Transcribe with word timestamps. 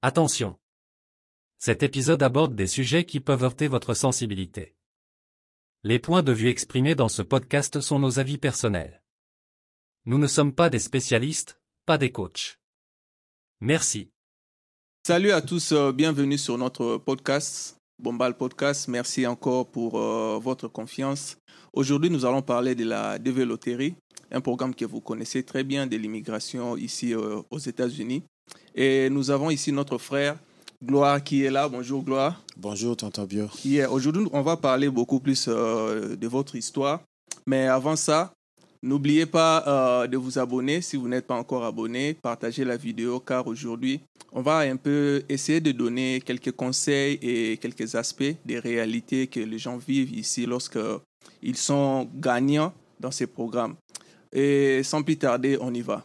Attention. 0.00 0.56
Cet 1.58 1.82
épisode 1.82 2.22
aborde 2.22 2.54
des 2.54 2.68
sujets 2.68 3.04
qui 3.04 3.18
peuvent 3.18 3.42
heurter 3.42 3.66
votre 3.66 3.94
sensibilité. 3.94 4.76
Les 5.82 5.98
points 5.98 6.22
de 6.22 6.30
vue 6.30 6.50
exprimés 6.50 6.94
dans 6.94 7.08
ce 7.08 7.20
podcast 7.20 7.80
sont 7.80 7.98
nos 7.98 8.20
avis 8.20 8.38
personnels. 8.38 9.02
Nous 10.04 10.18
ne 10.18 10.28
sommes 10.28 10.52
pas 10.52 10.70
des 10.70 10.78
spécialistes, 10.78 11.60
pas 11.84 11.98
des 11.98 12.12
coachs. 12.12 12.60
Merci. 13.60 14.12
Salut 15.04 15.32
à 15.32 15.42
tous, 15.42 15.72
euh, 15.72 15.90
bienvenue 15.90 16.38
sur 16.38 16.56
notre 16.58 16.98
podcast, 16.98 17.76
Bombal 18.00 18.36
Podcast. 18.36 18.86
Merci 18.86 19.26
encore 19.26 19.68
pour 19.68 19.98
euh, 19.98 20.38
votre 20.38 20.68
confiance. 20.68 21.38
Aujourd'hui, 21.72 22.10
nous 22.10 22.24
allons 22.24 22.42
parler 22.42 22.76
de 22.76 22.84
la 22.84 23.18
dévéloterie, 23.18 23.96
un 24.30 24.40
programme 24.40 24.76
que 24.76 24.84
vous 24.84 25.00
connaissez 25.00 25.42
très 25.42 25.64
bien 25.64 25.88
de 25.88 25.96
l'immigration 25.96 26.76
ici 26.76 27.14
euh, 27.14 27.42
aux 27.50 27.58
États-Unis. 27.58 28.22
Et 28.74 29.10
nous 29.10 29.30
avons 29.30 29.50
ici 29.50 29.72
notre 29.72 29.98
frère 29.98 30.36
Gloire 30.84 31.22
qui 31.24 31.42
est 31.42 31.50
là. 31.50 31.68
Bonjour 31.68 32.04
Gloire. 32.04 32.40
Bonjour, 32.56 32.96
tonton 32.96 33.24
Bio. 33.24 33.46
Yeah, 33.64 33.90
Aujourd'hui, 33.90 34.28
on 34.32 34.42
va 34.42 34.56
parler 34.56 34.88
beaucoup 34.88 35.18
plus 35.18 35.46
euh, 35.48 36.14
de 36.14 36.28
votre 36.28 36.54
histoire. 36.54 37.00
Mais 37.48 37.66
avant 37.66 37.96
ça, 37.96 38.32
n'oubliez 38.80 39.26
pas 39.26 39.64
euh, 39.66 40.06
de 40.06 40.16
vous 40.16 40.38
abonner 40.38 40.80
si 40.80 40.96
vous 40.96 41.08
n'êtes 41.08 41.26
pas 41.26 41.34
encore 41.34 41.64
abonné. 41.64 42.14
Partagez 42.14 42.64
la 42.64 42.76
vidéo 42.76 43.18
car 43.18 43.48
aujourd'hui, 43.48 44.00
on 44.30 44.40
va 44.40 44.58
un 44.58 44.76
peu 44.76 45.24
essayer 45.28 45.60
de 45.60 45.72
donner 45.72 46.22
quelques 46.24 46.52
conseils 46.52 47.18
et 47.22 47.56
quelques 47.56 47.96
aspects 47.96 48.36
des 48.44 48.60
réalités 48.60 49.26
que 49.26 49.40
les 49.40 49.58
gens 49.58 49.78
vivent 49.78 50.16
ici 50.16 50.46
lorsque 50.46 50.78
ils 51.42 51.56
sont 51.56 52.08
gagnants 52.14 52.72
dans 53.00 53.10
ces 53.10 53.26
programmes. 53.26 53.74
Et 54.32 54.82
sans 54.84 55.02
plus 55.02 55.16
tarder, 55.16 55.58
on 55.60 55.74
y 55.74 55.80
va. 55.80 56.04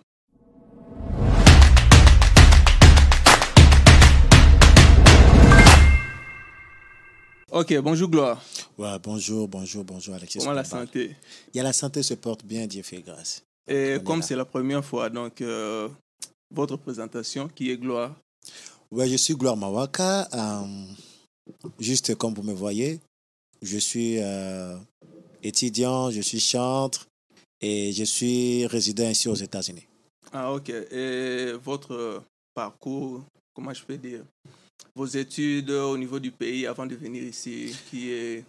Ok, 7.54 7.72
bonjour 7.82 8.10
Gloire. 8.10 8.44
Ouais, 8.80 8.98
bonjour, 8.98 9.48
bonjour, 9.48 9.84
bonjour 9.84 10.16
Alexis. 10.16 10.40
Comment 10.40 10.54
la 10.54 10.64
santé? 10.64 11.16
Il 11.54 11.58
y 11.58 11.60
a 11.60 11.64
la 11.64 11.72
santé 11.72 12.02
se 12.02 12.16
porte 12.16 12.44
bien, 12.44 12.66
Dieu 12.66 12.82
fait 12.82 13.00
grâce. 13.00 13.44
Et 13.68 14.00
comme 14.04 14.24
c'est 14.24 14.36
la 14.36 14.44
première 14.44 14.84
fois, 14.84 15.08
donc 15.12 15.40
euh, 15.40 15.88
votre 16.50 16.78
présentation 16.78 17.48
qui 17.48 17.70
est 17.70 17.78
Gloire? 17.78 18.16
Ouais, 18.90 19.08
je 19.08 19.18
suis 19.18 19.36
Gloire 19.36 19.56
Mawaka. 19.56 20.28
euh, 20.34 20.86
juste 21.80 22.16
comme 22.16 22.34
vous 22.34 22.42
me 22.42 22.54
voyez, 22.54 23.00
je 23.62 23.78
suis 23.78 24.18
euh, 24.18 24.76
étudiant, 25.44 26.10
je 26.10 26.22
suis 26.22 26.40
chantre 26.40 27.06
et 27.62 27.92
je 27.92 28.04
suis 28.04 28.66
résident 28.66 29.12
ici 29.12 29.28
aux 29.28 29.36
États-Unis. 29.36 29.86
Ah 30.32 30.52
ok. 30.52 30.70
Et 30.70 31.52
votre 31.64 32.24
parcours, 32.56 33.22
comment 33.54 33.76
je 33.76 33.84
peux 33.84 33.98
dire? 33.98 34.24
Vos 34.96 35.06
études 35.08 35.72
au 35.72 35.98
niveau 35.98 36.20
du 36.20 36.32
pays 36.32 36.68
avant 36.68 36.86
de 36.86 36.96
venir 36.96 37.24
ici, 37.24 37.76
qui 37.90 38.12
est 38.12 38.44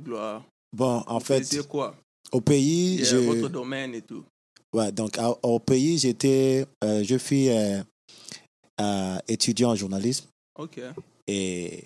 Gloire. 0.00 0.44
Bon, 0.72 1.02
en 1.06 1.18
Vous 1.18 1.24
fait, 1.24 1.66
quoi? 1.66 1.96
au 2.30 2.40
pays, 2.40 3.04
je, 3.04 3.16
Votre 3.16 3.48
domaine 3.48 3.94
et 3.94 4.02
tout. 4.02 4.24
ouais, 4.72 4.92
donc 4.92 5.18
à- 5.18 5.34
au 5.42 5.58
pays, 5.58 5.98
j'étais, 5.98 6.66
euh, 6.84 7.02
je 7.02 7.16
suis 7.16 7.48
euh, 7.48 7.82
euh, 8.80 9.18
étudiant 9.26 9.70
en 9.70 9.74
journalisme. 9.74 10.26
Ok. 10.56 10.80
Et 11.26 11.84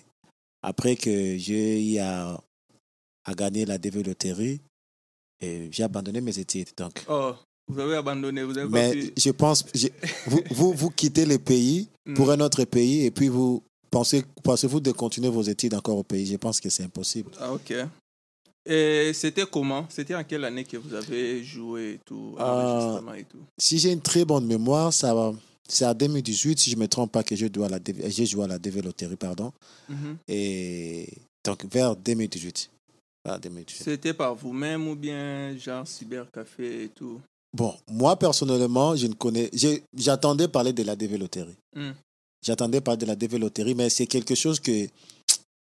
après 0.61 0.95
que 0.95 1.37
j'ai 1.37 1.93
eu 1.93 1.97
à, 1.99 2.39
à 3.25 3.33
gagner 3.33 3.65
la 3.65 3.77
développerie, 3.77 4.59
et 5.41 5.69
j'ai 5.71 5.83
abandonné 5.83 6.21
mes 6.21 6.37
études. 6.37 6.69
Donc. 6.77 7.03
Oh, 7.09 7.33
vous 7.67 7.79
avez 7.79 7.95
abandonné, 7.95 8.43
vous 8.43 8.57
avez 8.57 8.69
pas 8.69 8.77
Mais 8.77 8.91
pu- 8.91 9.13
je 9.17 9.31
pense, 9.31 9.65
vous, 10.27 10.41
vous, 10.51 10.73
vous 10.73 10.89
quittez 10.91 11.25
le 11.25 11.39
pays 11.39 11.87
Hmm. 12.05 12.15
pour 12.15 12.29
un 12.31 12.39
autre 12.41 12.65
pays 12.65 13.05
et 13.05 13.11
puis 13.11 13.29
vous 13.29 13.63
pensez, 13.93 14.23
pensez-vous 14.43 14.79
de 14.79 14.91
continuer 14.91 15.29
vos 15.29 15.41
études 15.43 15.73
encore 15.75 15.97
au 15.97 16.03
pays? 16.03 16.25
Je 16.25 16.37
pense 16.37 16.59
que 16.59 16.69
c'est 16.69 16.83
impossible. 16.83 17.31
Ah 17.39 17.53
ok. 17.53 17.73
Et 18.65 19.11
c'était 19.13 19.45
comment? 19.45 19.85
C'était 19.89 20.15
en 20.15 20.23
quelle 20.23 20.45
année 20.45 20.63
que 20.63 20.77
vous 20.77 20.93
avez 20.93 21.43
joué 21.43 21.93
et 21.95 21.99
tout, 22.05 22.35
Ah. 22.39 22.43
l'enregistrement 22.45 23.13
et 23.13 23.23
tout? 23.25 23.39
Si 23.59 23.77
j'ai 23.77 23.91
une 23.91 24.01
très 24.01 24.23
bonne 24.25 24.45
mémoire, 24.45 24.91
ça 24.93 25.13
va. 25.13 25.33
C'est 25.67 25.85
en 25.85 25.93
2018, 25.93 26.59
si 26.59 26.71
je 26.71 26.75
ne 26.75 26.81
me 26.81 26.87
trompe 26.87 27.11
pas, 27.11 27.23
que 27.23 27.35
je 27.35 27.47
dois 27.47 27.69
la, 27.69 27.79
dé- 27.79 28.09
j'ai 28.09 28.25
joué 28.25 28.43
à 28.45 28.47
la 28.47 28.59
développerie, 28.59 29.15
pardon. 29.15 29.51
Mhm. 29.89 30.17
Et 30.27 31.07
donc 31.45 31.65
vers 31.71 31.95
2018. 31.95 32.69
Vers 33.25 33.39
2018. 33.39 33.83
C'était 33.83 34.13
par 34.13 34.33
vous-même 34.35 34.87
ou 34.87 34.95
bien 34.95 35.55
genre 35.57 35.87
cybercafé 35.87 36.83
et 36.85 36.89
tout? 36.89 37.19
Bon, 37.55 37.73
moi 37.91 38.17
personnellement, 38.17 38.95
je 38.95 39.07
ne 39.07 39.13
connais. 39.13 39.49
j'ai- 39.53 39.83
J'attendais 39.97 40.47
parler 40.47 40.73
de 40.73 40.83
la 40.83 40.95
développerie. 40.95 41.55
Hmm. 41.75 41.91
J'attendais 42.43 42.81
parler 42.81 42.99
de 42.99 43.05
la 43.05 43.15
développerie, 43.15 43.73
mais 43.73 43.89
c'est 43.89 44.05
quelque 44.05 44.35
chose 44.35 44.59
que 44.59 44.87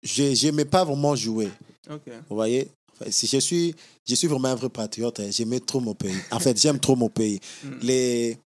je 0.03 0.45
n'aimais 0.45 0.65
pas 0.65 0.85
vraiment 0.85 1.15
jouer. 1.17 1.49
Ok. 1.91 2.03
Vous 2.29 2.37
voyez? 2.37 2.69
Si 3.11 3.27
je 3.27 3.39
suis, 3.39 3.75
je 4.07 4.15
suis 4.15 4.27
vraiment 4.29 4.49
un 4.49 4.55
vrai 4.55 4.69
patriote. 4.69 5.21
hein. 5.21 5.29
J'aimais 5.31 5.61
trop 5.61 5.81
mon 5.81 5.95
pays. 5.95 6.17
En 6.31 6.39
fait, 6.41 6.61
j'aime 6.61 6.79
trop 6.79 6.95
mon 6.97 7.09
pays. 7.09 7.41
Hmm. 7.65 7.71
Les, 7.83 8.39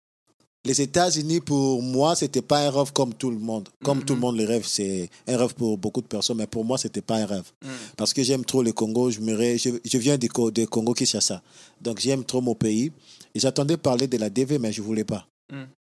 les 0.64 0.80
États-Unis, 0.82 1.40
pour 1.40 1.82
moi, 1.82 2.14
c'était 2.14 2.42
pas 2.42 2.66
un 2.66 2.70
rêve 2.70 2.92
comme 2.92 3.12
tout 3.14 3.30
le 3.30 3.38
monde. 3.38 3.68
Comme 3.84 4.04
tout 4.04 4.14
le 4.14 4.20
monde 4.20 4.36
le 4.36 4.44
rêve, 4.44 4.64
c'est 4.66 5.08
un 5.26 5.36
rêve 5.36 5.54
pour 5.54 5.76
beaucoup 5.78 6.00
de 6.00 6.06
personnes, 6.06 6.36
mais 6.38 6.46
pour 6.46 6.64
moi, 6.64 6.78
c'était 6.78 7.02
pas 7.02 7.16
un 7.16 7.26
rêve. 7.26 7.50
Hmm. 7.64 7.68
Parce 7.96 8.12
que 8.12 8.22
j'aime 8.22 8.44
trop 8.44 8.62
le 8.62 8.72
Congo. 8.72 9.10
Je, 9.10 9.20
me 9.20 9.34
ré- 9.34 9.58
je, 9.58 9.70
je 9.84 9.98
viens 9.98 10.16
du 10.16 10.28
Co- 10.28 10.50
de 10.50 10.64
Congo 10.64 10.94
Kinshasa. 10.94 11.42
Donc, 11.80 11.98
j'aime 12.00 12.24
trop 12.24 12.40
mon 12.40 12.54
pays. 12.54 12.92
Et 13.34 13.40
j'attendais 13.40 13.76
parler 13.76 14.06
de 14.06 14.16
la 14.16 14.30
DV, 14.30 14.58
mais 14.58 14.72
je 14.72 14.80
voulais 14.82 15.04
pas. 15.04 15.26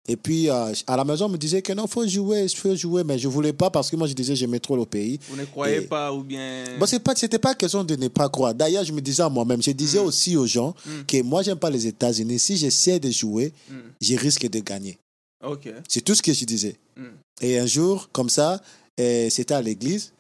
Mm. 0.09 0.13
Et 0.13 0.17
puis, 0.17 0.51
euh, 0.51 0.73
à 0.87 0.97
la 0.97 1.05
maison, 1.05 1.27
on 1.27 1.29
me 1.29 1.37
disait 1.39 1.63
que 1.63 1.73
non, 1.73 1.87
faut 1.87 2.07
jouer, 2.07 2.49
faut 2.49 2.75
jouer, 2.75 3.05
mais 3.05 3.19
je 3.19 3.29
voulais 3.29 3.53
pas 3.53 3.71
parce 3.71 3.91
que 3.91 3.97
moi, 3.97 4.07
je 4.09 4.15
disais, 4.15 4.35
j'aimais 4.35 4.59
trop 4.61 4.77
le 4.77 4.85
pays. 4.85 5.19
Vous 5.29 5.37
ne 5.37 5.45
croyez 5.45 5.77
Et- 5.79 5.81
pas 5.83 6.13
ou 6.13 6.23
bien 6.23 6.65
Bon, 6.79 6.87
c'est 6.87 6.99
pas, 6.99 7.15
c'était 7.15 7.39
pas 7.39 7.55
question 7.55 7.85
de 7.85 7.95
ne 7.97 8.09
pas 8.09 8.29
croire. 8.29 8.55
D'ailleurs, 8.55 8.85
je 8.85 8.93
me 8.93 9.01
disais 9.01 9.23
à 9.23 9.29
moi-même, 9.29 9.63
je 9.63 9.71
disais 9.71 10.01
Mm. 10.01 10.05
aussi 10.07 10.37
aux 10.37 10.47
gens 10.47 10.75
Mm. 10.85 11.03
que 11.07 11.23
moi, 11.23 11.43
j'aime 11.43 11.59
pas 11.59 11.71
les 11.71 11.87
États-Unis. 11.87 12.39
Si 12.39 12.57
j'essaie 12.57 12.99
de 12.99 13.11
jouer, 13.11 13.53
Hmm. 13.71 13.79
je 14.01 14.17
risque 14.17 14.49
de 14.49 14.59
gagner. 14.61 14.99
Ok. 15.45 15.69
C'est 15.89 16.01
tout 16.03 16.15
ce 16.15 16.23
que 16.23 16.33
je 16.33 16.45
disais. 16.45 16.77
Hmm. 16.97 17.07
Et 17.41 17.59
un 17.59 17.67
jour, 17.67 18.09
comme 18.13 18.29
ça, 18.29 18.61
euh, 19.01 19.31
c'était 19.31 19.55
à 19.55 19.63
l'église. 19.63 20.13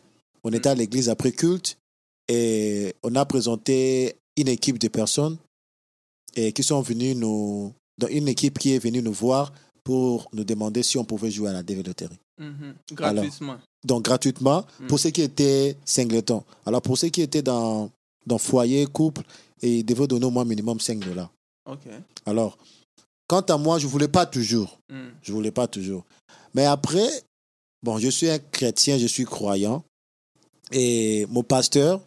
On 0.44 0.52
était 0.52 0.68
à 0.68 0.74
l'église 0.74 1.08
après 1.08 1.30
culte 1.32 1.76
et 2.28 2.94
on 3.02 3.14
a 3.14 3.24
présenté 3.24 4.14
une 4.36 4.48
équipe 4.48 4.78
de 4.78 4.88
personnes 4.88 5.36
et 6.34 6.52
qui 6.52 6.62
sont 6.62 6.80
venues 6.82 7.14
nous. 7.14 7.72
dans 7.98 8.08
Une 8.08 8.26
équipe 8.26 8.58
qui 8.58 8.72
est 8.74 8.78
venue 8.78 9.02
nous 9.02 9.12
voir 9.12 9.52
pour 9.84 10.28
nous 10.32 10.44
demander 10.44 10.82
si 10.82 10.96
on 10.98 11.04
pouvait 11.04 11.30
jouer 11.30 11.50
à 11.50 11.52
la 11.52 11.62
développerie. 11.62 12.18
Mhm. 12.38 12.74
Gratuitement. 12.92 13.56
Donc, 13.84 14.04
gratuitement, 14.04 14.64
Mm. 14.80 14.86
pour 14.86 14.98
ceux 14.98 15.10
qui 15.10 15.22
étaient 15.22 15.76
singletons. 15.84 16.44
Alors, 16.66 16.82
pour 16.82 16.96
ceux 16.96 17.08
qui 17.08 17.20
étaient 17.22 17.42
dans, 17.42 17.90
dans 18.26 18.38
foyer, 18.38 18.86
couple, 18.86 19.22
et 19.60 19.78
ils 19.78 19.84
devaient 19.84 20.06
donner 20.06 20.26
au 20.26 20.30
moins 20.30 20.44
minimum 20.44 20.78
5 20.80 20.98
dollars. 21.00 21.32
Ok. 21.68 21.86
Alors, 22.26 22.56
quant 23.28 23.40
à 23.40 23.56
moi, 23.56 23.78
je 23.78 23.86
ne 23.86 23.90
voulais 23.90 24.08
pas 24.08 24.26
toujours. 24.26 24.78
Hmm. 24.88 25.10
Je 25.22 25.32
voulais 25.32 25.50
pas 25.52 25.66
toujours. 25.66 26.04
Mais 26.54 26.64
après, 26.64 27.08
bon, 27.82 27.98
je 27.98 28.08
suis 28.08 28.28
un 28.28 28.38
chrétien, 28.38 28.98
je 28.98 29.06
suis 29.06 29.24
croyant. 29.24 29.84
Et 30.70 31.26
mon 31.28 31.42
pasteur, 31.42 32.00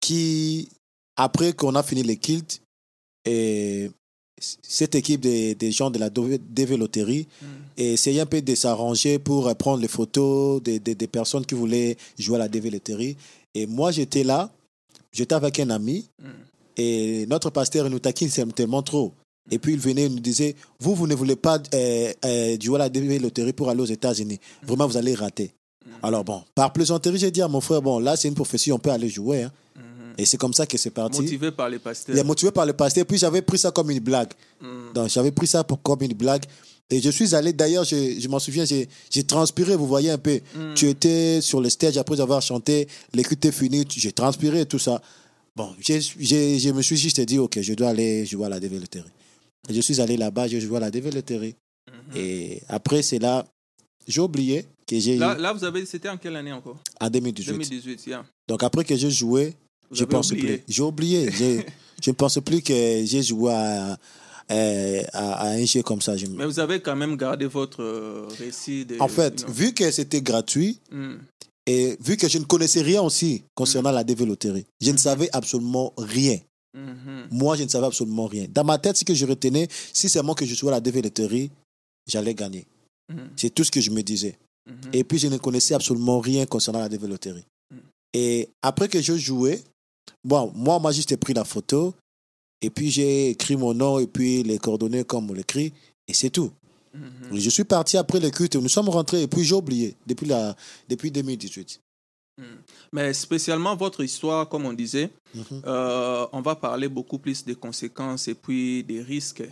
qui, 0.00 0.68
après 1.16 1.52
qu'on 1.52 1.74
a 1.74 1.82
fini 1.82 2.02
les 2.02 2.16
kilts, 2.16 2.60
et 3.24 3.90
cette 4.62 4.94
équipe 4.94 5.20
des, 5.20 5.54
des 5.54 5.72
gens 5.72 5.90
de 5.90 5.98
la 5.98 6.10
dévéloterie 6.10 7.26
Hmm. 7.42 7.46
essayait 7.76 8.20
un 8.20 8.26
peu 8.26 8.40
de 8.42 8.54
s'arranger 8.54 9.18
pour 9.18 9.48
euh, 9.48 9.54
prendre 9.54 9.80
les 9.80 9.88
photos 9.88 10.62
des, 10.62 10.78
des, 10.78 10.94
des 10.94 11.06
personnes 11.06 11.44
qui 11.46 11.54
voulaient 11.54 11.96
jouer 12.18 12.36
à 12.36 12.38
la 12.40 12.48
dévéloterie. 12.48 13.16
Et 13.54 13.66
moi, 13.66 13.90
j'étais 13.92 14.24
là, 14.24 14.50
j'étais 15.12 15.34
avec 15.34 15.58
un 15.60 15.70
ami, 15.70 16.08
Hmm. 16.22 16.28
et 16.76 17.26
notre 17.28 17.50
pasteur 17.50 17.88
nous 17.90 17.98
taquine 18.00 18.30
tellement 18.54 18.82
trop. 18.82 19.12
Et 19.50 19.58
puis 19.58 19.74
il 19.74 19.78
venait 19.78 20.04
et 20.04 20.08
nous 20.08 20.20
disait, 20.20 20.56
vous, 20.80 20.94
vous 20.94 21.06
ne 21.06 21.14
voulez 21.14 21.36
pas 21.36 21.58
euh, 21.74 22.12
euh, 22.24 22.56
jouer 22.60 22.80
à 22.80 22.88
la 22.88 23.18
loterie 23.18 23.52
pour 23.52 23.68
aller 23.68 23.82
aux 23.82 23.84
États-Unis. 23.98 24.38
Vraiment, 24.62 24.86
vous 24.86 24.96
allez 24.96 25.14
rater. 25.14 25.52
Mhm. 25.84 25.92
Alors 26.02 26.24
bon, 26.24 26.42
par 26.54 26.72
plaisanterie, 26.72 27.18
j'ai 27.18 27.30
dit 27.30 27.42
à 27.42 27.48
mon 27.48 27.60
frère, 27.60 27.82
bon, 27.82 27.98
là, 27.98 28.16
c'est 28.16 28.28
une 28.28 28.34
prophétie, 28.34 28.72
on 28.72 28.78
peut 28.78 28.90
aller 28.90 29.10
jouer. 29.10 29.42
hein. 29.42 29.52
Et 30.18 30.24
c'est 30.24 30.36
comme 30.36 30.52
ça 30.52 30.66
que 30.66 30.78
c'est 30.78 30.90
parti. 30.90 31.20
Motivé 31.20 31.50
par 31.50 31.68
les 31.68 31.76
Il 31.76 31.80
pasteurs. 31.80 32.16
est 32.16 32.24
motivé 32.24 32.52
par 32.52 32.66
le 32.66 32.72
pasteur. 32.72 33.04
Puis 33.06 33.18
j'avais 33.18 33.42
pris 33.42 33.58
ça 33.58 33.70
comme 33.70 33.90
une 33.90 34.00
blague. 34.00 34.32
Hmm. 34.60 34.92
Donc 34.94 35.08
j'avais 35.08 35.32
pris 35.32 35.46
ça 35.46 35.64
pour, 35.64 35.82
comme 35.82 36.02
une 36.02 36.14
blague. 36.14 36.44
Et 36.90 37.00
je 37.00 37.10
suis 37.10 37.34
allé, 37.34 37.52
d'ailleurs, 37.52 37.84
je, 37.84 38.16
je 38.20 38.28
m'en 38.28 38.38
souviens, 38.38 38.64
j'ai 38.64 38.88
j'ai 39.10 39.24
transpiré, 39.24 39.74
vous 39.74 39.86
voyez 39.86 40.10
un 40.10 40.18
peu. 40.18 40.40
Hmm. 40.54 40.74
Tu 40.74 40.88
étais 40.88 41.40
sur 41.40 41.60
le 41.60 41.70
stage 41.70 41.96
après 41.96 42.20
avoir 42.20 42.42
chanté, 42.42 42.88
l'écoute 43.14 43.44
est 43.44 43.52
finie, 43.52 43.86
j'ai 43.88 44.12
transpiré 44.12 44.66
tout 44.66 44.78
ça. 44.78 45.00
Bon, 45.56 45.74
je 45.78 46.70
me 46.72 46.82
suis 46.82 46.96
juste 46.96 47.20
dit, 47.20 47.38
ok, 47.38 47.60
je 47.60 47.74
dois 47.74 47.88
aller 47.88 48.26
jouer 48.26 48.46
à 48.46 48.48
la 48.48 48.60
développerie. 48.60 49.04
Et 49.68 49.74
je 49.74 49.80
suis 49.80 50.00
allé 50.00 50.16
là-bas, 50.16 50.48
joué 50.48 50.76
à 50.76 50.80
la 50.80 50.90
développerie. 50.90 51.54
Mhm. 51.88 52.16
Et 52.16 52.62
après, 52.68 53.02
c'est 53.02 53.18
là, 53.18 53.46
j'ai 54.06 54.20
oublié 54.20 54.66
que 54.86 54.98
j'ai 54.98 55.16
Là, 55.16 55.36
là, 55.36 55.52
vous 55.52 55.64
avez. 55.64 55.86
C'était 55.86 56.08
en 56.08 56.16
quelle 56.18 56.36
année 56.36 56.52
encore? 56.52 56.76
En 57.00 57.08
2018. 57.08 57.52
2018, 57.52 58.06
yeah. 58.06 58.24
Donc 58.48 58.62
après 58.62 58.84
que 58.84 58.94
j'ai 58.96 59.10
joué, 59.10 59.54
Vous 59.90 59.96
je 59.96 60.04
pense 60.04 60.30
oublié. 60.32 60.58
plus. 60.58 60.64
J'ai 60.74 60.82
oublié. 60.82 61.30
Je 62.02 62.10
ne 62.10 62.14
pense 62.14 62.38
plus 62.44 62.60
que 62.60 62.74
j'ai 63.06 63.22
joué 63.22 63.50
à, 63.52 63.96
à, 64.48 65.14
à 65.14 65.48
un 65.52 65.64
jeu 65.64 65.82
comme 65.82 66.02
ça. 66.02 66.14
Mais 66.36 66.44
vous 66.44 66.58
avez 66.58 66.80
quand 66.80 66.96
même 66.96 67.16
gardé 67.16 67.46
votre 67.46 67.82
euh, 67.82 68.26
récit. 68.38 68.84
De, 68.84 69.00
En 69.00 69.08
fait, 69.08 69.46
non. 69.46 69.52
vu 69.52 69.72
que 69.72 69.90
c'était 69.90 70.20
gratuit 70.20 70.80
Hmm. 70.90 71.14
et 71.66 71.96
vu 72.00 72.16
que 72.18 72.28
je 72.28 72.38
ne 72.38 72.44
connaissais 72.44 72.82
rien 72.82 73.00
aussi 73.00 73.42
concernant 73.54 73.90
la 73.92 74.04
développerie, 74.04 74.66
je 74.82 74.90
ne 74.90 74.98
savais 74.98 75.30
absolument 75.32 75.94
rien. 75.96 76.38
Mhm. 76.76 77.28
Moi, 77.30 77.56
je 77.56 77.62
ne 77.62 77.68
savais 77.68 77.86
absolument 77.86 78.26
rien. 78.26 78.46
Dans 78.52 78.64
ma 78.64 78.76
tête, 78.78 78.96
ce 78.96 79.04
que 79.04 79.14
je 79.14 79.24
retenais, 79.24 79.68
si 79.92 80.08
c'est 80.08 80.22
moi 80.22 80.34
que 80.34 80.44
je 80.44 80.54
jouais 80.54 80.70
à 80.70 80.72
la 80.72 80.80
développerie, 80.80 81.50
j'allais 82.06 82.34
gagner. 82.34 82.66
C'est 83.36 83.50
tout 83.54 83.64
ce 83.64 83.70
que 83.70 83.80
je 83.80 83.90
me 83.90 84.02
disais. 84.02 84.36
Et 84.92 85.04
puis, 85.04 85.18
je 85.18 85.28
ne 85.28 85.38
connaissais 85.38 85.74
absolument 85.74 86.18
rien 86.20 86.44
concernant 86.46 86.80
la 86.80 86.88
développerie. 86.88 87.44
Mm. 87.70 87.76
Et 88.14 88.48
après 88.60 88.88
que 88.88 89.00
je 89.00 89.16
jouais, 89.16 89.62
bon, 90.24 90.52
moi, 90.54 90.78
moi, 90.78 90.92
juste 90.92 91.16
pris 91.16 91.34
la 91.34 91.44
photo, 91.44 91.94
et 92.60 92.70
puis 92.70 92.90
j'ai 92.90 93.30
écrit 93.30 93.56
mon 93.56 93.74
nom, 93.74 93.98
et 93.98 94.06
puis 94.06 94.42
les 94.42 94.58
coordonnées 94.58 95.04
comme 95.04 95.30
on 95.30 95.34
l'écrit, 95.34 95.72
et 96.08 96.14
c'est 96.14 96.30
tout. 96.30 96.50
Mhm. 96.94 97.36
Je 97.38 97.50
suis 97.50 97.64
parti 97.64 97.96
après 97.96 98.20
le 98.20 98.30
culte, 98.30 98.56
nous 98.56 98.68
sommes 98.68 98.88
rentrés, 98.88 99.22
et 99.22 99.26
puis 99.28 99.44
j'ai 99.44 99.54
oublié, 99.54 99.96
depuis, 100.06 100.26
la, 100.26 100.56
depuis 100.88 101.10
2018. 101.10 101.80
Mais 102.92 103.12
spécialement 103.14 103.76
votre 103.76 104.02
histoire, 104.02 104.48
comme 104.48 104.66
on 104.66 104.72
disait, 104.72 105.10
Mhm. 105.34 105.62
euh, 105.66 106.26
on 106.32 106.40
va 106.40 106.56
parler 106.56 106.88
beaucoup 106.88 107.18
plus 107.18 107.44
des 107.44 107.54
conséquences 107.54 108.26
et 108.28 108.34
puis 108.34 108.82
des 108.82 109.00
risques, 109.02 109.42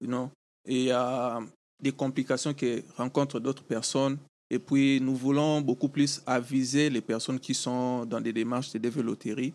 you 0.00 0.06
know, 0.06 0.30
et 0.66 0.86
euh, 0.90 1.40
des 1.82 1.92
complications 1.92 2.54
que 2.54 2.82
rencontrent 2.96 3.38
d'autres 3.40 3.64
personnes. 3.64 4.16
Et 4.50 4.58
puis, 4.58 5.00
nous 5.00 5.14
voulons 5.16 5.60
beaucoup 5.62 5.88
plus 5.88 6.20
aviser 6.26 6.88
les 6.90 7.00
personnes 7.00 7.40
qui 7.40 7.54
sont 7.54 8.04
dans 8.06 8.20
des 8.20 8.32
démarches 8.32 8.70
de 8.72 8.78
développerie, 8.78 9.52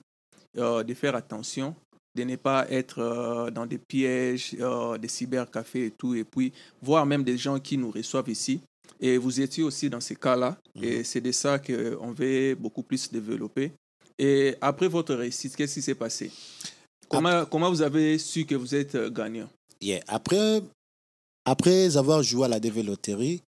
euh, 0.57 0.83
de 0.83 0.93
faire 0.93 1.15
attention, 1.15 1.75
de 2.15 2.23
ne 2.23 2.35
pas 2.35 2.69
être 2.69 2.99
euh, 2.99 3.51
dans 3.51 3.65
des 3.65 3.77
pièges, 3.77 4.55
euh, 4.59 4.97
des 4.97 5.07
cybercafés 5.07 5.85
et 5.85 5.91
tout, 5.91 6.15
et 6.15 6.23
puis 6.23 6.51
voir 6.81 7.05
même 7.05 7.23
des 7.23 7.37
gens 7.37 7.59
qui 7.59 7.77
nous 7.77 7.91
reçoivent 7.91 8.29
ici. 8.29 8.61
Et 8.99 9.17
vous 9.17 9.39
étiez 9.41 9.63
aussi 9.63 9.89
dans 9.89 9.99
ces 9.99 10.15
cas-là, 10.15 10.57
et 10.81 11.03
c'est 11.03 11.21
de 11.21 11.31
ça 11.31 11.59
qu'on 11.59 12.11
veut 12.11 12.55
beaucoup 12.55 12.81
plus 12.81 13.11
développer. 13.11 13.71
Et 14.17 14.55
après 14.59 14.87
votre 14.87 15.13
réussite, 15.13 15.55
qu'est-ce 15.55 15.75
qui 15.75 15.81
s'est 15.81 15.93
passé? 15.93 16.31
Comment, 17.07 17.45
comment 17.45 17.69
vous 17.69 17.81
avez 17.81 18.17
su 18.17 18.45
que 18.45 18.55
vous 18.55 18.73
êtes 18.73 18.97
gagnant? 19.13 19.47
Yeah. 19.79 20.01
Après, 20.07 20.63
après 21.45 21.95
avoir 21.95 22.23
joué 22.23 22.45
à 22.45 22.47
la 22.47 22.59
développerie, 22.59 23.43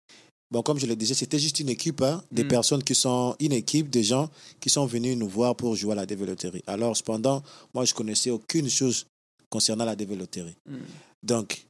bon, 0.51 0.63
comme 0.63 0.79
je 0.79 0.87
le 0.87 0.97
disais, 0.97 1.15
c'était 1.15 1.39
juste 1.39 1.61
une 1.61 1.69
équipe, 1.69 2.03
hein, 2.03 2.23
des 2.31 2.45
Mm. 2.45 2.49
personnes 2.49 2.83
qui 2.85 2.95
sont, 2.95 3.35
une 3.41 3.53
équipe 3.53 3.91
de 3.91 4.03
gens 4.03 4.31
qui 4.61 4.71
sont 4.71 4.87
venus 4.87 5.17
nous 5.17 5.29
voir 5.29 5.55
pour 5.57 5.75
jouer 5.77 5.93
à 5.93 5.97
la 5.97 6.07
développerie. 6.07 6.63
Alors, 6.67 6.97
cependant, 6.97 7.43
moi, 7.75 7.85
je 7.85 7.95
connaissais 7.95 8.31
aucune 8.31 8.69
chose 8.71 9.07
concernant 9.51 9.85
la 9.85 9.97
développerie. 9.97 10.57
Hmm. 10.69 10.79
Donc, 11.23 11.67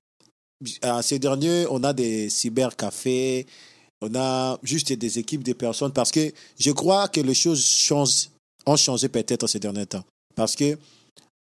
à 0.82 1.02
ces 1.02 1.18
derniers, 1.18 1.66
on 1.70 1.82
a 1.84 1.92
des 1.92 2.28
cybercafés, 2.30 3.46
on 4.00 4.14
a 4.14 4.58
juste 4.62 4.92
des 4.92 5.18
équipes 5.18 5.42
de 5.44 5.52
personnes 5.52 5.92
parce 5.92 6.10
que 6.10 6.32
je 6.58 6.70
crois 6.72 7.08
que 7.08 7.20
les 7.20 7.34
choses 7.34 7.62
changent, 7.64 8.28
ont 8.66 8.76
changé 8.76 9.08
peut-être 9.08 9.46
ces 9.46 9.58
derniers 9.58 9.86
temps. 9.86 10.04
Parce 10.34 10.54
que 10.56 10.78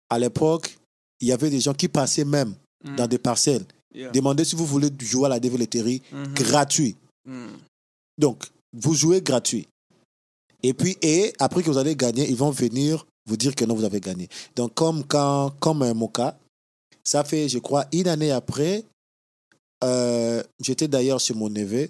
à 0.09 0.19
l'époque, 0.19 0.77
il 1.21 1.27
y 1.27 1.31
avait 1.31 1.49
des 1.49 1.59
gens 1.59 1.73
qui 1.73 1.87
passaient 1.87 2.25
même 2.25 2.53
Hmm. 2.85 2.95
dans 2.97 3.07
des 3.07 3.17
parcelles, 3.17 3.63
Yeah. 3.95 4.09
demandaient 4.11 4.43
si 4.43 4.55
vous 4.57 4.65
voulez 4.65 4.89
jouer 4.99 5.27
à 5.27 5.29
la 5.29 5.39
développerie 5.39 6.01
Mhm. 6.11 6.33
gratuit. 6.33 6.95
Donc, 8.17 8.45
vous 8.73 8.93
jouez 8.93 9.21
gratuit. 9.21 9.67
Et 10.61 10.73
puis, 10.73 10.97
et 11.01 11.33
après 11.39 11.61
que 11.61 11.69
vous 11.69 11.77
allez 11.77 11.95
gagner, 11.95 12.29
ils 12.29 12.35
vont 12.35 12.51
venir 12.51 13.05
vous 13.25 13.37
dire 13.37 13.55
que 13.55 13.65
non, 13.65 13.75
vous 13.75 13.83
avez 13.83 13.99
gagné. 13.99 14.27
Donc, 14.55 14.73
comme, 14.73 15.03
quand, 15.05 15.51
comme 15.59 15.81
un 15.81 15.93
Moka, 15.93 16.37
ça 17.03 17.23
fait, 17.23 17.49
je 17.49 17.59
crois, 17.59 17.85
une 17.91 18.07
année 18.07 18.31
après, 18.31 18.83
euh, 19.83 20.43
j'étais 20.59 20.87
d'ailleurs 20.87 21.19
chez 21.19 21.33
mon 21.33 21.49
neveu. 21.49 21.89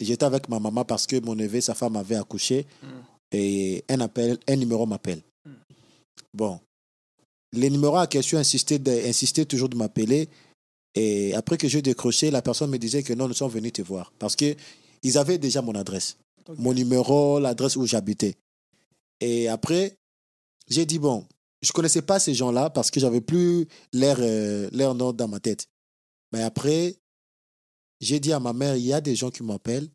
J'étais 0.00 0.24
avec 0.24 0.48
ma 0.48 0.58
maman 0.58 0.84
parce 0.84 1.06
que 1.06 1.20
mon 1.20 1.34
neveu, 1.34 1.60
sa 1.60 1.74
femme 1.74 1.96
avait 1.96 2.16
accouché. 2.16 2.66
Mm. 2.82 2.86
Et 3.32 3.84
un, 3.88 4.00
appel, 4.00 4.38
un 4.48 4.56
numéro 4.56 4.86
m'appelle. 4.86 5.22
Mm. 5.44 5.52
Bon. 6.34 6.60
Les 7.52 7.68
numéros 7.68 7.98
à 7.98 8.06
question 8.06 8.38
insistaient, 8.38 8.78
de- 8.78 9.06
insistaient 9.06 9.44
toujours 9.44 9.68
de 9.68 9.76
m'appeler. 9.76 10.28
Et 10.94 11.34
après 11.34 11.56
que 11.56 11.68
j'ai 11.68 11.80
décroché, 11.82 12.30
la 12.30 12.42
personne 12.42 12.70
me 12.70 12.78
disait 12.78 13.02
que 13.02 13.12
non, 13.14 13.26
nous 13.28 13.34
sommes 13.34 13.50
venus 13.50 13.72
te 13.72 13.82
voir. 13.82 14.12
Parce 14.18 14.36
que 14.36 14.54
ils 15.02 15.16
avaient 15.18 15.38
déjà 15.38 15.62
mon 15.62 15.74
adresse, 15.74 16.16
mon 16.58 16.74
numéro, 16.74 17.40
l'adresse 17.40 17.76
où 17.76 17.86
j'habitais. 17.86 18.34
Et 19.20 19.48
après, 19.48 19.96
j'ai 20.68 20.84
dit, 20.86 20.98
bon, 20.98 21.26
je 21.62 21.70
ne 21.70 21.72
connaissais 21.72 22.02
pas 22.02 22.18
ces 22.18 22.34
gens-là 22.34 22.70
parce 22.70 22.90
que 22.90 23.00
j'avais 23.00 23.20
plus 23.20 23.66
leur, 23.92 24.16
euh, 24.20 24.68
leur 24.72 24.94
nom 24.94 25.12
dans 25.12 25.28
ma 25.28 25.40
tête. 25.40 25.66
Mais 26.32 26.42
après, 26.42 26.96
j'ai 28.00 28.20
dit 28.20 28.32
à 28.32 28.40
ma 28.40 28.52
mère, 28.52 28.76
il 28.76 28.84
y 28.84 28.92
a 28.92 29.00
des 29.00 29.14
gens 29.16 29.30
qui 29.30 29.42
m'appellent 29.42 29.88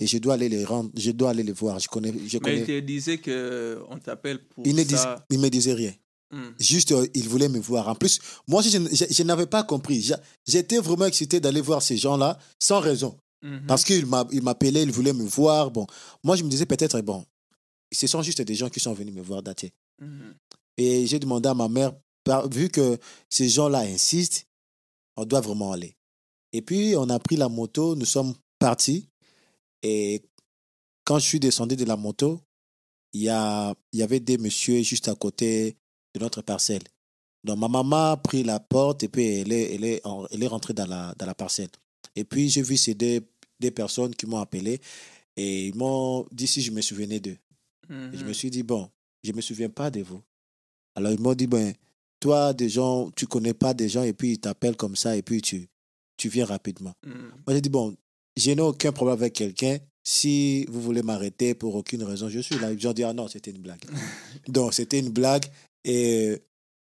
et 0.00 0.06
je 0.06 0.18
dois 0.18 0.34
aller 0.34 0.48
les 0.48 0.64
rendre, 0.64 0.90
je 0.96 1.10
dois 1.10 1.30
aller 1.30 1.42
les 1.42 1.52
voir. 1.52 1.78
Je 1.78 1.88
connais, 1.88 2.12
je 2.26 2.38
Mais 2.38 2.40
connais. 2.40 2.60
il 2.60 2.66
te 2.66 2.78
disait 2.80 3.18
qu'on 3.18 3.98
t'appelle 3.98 4.44
pour 4.46 4.66
Il 4.66 4.74
ne 4.74 4.82
dis- 4.84 4.94
ça. 4.96 5.24
il 5.30 5.38
me 5.38 5.48
disait 5.48 5.74
rien. 5.74 5.92
Hmm. 6.30 6.50
Juste, 6.58 6.92
euh, 6.92 7.06
il 7.14 7.28
voulait 7.28 7.48
me 7.48 7.60
voir. 7.60 7.88
En 7.88 7.94
plus, 7.94 8.18
moi, 8.48 8.60
je, 8.62 8.70
je- 8.70 9.04
je 9.12 9.22
n'avais 9.22 9.46
pas 9.46 9.62
compris. 9.62 10.10
J'étais 10.46 10.78
vraiment 10.78 11.06
excité 11.06 11.38
d'aller 11.40 11.60
voir 11.60 11.82
ces 11.82 11.96
gens-là 11.96 12.38
sans 12.58 12.80
raison. 12.80 13.16
Mhm. 13.42 13.66
Parce 13.66 13.84
qu'il 13.84 14.06
m'a- 14.06 14.26
il 14.32 14.42
m'appelait, 14.42 14.82
il 14.82 14.90
voulait 14.90 15.12
me 15.12 15.24
voir. 15.24 15.70
Bon, 15.70 15.86
moi, 16.24 16.34
je 16.36 16.42
me 16.42 16.48
disais 16.48 16.66
peut-être, 16.66 17.00
bon, 17.02 17.24
ce 17.92 18.06
sont 18.06 18.22
juste 18.22 18.40
des 18.42 18.54
gens 18.54 18.70
qui 18.70 18.80
sont 18.80 18.94
venus 18.94 19.14
me 19.14 19.20
voir 19.22 19.42
dater. 19.42 19.72
Mhm. 20.00 20.34
Et 20.78 21.06
j'ai 21.06 21.18
demandé 21.20 21.48
à 21.48 21.54
ma 21.54 21.68
mère, 21.68 21.92
vu 22.50 22.68
que 22.68 22.98
ces 23.28 23.48
gens-là 23.48 23.80
insistent, 23.80 24.46
on 25.16 25.24
doit 25.24 25.40
vraiment 25.42 25.72
aller. 25.72 25.94
Et 26.52 26.62
puis, 26.62 26.96
on 26.96 27.08
a 27.10 27.18
pris 27.18 27.36
la 27.36 27.48
moto, 27.48 27.94
nous 27.94 28.06
sommes 28.06 28.34
partis. 28.58 29.06
Et 29.82 30.22
quand 31.04 31.18
je 31.18 31.26
suis 31.26 31.38
descendu 31.38 31.76
de 31.76 31.84
la 31.84 31.96
moto, 31.96 32.40
il 33.12 33.22
y, 33.22 33.28
a, 33.28 33.74
il 33.92 34.00
y 34.00 34.02
avait 34.02 34.20
des 34.20 34.38
messieurs 34.38 34.82
juste 34.82 35.06
à 35.08 35.14
côté 35.14 35.76
de 36.14 36.20
notre 36.20 36.42
parcelle. 36.42 36.82
Donc, 37.42 37.58
ma 37.58 37.68
maman 37.68 38.12
a 38.12 38.16
pris 38.16 38.42
la 38.42 38.58
porte 38.60 39.02
et 39.02 39.08
puis 39.08 39.24
elle 39.26 39.52
est, 39.52 39.74
elle 39.74 39.84
est, 39.84 40.02
elle 40.30 40.42
est 40.42 40.46
rentrée 40.46 40.72
dans 40.72 40.86
la, 40.86 41.14
dans 41.18 41.26
la 41.26 41.34
parcelle. 41.34 41.68
Et 42.16 42.24
puis, 42.24 42.48
j'ai 42.48 42.62
vu 42.62 42.76
ces 42.76 42.94
deux, 42.94 43.20
deux 43.60 43.70
personnes 43.70 44.14
qui 44.14 44.26
m'ont 44.26 44.38
appelé 44.38 44.80
et 45.36 45.66
ils 45.68 45.74
m'ont 45.74 46.26
dit 46.32 46.46
si 46.46 46.62
je 46.62 46.70
me 46.70 46.80
souvenais 46.80 47.20
d'eux. 47.20 47.36
Je 47.90 47.94
me 47.94 48.28
Mhm. 48.28 48.34
suis 48.34 48.50
dit, 48.50 48.62
bon, 48.62 48.88
je 49.22 49.30
ne 49.30 49.36
me 49.36 49.40
souviens 49.42 49.68
pas 49.68 49.90
de 49.90 50.00
vous. 50.02 50.22
Alors, 50.94 51.12
ils 51.12 51.20
m'ont 51.20 51.34
dit, 51.34 51.46
ben, 51.46 51.74
toi, 52.20 52.54
des 52.54 52.68
gens, 52.70 53.10
tu 53.10 53.26
connais 53.26 53.52
pas 53.52 53.74
des 53.74 53.88
gens 53.90 54.04
et 54.04 54.14
puis 54.14 54.32
ils 54.32 54.38
t'appellent 54.38 54.76
comme 54.76 54.96
ça 54.96 55.14
et 55.16 55.20
puis 55.22 55.42
tu, 55.42 55.68
tu 56.16 56.28
viens 56.30 56.46
rapidement. 56.46 56.94
Mhm. 57.04 57.12
Moi, 57.46 57.54
j'ai 57.56 57.60
dit, 57.60 57.68
bon, 57.68 57.94
je 58.36 58.50
n'ai 58.52 58.62
aucun 58.62 58.92
problème 58.92 59.18
avec 59.18 59.34
quelqu'un. 59.34 59.76
Si 60.02 60.64
vous 60.66 60.80
voulez 60.80 61.02
m'arrêter 61.02 61.54
pour 61.54 61.74
aucune 61.74 62.02
raison, 62.04 62.28
je 62.30 62.38
suis 62.40 62.58
là. 62.58 62.72
Ils 62.72 62.88
ont 62.88 62.92
dit, 62.94 63.04
ah 63.04 63.12
non, 63.12 63.28
c'était 63.28 63.50
une 63.50 63.60
blague. 63.60 63.82
Donc, 64.48 64.72
c'était 64.72 64.98
une 65.00 65.10
blague 65.10 65.44
et 65.84 66.42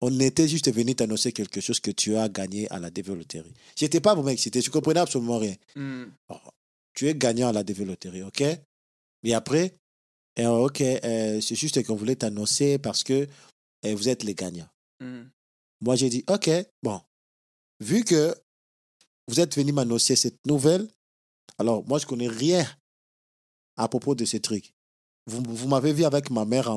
on 0.01 0.19
était 0.21 0.49
juste 0.49 0.73
venu 0.73 0.95
t'annoncer 0.95 1.33
quelque 1.33 1.61
chose 1.61 1.81
que 1.81 1.91
tu 1.91 2.17
as 2.17 2.29
gagné 2.29 2.69
à 2.71 2.79
la 2.81 2.91
développerie. 2.91 3.53
Je 3.79 3.85
n'étais 3.85 4.01
pas 4.01 4.15
vraiment 4.15 4.31
excité, 4.31 4.61
je 4.61 4.69
ne 4.69 4.73
comprenais 4.73 5.01
absolument 5.01 5.39
rien. 5.39 5.55
Mhm. 5.77 6.13
Tu 6.95 7.09
es 7.09 7.15
gagnant 7.15 7.49
à 7.49 7.53
la 7.53 7.63
développerie, 7.63 8.23
OK? 8.23 8.43
Et 9.23 9.35
après, 9.35 9.75
euh, 10.41 10.49
OK, 10.49 10.81
euh, 10.81 11.41
c'est 11.41 11.55
juste 11.55 11.85
qu'on 11.87 11.95
voulait 11.95 12.17
t'annoncer 12.17 12.79
parce 12.79 13.05
que 13.05 13.29
euh, 13.85 13.95
vous 13.95 14.09
êtes 14.09 14.25
les 14.25 14.35
gagnants. 14.35 14.69
Mhm. 15.01 15.31
Moi, 15.81 15.97
j'ai 15.97 16.11
dit, 16.11 16.25
OK, 16.29 16.51
bon, 16.83 17.01
vu 17.81 18.05
que 18.05 18.35
vous 19.29 19.41
êtes 19.41 19.57
venu 19.57 19.73
m'annoncer 19.73 20.17
cette 20.17 20.45
nouvelle, 20.47 20.89
alors 21.59 21.87
moi, 21.87 21.99
je 21.99 22.07
connais 22.07 22.29
rien 22.29 22.67
à 23.77 23.89
propos 23.89 24.15
de 24.15 24.25
ces 24.25 24.41
trucs. 24.41 24.73
Vous, 25.27 25.43
vous 25.47 25.69
m'avez 25.69 25.93
vu 25.93 26.05
avec 26.05 26.31
ma 26.31 26.45
mère 26.45 26.69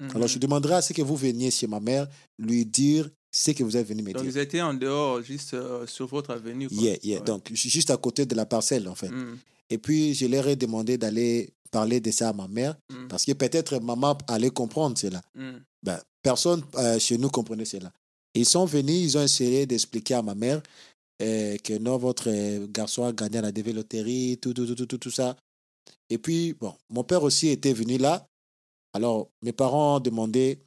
rentrer, 0.00 0.16
alors 0.16 0.28
je 0.28 0.38
demanderai 0.38 0.74
à 0.74 0.82
ce 0.82 0.92
que 0.92 1.02
vous 1.02 1.16
veniez 1.16 1.50
chez 1.50 1.66
ma 1.66 1.80
mère 1.80 2.06
lui 2.38 2.64
dire 2.64 3.08
ce 3.30 3.50
que 3.50 3.62
vous 3.62 3.76
êtes 3.76 3.86
venu 3.86 4.02
me 4.02 4.12
Donc, 4.12 4.22
dire. 4.22 4.30
ils 4.32 4.38
étaient 4.38 4.60
en 4.62 4.74
dehors, 4.74 5.22
juste 5.22 5.54
euh, 5.54 5.86
sur 5.86 6.06
votre 6.06 6.30
avenue. 6.30 6.68
quoi. 6.68 6.76
Yeah, 6.82 6.96
yeah. 7.02 7.18
Ouais. 7.18 7.24
Donc, 7.24 7.50
juste 7.52 7.90
à 7.90 7.96
côté 7.96 8.24
de 8.26 8.34
la 8.34 8.46
parcelle, 8.46 8.88
en 8.88 8.94
fait. 8.94 9.10
Mhm. 9.10 9.36
Et 9.70 9.78
puis, 9.78 10.14
je 10.14 10.26
leur 10.26 10.48
ai 10.48 10.56
demandé 10.56 10.96
d'aller 10.96 11.50
parler 11.70 12.00
de 12.00 12.10
ça 12.10 12.30
à 12.30 12.32
ma 12.32 12.48
mère, 12.48 12.74
Mhm. 12.90 13.08
parce 13.08 13.24
que 13.26 13.32
peut-être 13.32 13.78
maman 13.80 14.16
allait 14.28 14.48
comprendre 14.50 14.96
cela. 14.96 15.22
Ben, 15.82 16.00
personne 16.22 16.62
euh, 16.76 16.98
chez 16.98 17.18
nous 17.18 17.28
comprenait 17.28 17.66
cela. 17.66 17.92
Ils 18.34 18.46
sont 18.46 18.64
venus, 18.64 18.96
ils 19.12 19.18
ont 19.18 19.22
essayé 19.22 19.66
d'expliquer 19.66 20.14
à 20.14 20.22
ma 20.22 20.34
mère 20.34 20.62
euh, 21.20 21.56
que 21.58 21.76
non, 21.78 21.98
votre 21.98 22.30
garçon 22.66 23.04
a 23.04 23.12
gagné 23.12 23.38
à 23.38 23.42
la 23.42 23.52
développerie, 23.52 24.38
tout, 24.40 24.54
tout, 24.54 24.64
tout, 24.66 24.74
tout, 24.74 24.86
tout, 24.86 24.98
tout 24.98 25.10
ça. 25.10 25.36
Et 26.08 26.16
puis, 26.18 26.54
bon, 26.54 26.74
mon 26.88 27.04
père 27.04 27.22
aussi 27.22 27.48
était 27.48 27.72
venu 27.74 27.98
là. 27.98 28.26
Alors, 28.92 29.30
mes 29.42 29.52
parents 29.52 29.96
ont 29.96 30.00
demandé, 30.00 30.58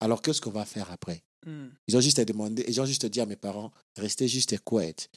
alors 0.00 0.22
qu'est-ce 0.22 0.40
qu'on 0.40 0.50
va 0.50 0.64
faire 0.64 0.90
après? 0.90 1.22
Mhm. 1.46 1.70
Ils 1.88 1.96
ont 1.96 2.00
juste 2.00 2.20
demandé, 2.20 2.64
ils 2.68 2.80
ont 2.80 2.86
juste 2.86 3.06
dit 3.06 3.20
à 3.20 3.26
mes 3.26 3.36
parents, 3.36 3.70
restez 3.96 4.26
juste 4.28 4.58
quiet. 4.64 5.08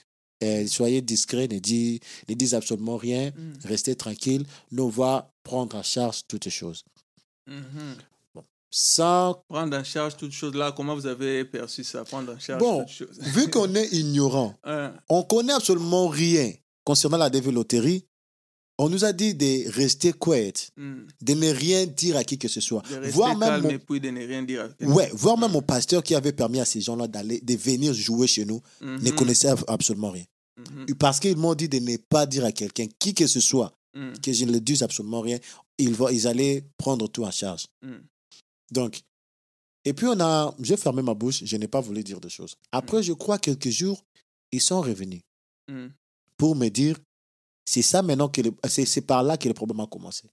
Euh, 0.44 0.66
soyez 0.68 1.02
discrets, 1.02 1.48
ne, 1.50 1.60
dis, 1.60 2.00
ne 2.30 2.34
dites 2.34 2.54
absolument 2.54 2.98
rien, 2.98 3.32
Mhm. 3.36 3.54
restez 3.66 3.96
tranquille. 3.96 4.46
Nous 4.72 4.84
on 4.84 4.90
va 4.90 5.32
prendre 5.44 5.76
en 5.76 5.84
charge 5.84 6.22
toutes 6.28 6.50
choses. 6.50 6.84
Sans 8.72 9.44
Prendre 9.50 9.76
en 9.76 9.84
charge 9.84 10.16
toutes 10.16 10.32
choses 10.32 10.54
là, 10.54 10.72
comment 10.72 10.94
vous 10.94 11.08
avez 11.08 11.44
perçu 11.44 11.84
ça 11.84 12.04
Prendre 12.06 12.34
en 12.34 12.40
charge 12.40 12.60
Bon. 12.62 12.82
toutes 12.82 12.90
choses? 12.94 13.20
vu 13.20 13.50
qu'on 13.50 13.74
est 13.74 13.88
ignorant, 13.94 14.56
on 15.10 15.24
connaît 15.24 15.54
absolument 15.54 16.08
rien 16.08 16.54
concernant 16.84 17.18
la 17.18 17.30
dévéloterie, 17.32 18.06
on 18.82 18.88
nous 18.90 19.04
a 19.04 19.12
dit 19.14 19.34
de 19.36 19.70
rester 19.72 20.14
quiet, 20.14 20.54
hmm. 20.78 21.06
de 21.22 21.34
ne 21.34 21.50
rien 21.50 21.86
dire 21.86 22.16
à 22.18 22.24
qui 22.24 22.38
que 22.38 22.48
ce 22.48 22.62
soit. 22.62 22.82
De 22.90 22.96
rester 22.96 23.12
Voire 23.12 23.38
même 23.38 23.50
calme 23.50 23.64
mon- 23.64 23.70
et 23.72 23.78
puis 23.80 24.00
de 24.00 24.10
ne 24.10 24.26
rien 24.26 24.42
dire. 24.42 24.62
à- 24.80 24.86
Ouais, 24.86 25.10
voir 25.14 25.38
même 25.38 25.52
mon 25.52 25.62
pasteur 25.62 26.02
qui 26.02 26.16
avait 26.16 26.32
permis 26.34 26.60
à 26.62 26.66
ces 26.66 26.80
gens-là 26.82 27.08
d'aller, 27.08 27.42
de 27.42 27.56
venir 27.56 27.94
jouer 27.94 28.26
chez 28.28 28.46
nous, 28.46 28.62
Mhm, 28.82 29.04
ne 29.04 29.12
connaissait 29.12 29.50
ab- 29.50 29.64
absolument 29.68 30.12
rien. 30.12 30.24
mhm, 30.58 30.96
Parce 30.96 31.20
qu'ils 31.20 31.36
m'ont 31.38 31.56
dit 31.56 31.68
de 31.70 31.78
ne 31.80 31.98
pas 31.98 32.26
dire 32.26 32.46
à 32.46 32.52
quelqu'un, 32.54 32.88
qui 32.98 33.14
que 33.14 33.28
ce 33.28 33.40
soit, 33.42 33.72
mhm, 33.96 34.18
que 34.20 34.32
je 34.34 34.46
ne 34.46 34.52
le 34.54 34.60
dise 34.62 34.82
absolument 34.82 35.22
rien, 35.22 35.40
ils, 35.78 35.94
vont, 35.94 36.08
ils 36.10 36.26
allaient 36.26 36.64
prendre 36.78 37.08
tout 37.10 37.24
en 37.26 37.32
charge. 37.32 37.66
Donc, 38.72 39.02
et 39.86 39.94
puis 39.94 40.06
on 40.08 40.20
a, 40.20 40.54
j'ai 40.62 40.78
fermé 40.78 41.02
ma 41.02 41.14
bouche, 41.14 41.44
je 41.44 41.58
n'ai 41.58 41.68
pas 41.68 41.82
voulu 41.82 42.04
dire 42.04 42.20
de 42.20 42.30
choses. 42.30 42.56
Après, 42.72 43.02
je 43.04 43.14
crois, 43.14 43.40
quelques 43.40 43.70
jours, 43.70 44.04
ils 44.52 44.62
sont 44.62 44.82
revenus 44.82 45.22
pour 46.38 46.56
me 46.56 46.70
dire, 46.70 46.98
c'est 47.72 47.84
ça 47.84 48.02
maintenant 48.02 48.30
que, 48.30 48.42
c'est, 48.68 49.02
par 49.02 49.22
là 49.24 49.38
que 49.38 49.48
le 49.48 49.54
problème 49.54 49.80
a 49.82 49.88
commencé. 49.88 50.24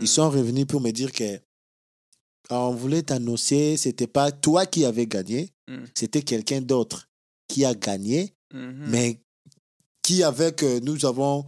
Ils 0.00 0.08
sont 0.08 0.28
revenus 0.28 0.66
pour 0.66 0.80
me 0.82 0.90
dire 0.90 1.10
que 1.10 1.40
quand 2.48 2.68
on 2.68 2.74
voulait 2.74 3.02
t'annoncer, 3.02 3.78
c'était 3.78 4.06
pas 4.06 4.30
toi 4.30 4.66
qui 4.66 4.84
avais 4.84 5.06
gagné, 5.06 5.50
Mhm. 5.68 5.86
c'était 5.94 6.22
quelqu'un 6.22 6.60
d'autre 6.60 7.08
qui 7.48 7.64
a 7.64 7.74
gagné, 7.74 8.34
Mhm. 8.52 8.84
mais 8.92 9.20
qui 10.02 10.22
avec 10.22 10.62
euh, 10.62 10.80
nous 10.80 11.06
avons, 11.06 11.46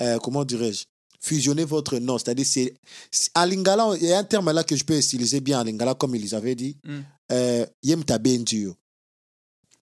euh, 0.00 0.18
comment 0.22 0.44
dirais-je, 0.44 0.84
fusionné 1.20 1.64
votre 1.64 1.98
nom. 1.98 2.16
C'est-à-dire, 2.18 2.46
c'est, 2.46 2.74
c'est- 3.10 3.30
à 3.34 3.44
Lingala, 3.46 3.96
il 4.00 4.06
y 4.06 4.12
a 4.12 4.18
un 4.20 4.24
terme 4.24 4.52
là 4.52 4.62
que 4.62 4.76
je 4.76 4.84
peux 4.84 4.96
utiliser 4.96 5.40
bien 5.40 5.58
à 5.58 5.64
Lingala, 5.64 5.94
comme 5.94 6.14
ils 6.14 6.34
avaient 6.36 6.54
dit, 6.54 6.76
Mhm. 6.84 7.04
euh. 7.32 7.66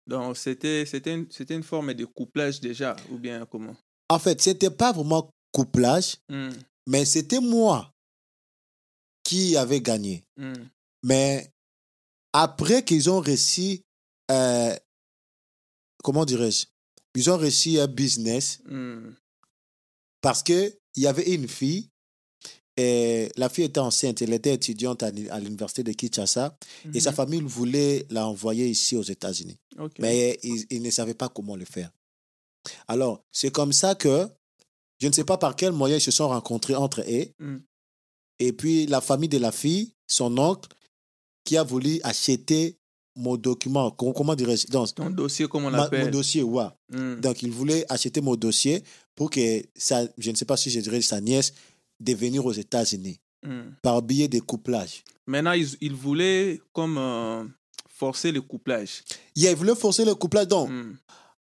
Donc, 0.06 0.36
c'était 0.36 0.84
c'était 0.86 1.14
une, 1.14 1.26
c'était 1.30 1.54
une 1.54 1.62
forme 1.62 1.92
de 1.92 2.04
couplage 2.06 2.60
déjà, 2.60 2.96
ou 3.10 3.18
bien 3.18 3.44
comment? 3.46 3.76
En 4.08 4.18
fait, 4.18 4.40
c'était 4.40 4.70
pas 4.70 4.92
vraiment 4.92 5.30
couplage, 5.52 6.16
Mhm, 6.28 6.52
mais 6.86 7.04
c'était 7.04 7.40
moi 7.40 7.90
qui 9.24 9.56
avait 9.56 9.80
gagné. 9.80 10.22
mhm, 10.36 10.68
Mais 11.04 11.50
après 12.32 12.84
qu'ils 12.84 13.08
ont 13.10 13.20
réussi, 13.20 13.82
euh, 14.30 14.74
comment 16.02 16.24
dirais-je, 16.24 16.66
ils 17.14 17.30
ont 17.30 17.36
réussi 17.38 17.78
un 17.78 17.86
business 17.86 18.60
mhm, 18.66 19.14
parce 20.20 20.42
qu'il 20.42 20.74
y 20.96 21.06
avait 21.06 21.34
une 21.34 21.48
fille, 21.48 21.88
et 22.76 23.30
la 23.36 23.48
fille 23.48 23.64
était 23.64 23.78
enceinte, 23.80 24.20
elle 24.22 24.32
était 24.32 24.52
étudiante 24.54 25.02
à, 25.04 25.10
l'uni- 25.10 25.28
à 25.30 25.38
l'université 25.38 25.82
de 25.84 25.92
Kinshasa, 25.92 26.56
et 26.92 27.00
sa 27.00 27.12
famille 27.12 27.40
voulait 27.40 28.04
l'envoyer 28.10 28.66
ici 28.68 28.96
aux 28.96 29.02
États-Unis. 29.02 29.56
Mais 30.00 30.38
ils, 30.42 30.66
ils 30.70 30.82
ne 30.82 30.90
savaient 30.90 31.14
pas 31.14 31.28
comment 31.28 31.54
le 31.56 31.64
faire. 31.64 31.90
Alors, 32.88 33.22
c'est 33.32 33.50
comme 33.50 33.72
ça 33.72 33.94
que, 33.94 34.28
je 35.00 35.06
ne 35.08 35.12
sais 35.12 35.24
pas 35.24 35.38
par 35.38 35.56
quel 35.56 35.72
moyen 35.72 35.96
ils 35.96 36.00
se 36.00 36.10
sont 36.10 36.28
rencontrés 36.28 36.74
entre 36.76 37.02
eux, 37.02 37.26
Mm. 37.38 37.56
et 38.38 38.52
puis 38.52 38.86
la 38.86 39.00
famille 39.00 39.28
de 39.28 39.38
la 39.38 39.52
fille, 39.52 39.92
son 40.06 40.36
oncle, 40.38 40.68
qui 41.44 41.56
a 41.56 41.62
voulu 41.62 42.00
acheter 42.04 42.78
mon 43.16 43.36
document, 43.36 43.90
comment, 43.92 44.12
comment 44.12 44.34
dirais-je, 44.34 44.66
Ton 44.66 45.10
dossier, 45.10 45.46
comme 45.46 45.66
on 45.66 45.70
ma- 45.70 45.76
mon 45.76 45.82
l'appelle. 45.84 46.10
dossier, 46.10 46.42
ouais. 46.42 46.64
Mhm, 46.90 47.20
Donc, 47.20 47.42
il 47.42 47.50
voulait 47.50 47.84
acheter 47.92 48.20
mon 48.20 48.34
dossier 48.34 48.82
pour 49.14 49.30
que, 49.30 49.62
sa, 49.76 50.04
je 50.18 50.30
ne 50.30 50.36
sais 50.36 50.44
pas 50.44 50.56
si 50.56 50.70
je 50.70 50.80
dirais 50.80 51.00
sa 51.02 51.20
nièce, 51.20 51.52
de 52.00 52.12
venir 52.12 52.44
aux 52.44 52.52
États-Unis 52.52 53.20
mhm. 53.46 53.76
par 53.82 54.02
billet 54.02 54.26
de 54.26 54.40
couplage. 54.40 55.04
Maintenant, 55.28 55.52
ils, 55.52 55.68
ils 55.80 55.94
voulaient 55.94 56.60
comme 56.72 56.98
euh, 56.98 57.44
forcer 57.88 58.32
le 58.32 58.40
couplage. 58.42 59.04
Il 59.36 59.54
voulait 59.54 59.76
forcer 59.76 60.04
le 60.04 60.14
couplage, 60.16 60.48
donc, 60.48 60.70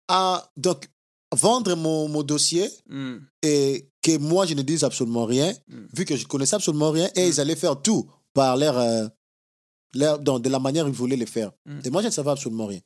à, 0.08 0.50
donc 0.58 0.88
vendre 1.36 1.76
mon, 1.76 2.08
mon 2.08 2.24
dossier 2.24 2.70
mhm, 2.90 3.22
et 3.44 3.88
que 4.02 4.18
moi, 4.18 4.46
je 4.46 4.54
ne 4.56 4.62
dise 4.62 4.84
absolument 4.84 5.26
rien, 5.26 5.54
Mm. 5.68 5.76
vu 5.94 6.06
que 6.06 6.16
je 6.16 6.26
connaissais 6.26 6.56
absolument 6.56 6.92
rien, 6.92 7.10
et 7.16 7.26
Mm. 7.26 7.30
ils 7.30 7.40
allaient 7.40 7.56
faire 7.56 7.82
tout 7.82 8.10
par 8.34 8.58
leur, 8.58 8.78
euh, 8.78 9.08
leur- 9.94 10.20
donc, 10.20 10.42
de 10.44 10.50
la 10.50 10.60
manière 10.60 10.88
ils 10.88 10.94
voulaient 10.94 11.18
le 11.18 11.26
faire. 11.26 11.52
Et 11.84 11.90
moi, 11.90 12.02
je 12.02 12.08
ne 12.08 12.12
savais 12.12 12.32
absolument 12.32 12.66
rien. 12.68 12.80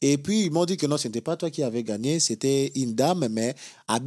Et 0.00 0.18
puis, 0.18 0.44
ils 0.46 0.50
m'ont 0.50 0.64
dit 0.64 0.76
que 0.76 0.86
non, 0.86 0.96
ce 0.96 1.08
n'était 1.08 1.20
pas 1.20 1.36
toi 1.36 1.50
qui 1.50 1.62
avais 1.62 1.82
gagné, 1.82 2.20
c'était 2.20 2.70
une 2.74 2.94
dame, 2.94 3.26
mais 3.28 3.54
à 3.88 3.98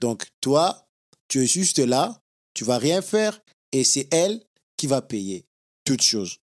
Donc, 0.00 0.26
toi, 0.40 0.86
tu 1.28 1.42
es 1.42 1.46
juste 1.46 1.78
là, 1.78 2.20
tu 2.54 2.64
vas 2.64 2.78
rien 2.78 3.02
faire, 3.02 3.40
et 3.72 3.84
c'est 3.84 4.08
elle 4.12 4.42
qui 4.76 4.86
va 4.86 5.02
payer 5.02 5.44
toutes 5.84 6.02
choses. 6.02 6.38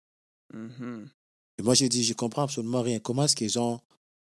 Et 1.58 1.62
moi, 1.62 1.74
j'ai 1.74 1.88
dit, 1.88 2.04
je 2.04 2.14
comprends 2.14 2.42
absolument 2.42 2.82
rien. 2.82 2.98
Comment 2.98 3.24
est-ce 3.24 3.36
qu'ils 3.36 3.58
ont. 3.58 3.80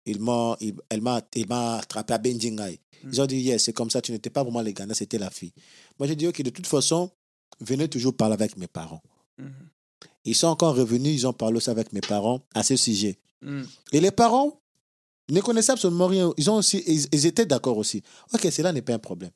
Ils 0.08 0.20
m'ont, 0.20 0.56
ils- 0.60 0.74
elle 0.90 1.02
m'a, 1.02 1.22
il 1.36 1.48
m'a 1.48 1.78
attrapé 1.78 2.14
à 2.14 2.18
Benjingai. 2.18 2.80
Ils 3.04 3.22
ont 3.22 3.26
dit, 3.28 3.38
yes, 3.42 3.64
c'est 3.66 3.74
comme 3.74 3.90
ça, 3.92 4.02
tu 4.02 4.12
n'étais 4.12 4.30
pas 4.32 4.42
vraiment 4.44 4.62
les 4.62 4.74
gagnants, 4.74 4.96
c'était 4.96 5.20
la 5.20 5.30
fille. 5.30 5.54
Moi, 6.00 6.08
j'ai 6.08 6.16
dit, 6.16 6.26
ok, 6.28 6.42
de 6.42 6.50
toute 6.50 6.66
façon, 6.66 7.12
venez 7.60 7.88
toujours 7.88 8.16
parler 8.16 8.34
avec 8.34 8.58
mes 8.58 8.68
parents. 8.68 9.04
Mhm, 9.38 9.52
Ils 10.26 10.34
sont 10.36 10.48
encore 10.48 10.76
revenus, 10.76 11.14
ils 11.14 11.28
ont 11.28 11.34
parlé 11.34 11.58
aussi 11.58 11.70
avec 11.70 11.94
mes 11.94 12.02
parents 12.02 12.42
à 12.56 12.64
ce 12.64 12.76
sujet. 12.76 13.18
mhm. 13.42 13.68
Et 13.92 14.00
les 14.00 14.12
parents 14.12 14.60
ne 15.30 15.42
connaissaient 15.42 15.74
absolument 15.74 16.08
rien. 16.08 16.32
Ils, 16.38 16.50
ont 16.50 16.56
aussi, 16.56 16.84
ils, 16.88 17.06
ils 17.12 17.26
étaient 17.28 17.46
d'accord 17.46 17.78
aussi. 17.78 18.02
Ok, 18.34 18.48
cela 18.52 18.72
n'est 18.74 18.82
pas 18.82 18.94
un 18.96 19.00
problème. 19.00 19.32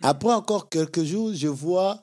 Après 0.00 0.32
encore 0.32 0.68
quelques 0.70 1.02
jours, 1.04 1.34
je 1.34 1.48
vois 1.48 2.02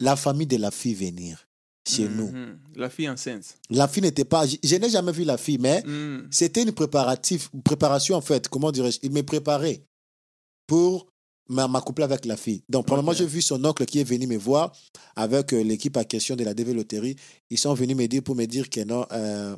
la 0.00 0.16
famille 0.16 0.46
de 0.48 0.56
la 0.56 0.70
fille 0.70 0.94
venir 0.94 1.46
chez 1.88 2.08
nous. 2.08 2.30
Mhm. 2.30 2.58
La 2.76 2.88
fille 2.90 3.08
enceinte. 3.08 3.56
La 3.70 3.88
fille 3.88 4.02
n'était 4.02 4.24
pas. 4.24 4.46
Je, 4.46 4.56
je 4.62 4.76
n'ai 4.76 4.88
jamais 4.90 5.12
vu 5.12 5.24
la 5.24 5.36
fille, 5.36 5.58
mais 5.58 5.82
Mhm, 5.84 6.28
c'était 6.30 6.62
une 6.62 6.72
préparatif, 6.72 7.50
préparation 7.64 8.16
en 8.16 8.20
fait. 8.20 8.48
Comment 8.48 8.70
dirais-je 8.70 8.98
Il 9.02 9.10
me 9.12 9.22
préparait 9.22 9.82
pour 10.66 11.08
m'a- 11.48 11.66
m'accoupler 11.68 12.04
avec 12.04 12.24
la 12.24 12.36
fille. 12.36 12.62
Donc, 12.68 12.86
premièrement, 12.86 13.10
Ok. 13.10 13.18
j'ai 13.18 13.26
vu 13.26 13.42
son 13.42 13.62
oncle 13.64 13.84
qui 13.84 13.98
est 13.98 14.04
venu 14.04 14.26
me 14.26 14.36
voir 14.38 14.72
avec 15.16 15.52
euh, 15.52 15.62
l'équipe 15.62 15.96
à 15.96 16.04
question 16.04 16.36
de 16.36 16.44
la 16.44 16.54
DV 16.54 16.72
Loterie. 16.72 17.16
Ils 17.50 17.58
sont 17.58 17.74
venus 17.74 17.96
me 17.96 18.06
dire 18.06 18.22
pour 18.22 18.36
me 18.36 18.46
dire 18.46 18.70
que 18.70 18.80
non, 18.84 19.04
euh, 19.12 19.56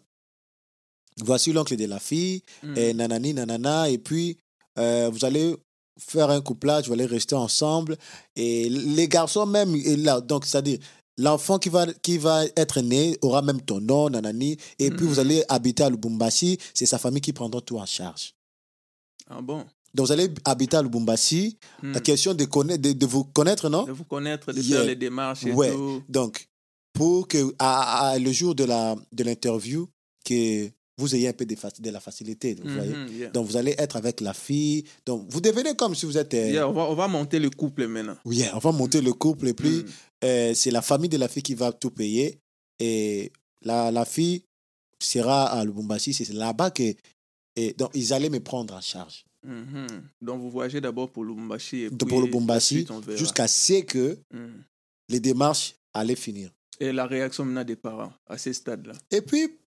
voici 1.23 1.52
l'oncle 1.52 1.76
de 1.76 1.85
la 1.87 1.99
fille, 2.00 2.43
mhm. 2.62 2.76
et 2.78 2.95
nanani, 2.95 3.35
nanana, 3.35 3.88
et 3.90 3.99
puis 3.99 4.38
euh, 4.78 5.11
vous 5.12 5.25
allez 5.25 5.54
faire 6.00 6.31
un 6.31 6.40
couplage, 6.40 6.87
vous 6.88 6.93
allez 6.95 7.07
rester 7.07 7.37
ensemble. 7.37 7.97
Et 8.35 8.69
les 8.69 9.07
garçons 9.07 9.47
même, 9.47 9.75
et 9.76 9.97
là, 9.97 10.21
donc 10.21 10.45
c'est-à-dire, 10.47 10.78
l'enfant 11.18 11.59
qui 11.59 11.68
va, 11.68 11.87
qui 11.92 12.18
va 12.18 12.44
être 12.56 12.80
né 12.80 13.16
aura 13.23 13.42
même 13.42 13.61
ton 13.61 13.80
nom, 13.80 14.09
nanani, 14.11 14.56
et 14.78 14.90
puis 14.90 15.04
Mhm. 15.06 15.12
vous 15.12 15.18
allez 15.21 15.44
habiter 15.49 15.83
à 15.85 15.90
Lubumbashi, 15.90 16.59
c'est 16.75 16.87
sa 16.87 16.99
famille 16.99 17.21
qui 17.21 17.33
prendra 17.33 17.61
tout 17.61 17.78
en 17.78 17.87
charge. 17.87 18.35
Ah 19.28 19.40
bon? 19.40 19.64
Donc 19.94 20.06
vous 20.06 20.12
allez 20.12 20.28
habiter 20.44 20.76
à 20.76 20.83
Lubumbashi, 20.83 21.56
Mhm. 21.83 21.92
la 21.92 22.00
question 22.00 22.35
de, 22.35 22.44
connaître, 22.47 22.83
de, 22.83 22.92
de 22.92 23.06
vous 23.06 23.25
connaître, 23.25 23.68
non? 23.68 23.85
De 23.85 23.92
vous 23.92 24.04
connaître, 24.04 24.52
de 24.52 24.61
Yeah. 24.61 24.78
faire 24.78 24.87
les 24.87 24.97
démarches 24.97 25.44
et 25.47 25.52
Ouais. 25.52 25.73
tout. 25.73 26.02
Donc, 26.09 26.49
pour 26.92 27.28
que 27.28 27.54
à, 27.59 28.09
à- 28.11 28.18
le 28.18 28.33
jour 28.33 28.54
de 28.54 28.64
la 28.64 28.97
de 29.12 29.25
l'interview, 29.25 29.88
que 30.25 30.68
vous 30.97 31.14
ayez 31.14 31.28
un 31.28 31.33
peu 31.33 31.44
de, 31.44 31.90
la 31.90 31.99
facilité, 32.00 32.54
vous 32.62 32.71
voyez? 32.71 32.94
Mhm, 32.94 33.09
yeah. 33.18 33.30
Donc, 33.30 33.47
vous 33.47 33.56
allez 33.56 33.75
être 33.78 33.97
avec 33.97 34.21
la 34.21 34.33
fille. 34.33 34.85
Donc, 35.04 35.26
vous 35.28 35.40
devenez 35.40 35.75
comme 35.75 35.94
si 35.94 36.06
vous 36.06 36.16
êtes. 36.16 36.35
euh, 36.35 36.50
Yeah, 36.50 36.68
on, 36.68 36.73
va, 36.73 36.83
on 36.83 36.94
va 36.94 37.09
monter 37.09 37.38
le 37.40 37.50
couple 37.50 37.87
maintenant. 37.88 38.16
Oui, 38.25 38.44
on 38.54 38.59
va 38.59 38.71
monter 38.73 39.00
le 39.00 39.12
couple 39.12 39.49
et 39.49 39.54
puis 39.54 39.71
Mhm. 39.78 39.87
Euh, 40.25 40.54
c'est 40.54 40.71
la 40.71 40.83
famille 40.83 41.09
de 41.11 41.19
la 41.19 41.28
fille 41.28 41.43
qui 41.43 41.54
va 41.54 41.73
tout 41.73 41.90
payer. 41.90 42.40
Et 42.78 43.31
la, 43.62 43.90
la 43.90 44.04
fille 44.04 44.43
sera 44.99 45.47
à 45.47 45.64
Lubumbashi. 45.64 46.14
C'est 46.14 46.33
là-bas 46.33 46.71
que. 46.71 46.95
Et 47.57 47.73
donc, 47.75 47.90
ils 47.95 48.12
allaient 48.12 48.31
me 48.31 48.40
prendre 48.40 48.75
en 48.75 48.81
charge. 48.81 49.25
Mhm. 49.45 49.87
Donc, 50.23 50.40
vous 50.40 50.50
voyagez 50.50 50.81
d'abord 50.81 51.11
pour 51.12 51.25
Lubumbashi. 51.25 51.83
Et 51.83 51.88
puis 51.90 51.99
pour 52.09 52.23
Lubumbashi, 52.23 52.87
jusqu'à 53.16 53.47
ce 53.47 53.83
que 53.83 54.19
Mhm. 54.33 54.64
les 55.11 55.21
démarches 55.21 55.75
allaient 55.93 56.16
finir. 56.16 56.50
Et 56.81 56.90
la 56.90 57.07
réaction 57.07 57.45
maintenant 57.45 57.62
des 57.64 57.76
parents 57.76 58.12
à 58.26 58.37
ce 58.38 58.52
stade-là? 58.52 58.95
Et 59.11 59.21
puis, 59.21 59.59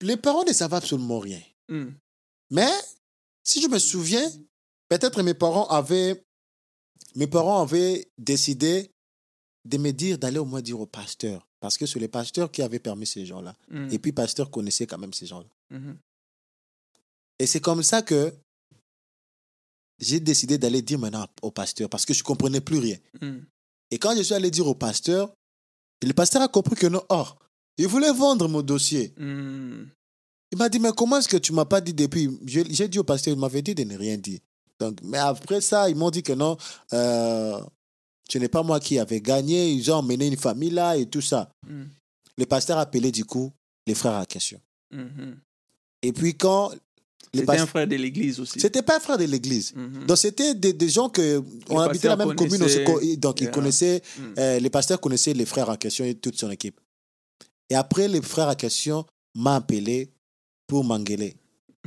les 0.00 0.16
parents 0.16 0.44
ne 0.44 0.52
savent 0.52 0.72
absolument 0.74 1.18
rien. 1.18 1.42
Mhm. 1.68 1.92
Mais, 2.50 2.70
si 3.42 3.60
je 3.60 3.68
me 3.68 3.78
souviens, 3.78 4.30
peut-être 4.88 5.22
mes 5.22 5.34
parents 5.34 5.66
avaient. 5.66 6.22
Mes 7.16 7.26
parents 7.26 7.62
avaient 7.62 8.08
décidé 8.18 8.90
de 9.64 9.78
me 9.78 9.92
dire 9.92 10.18
d'aller 10.18 10.38
au 10.38 10.44
moins 10.44 10.60
dire 10.60 10.80
au 10.80 10.86
pasteur. 10.86 11.46
Parce 11.60 11.78
que 11.78 11.86
c'est 11.86 11.98
le 11.98 12.08
pasteur 12.08 12.50
qui 12.50 12.62
avait 12.62 12.78
permis 12.78 13.06
ces 13.06 13.24
gens-là. 13.24 13.56
Mhm. 13.70 13.90
Et 13.90 13.98
puis, 13.98 14.10
le 14.10 14.14
pasteur 14.14 14.50
connaissait 14.50 14.86
quand 14.86 14.98
même 14.98 15.14
ces 15.14 15.26
gens-là. 15.26 15.48
Mhm. 15.70 15.96
Et 17.38 17.46
c'est 17.46 17.60
comme 17.60 17.82
ça 17.82 18.02
que 18.02 18.32
j'ai 19.98 20.20
décidé 20.20 20.58
d'aller 20.58 20.82
dire 20.82 20.98
maintenant 20.98 21.26
au 21.42 21.50
pasteur 21.50 21.88
parce 21.88 22.04
que 22.04 22.12
je 22.14 22.20
ne 22.20 22.24
comprenais 22.24 22.60
plus 22.60 22.78
rien. 22.78 22.96
Mhm. 23.20 23.44
Et 23.90 23.98
quand 23.98 24.14
je 24.16 24.22
suis 24.22 24.34
allé 24.34 24.50
dire 24.50 24.66
au 24.66 24.74
pasteur, 24.74 25.32
le 26.02 26.12
pasteur 26.12 26.42
a 26.42 26.48
compris 26.48 26.74
que 26.74 26.86
non, 26.86 27.02
oh, 27.08 27.26
il 27.78 27.86
voulait 27.86 28.12
vendre 28.12 28.48
mon 28.48 28.62
dossier. 28.62 29.14
Mhm. 29.16 29.88
Il 30.52 30.58
m'a 30.58 30.68
dit, 30.68 30.78
mais 30.78 30.92
comment 30.96 31.18
est-ce 31.18 31.28
que 31.28 31.36
tu 31.36 31.52
ne 31.52 31.56
m'as 31.56 31.64
pas 31.64 31.80
dit 31.80 31.94
depuis? 31.94 32.30
J'ai 32.44 32.64
j'ai 32.72 32.86
dit 32.88 32.98
au 32.98 33.04
pasteur, 33.04 33.34
il 33.34 33.40
m'avait 33.40 33.62
dit 33.62 33.74
de 33.74 33.82
ne 33.82 33.96
rien 33.96 34.16
dire. 34.16 34.38
Donc, 34.78 34.98
mais 35.02 35.18
après 35.18 35.60
ça, 35.60 35.88
ils 35.88 35.96
m'ont 35.96 36.10
dit 36.10 36.22
que 36.22 36.32
non, 36.32 36.56
euh, 36.92 37.60
Ce 38.30 38.38
n'est 38.38 38.48
pas 38.48 38.62
moi 38.62 38.80
qui 38.80 38.98
avais 38.98 39.20
gagné. 39.20 39.70
Ils 39.72 39.90
ont 39.92 39.96
emmené 39.96 40.26
une 40.26 40.36
famille 40.36 40.70
là 40.70 40.96
et 40.96 41.06
tout 41.06 41.20
ça. 41.20 41.50
Mm. 41.66 41.82
Le 42.38 42.46
pasteur 42.46 42.78
a 42.78 42.82
appelé 42.82 43.12
du 43.12 43.24
coup 43.24 43.52
les 43.86 43.94
frères 43.94 44.14
à 44.14 44.26
question. 44.26 44.60
Mhm. 44.92 45.36
Et 46.02 46.12
puis 46.12 46.34
quand 46.34 46.72
les 47.32 47.40
C'était 47.40 47.58
un 47.58 47.66
frère 47.66 47.88
de 47.88 47.96
l'église 47.96 48.38
aussi. 48.40 48.60
C'était 48.60 48.82
pas 48.82 48.96
un 48.96 49.00
frère 49.00 49.18
de 49.18 49.24
l'église. 49.24 49.74
Mhm. 49.74 50.06
Donc 50.06 50.18
c'était 50.18 50.54
des, 50.54 50.72
des 50.72 50.88
gens 50.88 51.08
que 51.08 51.42
on 51.68 51.78
habitait 51.80 52.08
la 52.08 52.16
même 52.16 52.34
commune, 52.34 52.60
donc 53.18 53.40
ils 53.40 53.50
connaissaient, 53.50 54.02
Mm. 54.18 54.22
euh, 54.38 54.58
les 54.60 54.70
pasteurs 54.70 55.00
connaissaient 55.00 55.34
les 55.34 55.46
frères 55.46 55.68
en 55.68 55.76
question 55.76 56.04
et 56.04 56.14
toute 56.14 56.38
son 56.38 56.50
équipe. 56.50 56.80
Et 57.70 57.74
après, 57.74 58.08
les 58.08 58.22
frères 58.22 58.48
en 58.48 58.54
question 58.54 59.04
m'ont 59.34 59.50
appelé 59.50 60.10
pour 60.66 60.84
m'engueuler. 60.84 61.36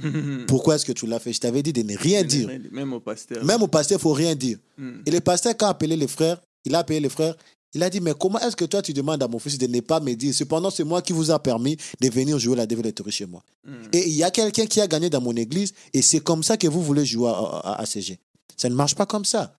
Mhm. 0.02 0.46
Pourquoi 0.48 0.76
est-ce 0.76 0.86
que 0.86 0.92
tu 0.92 1.08
l'as 1.08 1.20
fait? 1.20 1.34
Je 1.34 1.40
t'avais 1.40 1.64
dit 1.64 1.74
de 1.74 1.82
ne 1.82 1.98
rien 1.98 2.24
dire. 2.24 2.50
Même 2.72 2.94
au 2.94 3.00
pasteur. 3.00 3.44
Même 3.44 3.62
au 3.64 3.68
pasteur, 3.68 3.98
il 4.00 4.02
faut 4.02 4.14
rien 4.14 4.36
dire. 4.36 4.58
Mm. 4.78 4.92
Et 5.06 5.12
le 5.12 5.20
pasteur, 5.22 5.56
quand 5.58 5.66
a 5.68 5.70
appelé 5.70 5.96
les 5.96 6.08
frères, 6.08 6.40
il 6.66 6.76
a 6.76 6.80
appelé 6.80 7.00
les 7.00 7.10
frères, 7.10 7.36
il 7.74 7.82
a 7.84 7.90
dit, 7.90 8.00
mais 8.00 8.14
comment 8.20 8.40
est-ce 8.40 8.56
que 8.56 8.66
toi, 8.66 8.82
tu 8.82 8.94
demandes 8.94 9.22
à 9.24 9.28
mon 9.28 9.40
fils 9.40 9.58
de 9.58 9.68
ne 9.68 9.80
pas 9.82 10.00
me 10.00 10.14
dire? 10.14 10.34
Cependant, 10.34 10.70
c'est 10.70 10.84
moi 10.84 11.02
qui 11.02 11.14
vous 11.14 11.32
a 11.32 11.40
permis 11.40 11.78
de 12.00 12.10
venir 12.10 12.38
jouer 12.40 12.56
la 12.56 12.66
développerie 12.66 13.12
chez 13.12 13.26
moi. 13.26 13.44
Mm. 13.66 13.72
Et 13.94 14.08
il 14.08 14.14
y 14.16 14.24
a 14.24 14.32
quelqu'un 14.32 14.66
qui 14.68 14.80
a 14.82 14.88
gagné 14.88 15.10
dans 15.10 15.22
mon 15.22 15.36
église, 15.36 15.74
et 15.94 16.02
c'est 16.02 16.20
comme 16.20 16.44
ça 16.44 16.58
que 16.58 16.68
vous 16.68 16.82
voulez 16.84 17.06
jouer 17.06 17.30
à, 17.30 17.34
à, 17.34 17.82
à 17.82 17.86
CG. 17.86 18.20
Ça 18.56 18.70
ne 18.70 18.76
marche 18.76 18.96
pas 18.96 19.06
comme 19.06 19.26
ça. 19.26 19.56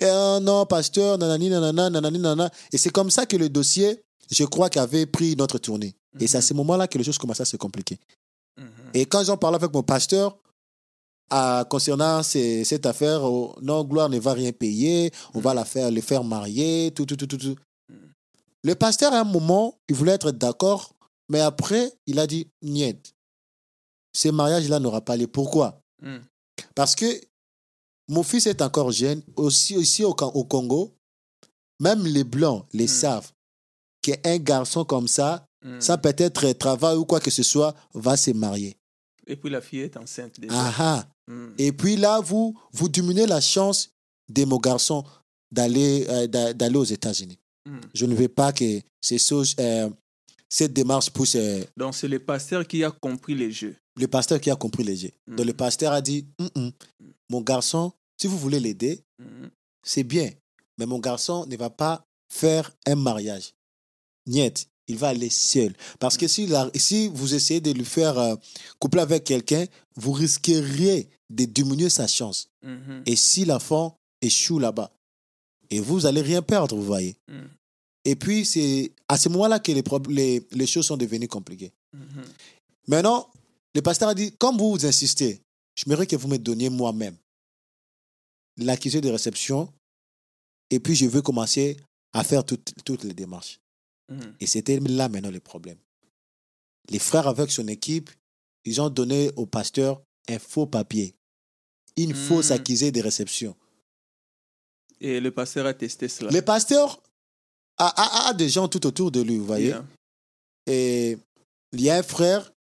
Et, 0.00 0.04
euh, 0.04 0.40
non, 0.40 0.66
pasteur, 0.66 1.18
nanani, 1.18 1.48
nanana, 1.50 1.90
nanani, 1.90 2.18
nanana. 2.18 2.50
Et 2.72 2.78
c'est 2.78 2.90
comme 2.90 3.10
ça 3.10 3.26
que 3.26 3.36
le 3.36 3.48
dossier, 3.48 4.00
je 4.30 4.44
crois, 4.44 4.68
qu'avait 4.70 5.06
pris 5.06 5.36
notre 5.36 5.58
tournée. 5.58 5.94
Et 6.20 6.26
c'est 6.26 6.36
à 6.36 6.40
Mhm. 6.40 6.46
ce 6.46 6.54
moment-là 6.54 6.88
que 6.88 6.98
les 6.98 7.04
choses 7.04 7.18
commençaient 7.18 7.42
à 7.42 7.46
se 7.46 7.56
compliquer. 7.56 7.98
Et 8.94 9.06
quand 9.06 9.24
j'en 9.24 9.36
parlais 9.36 9.56
avec 9.56 9.72
mon 9.72 9.82
pasteur, 9.82 10.38
à- 11.30 11.64
concernant 11.68 12.22
ces- 12.22 12.64
cette 12.64 12.86
affaire, 12.86 13.24
oh, 13.24 13.54
non, 13.62 13.82
Gloire 13.84 14.08
ne 14.08 14.18
va 14.18 14.32
rien 14.34 14.52
payer, 14.52 15.10
on 15.34 15.40
va 15.40 15.54
la 15.54 15.64
faire, 15.64 15.90
les 15.90 16.02
faire 16.02 16.22
marier, 16.22 16.92
tout, 16.94 17.06
tout, 17.06 17.16
tout, 17.16 17.26
tout, 17.26 17.38
tout. 17.38 17.56
Mm. 17.88 17.94
Le 18.62 18.74
pasteur, 18.74 19.12
à 19.12 19.20
un 19.20 19.24
moment, 19.24 19.78
il 19.88 19.94
voulait 19.96 20.12
être 20.12 20.30
d'accord, 20.30 20.94
mais 21.28 21.40
après, 21.40 21.92
il 22.06 22.18
a 22.18 22.26
dit, 22.26 22.46
niet. 22.62 23.14
Ce 24.14 24.28
mariage-là 24.28 24.78
n'aura 24.78 25.00
pas 25.00 25.16
lieu. 25.16 25.26
Pourquoi? 25.26 25.80
Parce 26.74 26.94
que 26.94 27.06
mon 28.08 28.22
fils 28.22 28.46
est 28.46 28.62
encore 28.62 28.92
jeune, 28.92 29.22
aussi, 29.36 29.76
aussi 29.76 30.04
au, 30.04 30.10
au 30.10 30.44
Congo, 30.44 30.94
même 31.80 32.06
les 32.06 32.22
Blancs 32.24 32.66
les 32.72 32.84
Mm. 32.84 32.88
savent 32.88 33.32
qu'un 34.02 34.36
garçon 34.38 34.84
comme 34.84 35.08
ça, 35.08 35.46
Mm. 35.64 35.80
sans 35.80 35.96
peut-être 35.98 36.52
travail 36.52 36.96
ou 36.96 37.04
quoi 37.06 37.20
que 37.20 37.30
ce 37.30 37.42
soit, 37.42 37.74
va 37.94 38.16
se 38.16 38.30
marier. 38.32 38.76
Et 39.26 39.34
puis 39.36 39.48
la 39.50 39.60
fille 39.62 39.80
est 39.80 39.96
enceinte 39.96 40.38
déjà. 40.38 40.52
Ah 40.54 40.74
ah. 40.78 41.06
Mm. 41.26 41.54
Et 41.58 41.72
puis 41.72 41.96
là, 41.96 42.20
vous, 42.20 42.54
vous 42.72 42.88
diminuez 42.88 43.26
la 43.26 43.40
chance 43.40 43.88
de 44.28 44.44
mon 44.44 44.58
garçon 44.58 45.02
d'aller 45.50 46.06
euh, 46.08 46.26
d'a- 46.26 46.52
d'aller 46.52 46.76
aux 46.76 46.84
États-Unis. 46.84 47.38
Mm. 47.66 47.80
Je 47.94 48.04
ne 48.06 48.14
veux 48.14 48.28
pas 48.28 48.52
que 48.52 48.80
ces 49.00 49.18
choses, 49.18 49.54
euh, 49.58 49.88
cette 50.50 50.72
démarche 50.74 51.08
pousse 51.10 51.34
euh, 51.36 51.64
Donc 51.76 51.94
c'est 51.94 52.08
le 52.08 52.18
pasteur 52.18 52.66
qui 52.66 52.84
a 52.84 52.90
compris 52.90 53.34
les 53.34 53.50
jeux. 53.50 53.74
le 53.96 54.06
pasteur 54.06 54.38
qui 54.40 54.50
a 54.50 54.56
compris 54.56 54.84
les 54.84 54.96
jeux. 54.96 55.12
Donc 55.26 55.46
le 55.46 55.54
pasteur 55.54 55.92
a 55.92 56.00
dit, 56.02 56.26
mon 57.30 57.40
garçon, 57.40 57.92
si 58.20 58.26
vous 58.26 58.36
voulez 58.38 58.60
l'aider, 58.60 59.00
c'est 59.82 60.04
bien. 60.04 60.30
Mais 60.78 60.84
mon 60.86 60.98
garçon 60.98 61.46
ne 61.46 61.56
va 61.56 61.70
pas 61.70 62.04
faire 62.28 62.70
un 62.86 62.96
mariage. 62.96 63.54
Niet, 64.26 64.66
il 64.88 64.96
va 64.96 65.08
aller 65.08 65.30
seul. 65.30 65.72
Parce 65.98 66.16
que 66.16 66.28
si, 66.28 66.46
la- 66.46 66.70
si 66.74 67.08
vous 67.08 67.34
essayez 67.34 67.60
de 67.60 67.70
lui 67.72 67.84
faire 67.84 68.18
euh, 68.18 68.36
coupler 68.78 69.00
avec 69.02 69.24
quelqu'un, 69.24 69.66
vous 69.96 70.12
risqueriez 70.12 71.08
de 71.30 71.44
diminuer 71.44 71.88
sa 71.90 72.06
chance. 72.06 72.48
Mhm. 72.62 73.02
Et 73.06 73.16
si 73.16 73.44
l'enfant 73.44 73.98
échoue 74.20 74.58
là-bas, 74.58 74.90
et 75.70 75.80
vous 75.80 76.04
allez 76.06 76.20
rien 76.20 76.42
perdre, 76.42 76.76
vous 76.76 76.82
voyez. 76.84 77.16
Mm. 77.28 77.40
Et 78.04 78.16
puis, 78.16 78.44
c'est 78.44 78.92
à 79.08 79.16
ce 79.16 79.30
moment-là 79.30 79.58
que 79.58 79.72
les, 79.72 79.82
les, 80.10 80.46
les 80.52 80.66
choses 80.66 80.86
sont 80.86 80.96
devenues 80.98 81.26
compliquées. 81.26 81.72
Mhm. 81.94 82.24
Maintenant, 82.88 83.28
le 83.74 83.80
pasteur 83.80 84.10
a 84.10 84.14
dit, 84.14 84.30
comme 84.32 84.58
vous, 84.58 84.72
vous 84.72 84.86
insistez, 84.86 85.40
j'aimerais 85.74 86.06
que 86.06 86.14
vous 86.16 86.28
me 86.28 86.36
donniez 86.36 86.68
moi-même 86.68 87.16
l'accusé 88.58 89.00
de 89.00 89.08
réception, 89.10 89.72
et 90.70 90.78
puis 90.78 90.94
je 90.94 91.06
veux 91.06 91.22
commencer 91.22 91.76
à 92.12 92.22
faire 92.22 92.44
toutes, 92.44 92.72
toutes 92.84 93.04
les 93.04 93.14
démarches. 93.14 93.58
Mhm. 94.10 94.34
Et 94.40 94.46
c'était 94.46 94.78
là 94.80 95.08
maintenant 95.08 95.30
le 95.30 95.40
problème. 95.40 95.78
Les 96.90 96.98
frères 96.98 97.26
avec 97.28 97.50
son 97.50 97.66
équipe, 97.68 98.10
ils 98.64 98.80
ont 98.80 98.90
donné 98.90 99.30
au 99.36 99.46
pasteur 99.46 100.02
un 100.28 100.38
faux 100.38 100.66
papier, 100.66 101.14
une 101.96 102.12
Mm. 102.12 102.14
fausse 102.14 102.50
accusée 102.50 102.92
de 102.92 103.00
réception. 103.00 103.54
Et 105.00 105.20
le 105.20 105.30
pasteur 105.30 105.66
a 105.66 105.74
testé 105.74 106.08
cela. 106.08 106.30
Le 106.30 106.42
pasteur 106.42 107.02
a, 107.78 107.88
a- 107.88 108.28
a 108.28 108.34
des 108.34 108.48
gens 108.48 108.68
tout 108.68 108.86
autour 108.86 109.10
de 109.10 109.20
lui, 109.20 109.36
vous 109.38 109.44
voyez. 109.46 109.68
Yeah. 109.68 109.84
Et 110.66 111.18
il 111.72 111.80
y 111.80 111.90
a 111.90 111.96
un 111.96 112.02
frère 112.02 112.52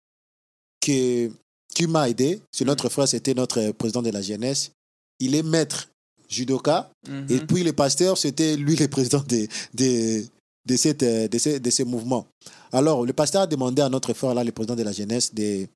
qui, 0.81 1.31
qui 1.75 1.87
m'a 1.87 2.09
aidé. 2.09 2.41
C'est 2.51 2.65
notre 2.65 2.89
frère, 2.89 3.07
c'était 3.07 3.35
notre 3.35 3.71
président 3.73 4.03
de 4.03 4.11
la 4.11 4.23
jeunesse. 4.23 4.73
Il 5.21 5.35
est 5.35 5.43
maître 5.43 5.89
judoka. 6.29 6.91
Mhm. 7.09 7.27
Et 7.31 7.41
puis 7.47 7.63
le 7.63 7.73
pasteur, 7.73 8.17
c'était 8.19 8.57
lui 8.57 8.75
le 8.77 8.89
président 8.89 9.21
de, 9.23 9.47
de, 9.75 10.25
de, 10.67 10.77
cette, 10.77 11.03
euh, 11.03 11.29
de, 11.29 11.39
ce, 11.39 11.59
de 11.59 11.71
ce 11.71 11.83
mouvement. 11.83 12.27
Alors, 12.73 13.05
le 13.05 13.13
pasteur 13.13 13.43
a 13.43 13.47
demandé 13.47 13.83
à 13.83 13.89
notre 13.89 14.13
frère, 14.15 14.35
là, 14.35 14.45
le 14.45 14.53
président 14.53 14.77
de 14.77 14.83
la 14.83 14.93
jeunesse, 14.93 15.35
de- 15.35 15.67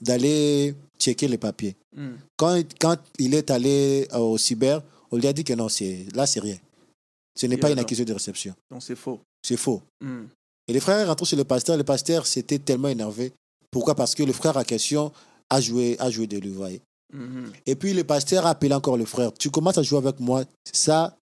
d'aller 0.00 0.74
checker 0.98 1.28
les 1.28 1.38
papiers. 1.38 1.76
Mm. 1.96 2.08
Quand, 2.36 2.62
quand 2.80 2.96
il 3.18 3.34
est 3.34 3.50
allé 3.50 4.06
euh, 4.12 4.18
au 4.18 4.38
cyber, 4.38 4.82
on 5.10 5.16
lui 5.16 5.26
a 5.26 5.32
dit 5.32 5.44
que 5.44 5.52
non, 5.52 5.68
c'est, 5.68 6.06
là, 6.14 6.26
c'est 6.26 6.40
rien. 6.40 6.56
Ce 7.34 7.46
n'est 7.46 7.58
pas 7.58 7.70
une 7.70 7.78
accusation 7.78 8.04
de 8.06 8.14
réception. 8.14 8.54
Donc 8.70 8.82
c'est 8.82 8.96
faux. 8.96 9.20
C'est 9.42 9.56
faux. 9.58 9.82
Mm. 10.00 10.24
Et 10.68 10.72
les 10.72 10.80
frères 10.80 10.98
est 10.98 11.04
rentré 11.04 11.26
chez 11.26 11.36
le 11.36 11.44
pasteur. 11.44 11.76
Le 11.76 11.84
pasteur 11.84 12.26
s'était 12.26 12.58
tellement 12.58 12.88
énervé. 12.88 13.32
Pourquoi? 13.70 13.94
Parce 13.94 14.14
que 14.14 14.22
le 14.22 14.32
frère 14.32 14.56
en 14.56 14.64
question 14.64 15.12
a 15.50 15.60
joué, 15.60 15.96
a 16.00 16.10
joué 16.10 16.26
de 16.26 16.38
lui, 16.38 16.48
vous 16.48 16.56
voyez. 16.56 16.80
Mhm. 17.12 17.52
Et 17.66 17.76
puis 17.76 17.92
le 17.92 18.02
pasteur 18.02 18.46
a 18.46 18.50
appelé 18.50 18.74
encore 18.74 18.96
le 18.96 19.04
frère. 19.04 19.32
Tu 19.34 19.48
commences 19.50 19.78
à 19.78 19.82
jouer 19.82 19.98
avec 19.98 20.18
moi, 20.18 20.42
ça, 20.72 21.16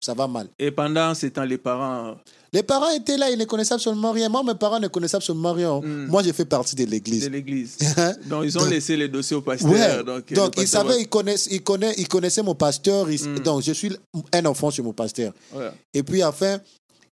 ça 0.00 0.14
va 0.14 0.26
mal. 0.26 0.48
Et 0.58 0.70
pendant 0.70 1.14
ce 1.14 1.26
temps, 1.26 1.44
les 1.44 1.58
parents. 1.58 2.16
Les 2.52 2.62
parents 2.62 2.90
étaient 2.90 3.16
là, 3.16 3.30
ils 3.30 3.38
ne 3.38 3.44
connaissaient 3.44 3.74
absolument 3.74 4.10
rien. 4.12 4.28
Moi, 4.28 4.42
mes 4.42 4.54
parents 4.54 4.80
ne 4.80 4.88
connaissaient 4.88 5.18
absolument 5.18 5.52
rien. 5.52 5.78
Mm. 5.80 6.06
Moi, 6.06 6.22
j'ai 6.22 6.32
fait 6.32 6.44
partie 6.46 6.74
de 6.74 6.84
de 6.84 6.90
l'église. 6.90 7.28
l'église. 7.30 7.76
Donc, 8.26 8.44
ils 8.44 8.56
ont 8.58 8.62
Donc- 8.62 8.70
laissé 8.70 8.96
les 8.96 9.08
dossiers 9.08 9.36
au 9.36 9.42
pasteur. 9.42 9.70
Ouais. 9.70 10.02
Donc, 10.34 10.54
ils 10.56 10.66
savaient, 10.66 11.00
ils 11.00 11.08
connaissaient, 11.08 11.50
ils 11.54 11.62
connaissaient, 11.62 12.00
ils 12.00 12.08
connaissaient 12.08 12.42
mon 12.42 12.54
pasteur. 12.54 13.10
ils- 13.10 13.20
Mm. 13.28 13.38
Donc, 13.40 13.62
je 13.62 13.72
suis 13.72 13.92
un 14.32 14.46
enfant 14.46 14.70
chez 14.70 14.82
mon 14.82 14.92
pasteur. 14.92 15.32
Ouais. 15.54 15.70
Et 15.94 16.02
puis, 16.02 16.24
enfin, 16.24 16.58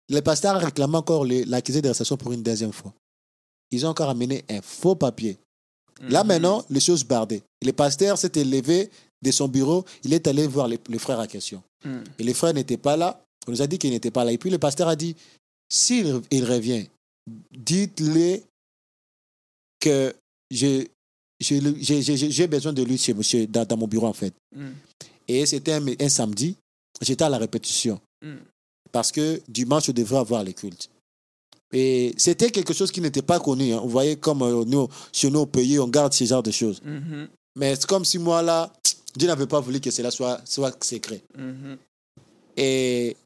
le 0.08 0.20
pasteur 0.20 0.56
a 0.56 0.58
réclamé 0.58 0.96
encore 0.96 1.24
l'accusé 1.26 1.82
de 1.82 1.88
réception 1.88 2.16
pour 2.16 2.32
une 2.32 2.42
deuxième 2.42 2.72
fois. 2.72 2.92
Ils 3.70 3.84
ont 3.84 3.90
encore 3.90 4.08
amené 4.08 4.44
un 4.50 4.60
faux 4.62 4.94
papier. 4.94 5.36
Là, 6.08 6.22
Mhm. 6.22 6.28
maintenant, 6.28 6.64
les 6.70 6.80
choses 6.80 7.04
bardaient. 7.04 7.42
Le 7.62 7.72
pasteur 7.72 8.16
s'était 8.16 8.44
levé 8.44 8.88
de 9.22 9.30
son 9.30 9.48
bureau, 9.48 9.84
il 10.04 10.12
est 10.12 10.26
allé 10.26 10.46
voir 10.46 10.68
les, 10.68 10.78
les 10.88 10.98
frères 10.98 11.18
à 11.20 11.26
question. 11.26 11.62
Mm. 11.84 11.98
Et 12.18 12.22
les 12.24 12.34
frères 12.34 12.54
n'étaient 12.54 12.76
pas 12.76 12.96
là. 12.96 13.20
On 13.46 13.50
nous 13.52 13.62
a 13.62 13.66
dit 13.66 13.78
qu'ils 13.78 13.90
n'étaient 13.90 14.10
pas 14.10 14.24
là. 14.24 14.32
Et 14.32 14.38
puis 14.38 14.50
le 14.50 14.58
pasteur 14.58 14.88
a 14.88 14.96
dit, 14.96 15.16
s'il 15.68 16.20
il 16.30 16.44
revient, 16.44 16.86
dites-le 17.52 18.40
que 19.80 20.14
j'ai 20.50 22.46
besoin 22.48 22.72
de 22.72 22.82
lui 22.82 22.98
chez, 22.98 23.14
chez- 23.22 23.46
dans, 23.46 23.64
dans 23.64 23.76
mon 23.76 23.86
bureau, 23.88 24.06
en 24.06 24.12
fait. 24.12 24.32
Mm. 24.54 24.68
Et 25.28 25.46
c'était 25.46 25.72
un, 25.72 25.84
un 26.00 26.08
samedi. 26.08 26.56
J'étais 27.00 27.24
à 27.24 27.28
la 27.28 27.38
répétition. 27.38 28.00
Mm. 28.24 28.36
Parce 28.92 29.12
que 29.12 29.40
dimanche, 29.48 29.86
je 29.86 29.92
devrais 29.92 30.18
avoir 30.18 30.42
les 30.42 30.54
cultes. 30.54 30.88
Et 31.72 32.14
c'était 32.16 32.50
quelque 32.50 32.72
chose 32.72 32.90
qui 32.90 33.00
n'était 33.02 33.20
pas 33.22 33.38
connu. 33.38 33.72
hein. 33.74 33.80
Vous 33.82 33.90
voyez, 33.90 34.16
comme 34.16 34.40
euh, 34.42 34.64
nous, 34.64 34.88
chez 35.12 35.30
nous 35.30 35.40
au 35.40 35.46
pays, 35.46 35.78
on 35.78 35.86
garde 35.88 36.14
ce 36.14 36.24
genre 36.24 36.42
de 36.42 36.50
choses. 36.50 36.80
Mais 37.54 37.74
c'est 37.76 37.86
comme 37.86 38.04
si 38.06 38.18
moi, 38.18 38.40
là, 38.40 38.72
Dieu 39.16 39.26
n'avait 39.28 39.46
pas 39.46 39.60
voulu 39.60 39.80
que 39.80 39.90
cela 39.90 40.10
soit, 40.10 40.40
soit 40.44 40.82
secret. 40.84 41.22
Mhm. 41.36 41.76
Et 42.56 43.16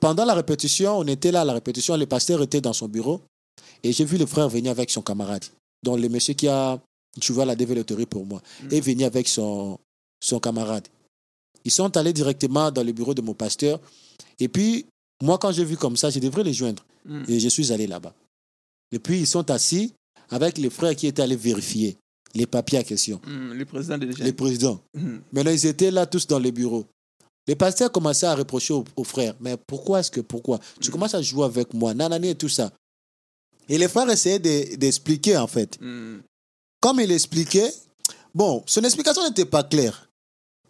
pendant 0.00 0.24
la 0.24 0.34
répétition, 0.34 0.98
on 0.98 1.06
était 1.06 1.30
là 1.32 1.42
à 1.42 1.44
la 1.44 1.52
répétition, 1.54 1.96
le 1.96 2.06
pasteur 2.06 2.42
était 2.42 2.60
dans 2.60 2.72
son 2.72 2.88
bureau 2.88 3.20
et 3.82 3.92
j'ai 3.92 4.04
vu 4.04 4.16
le 4.18 4.26
frère 4.26 4.48
venir 4.48 4.70
avec 4.70 4.90
son 4.90 5.02
camarade. 5.02 5.44
Donc 5.82 6.00
le 6.00 6.08
monsieur 6.08 6.34
qui 6.34 6.48
a, 6.48 6.80
tu 7.20 7.32
vois, 7.32 7.44
la 7.44 7.54
développerie 7.54 8.06
pour 8.06 8.24
moi, 8.26 8.42
Mm. 8.62 8.68
est 8.72 8.80
venu 8.80 9.04
avec 9.04 9.28
son, 9.28 9.78
son 10.20 10.40
camarade. 10.40 10.88
Ils 11.64 11.70
sont 11.70 11.96
allés 11.96 12.12
directement 12.12 12.70
dans 12.70 12.82
le 12.82 12.92
bureau 12.92 13.14
de 13.14 13.22
mon 13.22 13.34
pasteur. 13.34 13.80
Et 14.38 14.48
puis, 14.48 14.86
moi, 15.22 15.38
quand 15.38 15.52
j'ai 15.52 15.64
vu 15.64 15.76
comme 15.76 15.96
ça, 15.96 16.10
je 16.10 16.18
devrais 16.18 16.42
les 16.42 16.52
joindre. 16.52 16.84
Mm. 17.04 17.22
Et 17.28 17.40
je 17.40 17.48
suis 17.48 17.72
allé 17.72 17.86
là-bas. 17.86 18.14
Et 18.92 18.98
puis, 18.98 19.20
ils 19.20 19.26
sont 19.26 19.50
assis 19.50 19.92
avec 20.30 20.58
les 20.58 20.70
frères 20.70 20.96
qui 20.96 21.06
étaient 21.06 21.22
allés 21.22 21.36
vérifier 21.36 21.96
les 22.34 22.46
papiers 22.46 22.78
en 22.78 22.82
question, 22.82 23.20
Mm. 23.26 23.52
Le 23.52 23.64
président 23.64 23.98
de 23.98 24.06
les 24.06 24.32
présidents. 24.32 24.80
Mm. 24.94 25.16
Maintenant, 25.32 25.50
ils 25.52 25.66
étaient 25.66 25.90
là 25.90 26.06
tous 26.06 26.26
dans 26.26 26.38
les 26.38 26.52
bureaux. 26.52 26.84
Le 27.46 27.54
pasteur 27.54 27.92
commençait 27.92 28.26
à 28.26 28.34
reprocher 28.34 28.72
aux, 28.74 28.84
aux 28.96 29.04
frères, 29.04 29.34
mais 29.40 29.56
pourquoi 29.66 30.00
est-ce 30.00 30.10
que, 30.10 30.20
pourquoi? 30.20 30.58
Tu 30.80 30.88
Mm. 30.88 30.92
commences 30.92 31.14
à 31.14 31.22
jouer 31.22 31.44
avec 31.44 31.72
moi, 31.74 31.94
nanani 31.94 32.28
et 32.30 32.34
tout 32.34 32.48
ça. 32.48 32.72
Et 33.68 33.78
les 33.78 33.88
frères 33.88 34.08
essayaient 34.10 34.38
de- 34.38 34.76
d'expliquer, 34.76 35.36
en 35.36 35.46
fait. 35.46 35.78
Mm. 35.80 36.18
Comme 36.80 37.00
il 37.00 37.10
expliquait, 37.12 37.72
bon, 38.34 38.62
son 38.66 38.82
explication 38.82 39.22
n'était 39.26 39.44
pas 39.46 39.62
claire. 39.62 40.10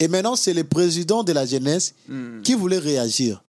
Et 0.01 0.09
maintenant, 0.09 0.37
c'est 0.37 0.55
le 0.55 0.65
président 0.65 1.23
de 1.25 1.33
la 1.33 1.47
jeunesse 1.47 1.95
qui 2.43 2.55
voulait 2.55 2.79
réagir. 2.79 3.43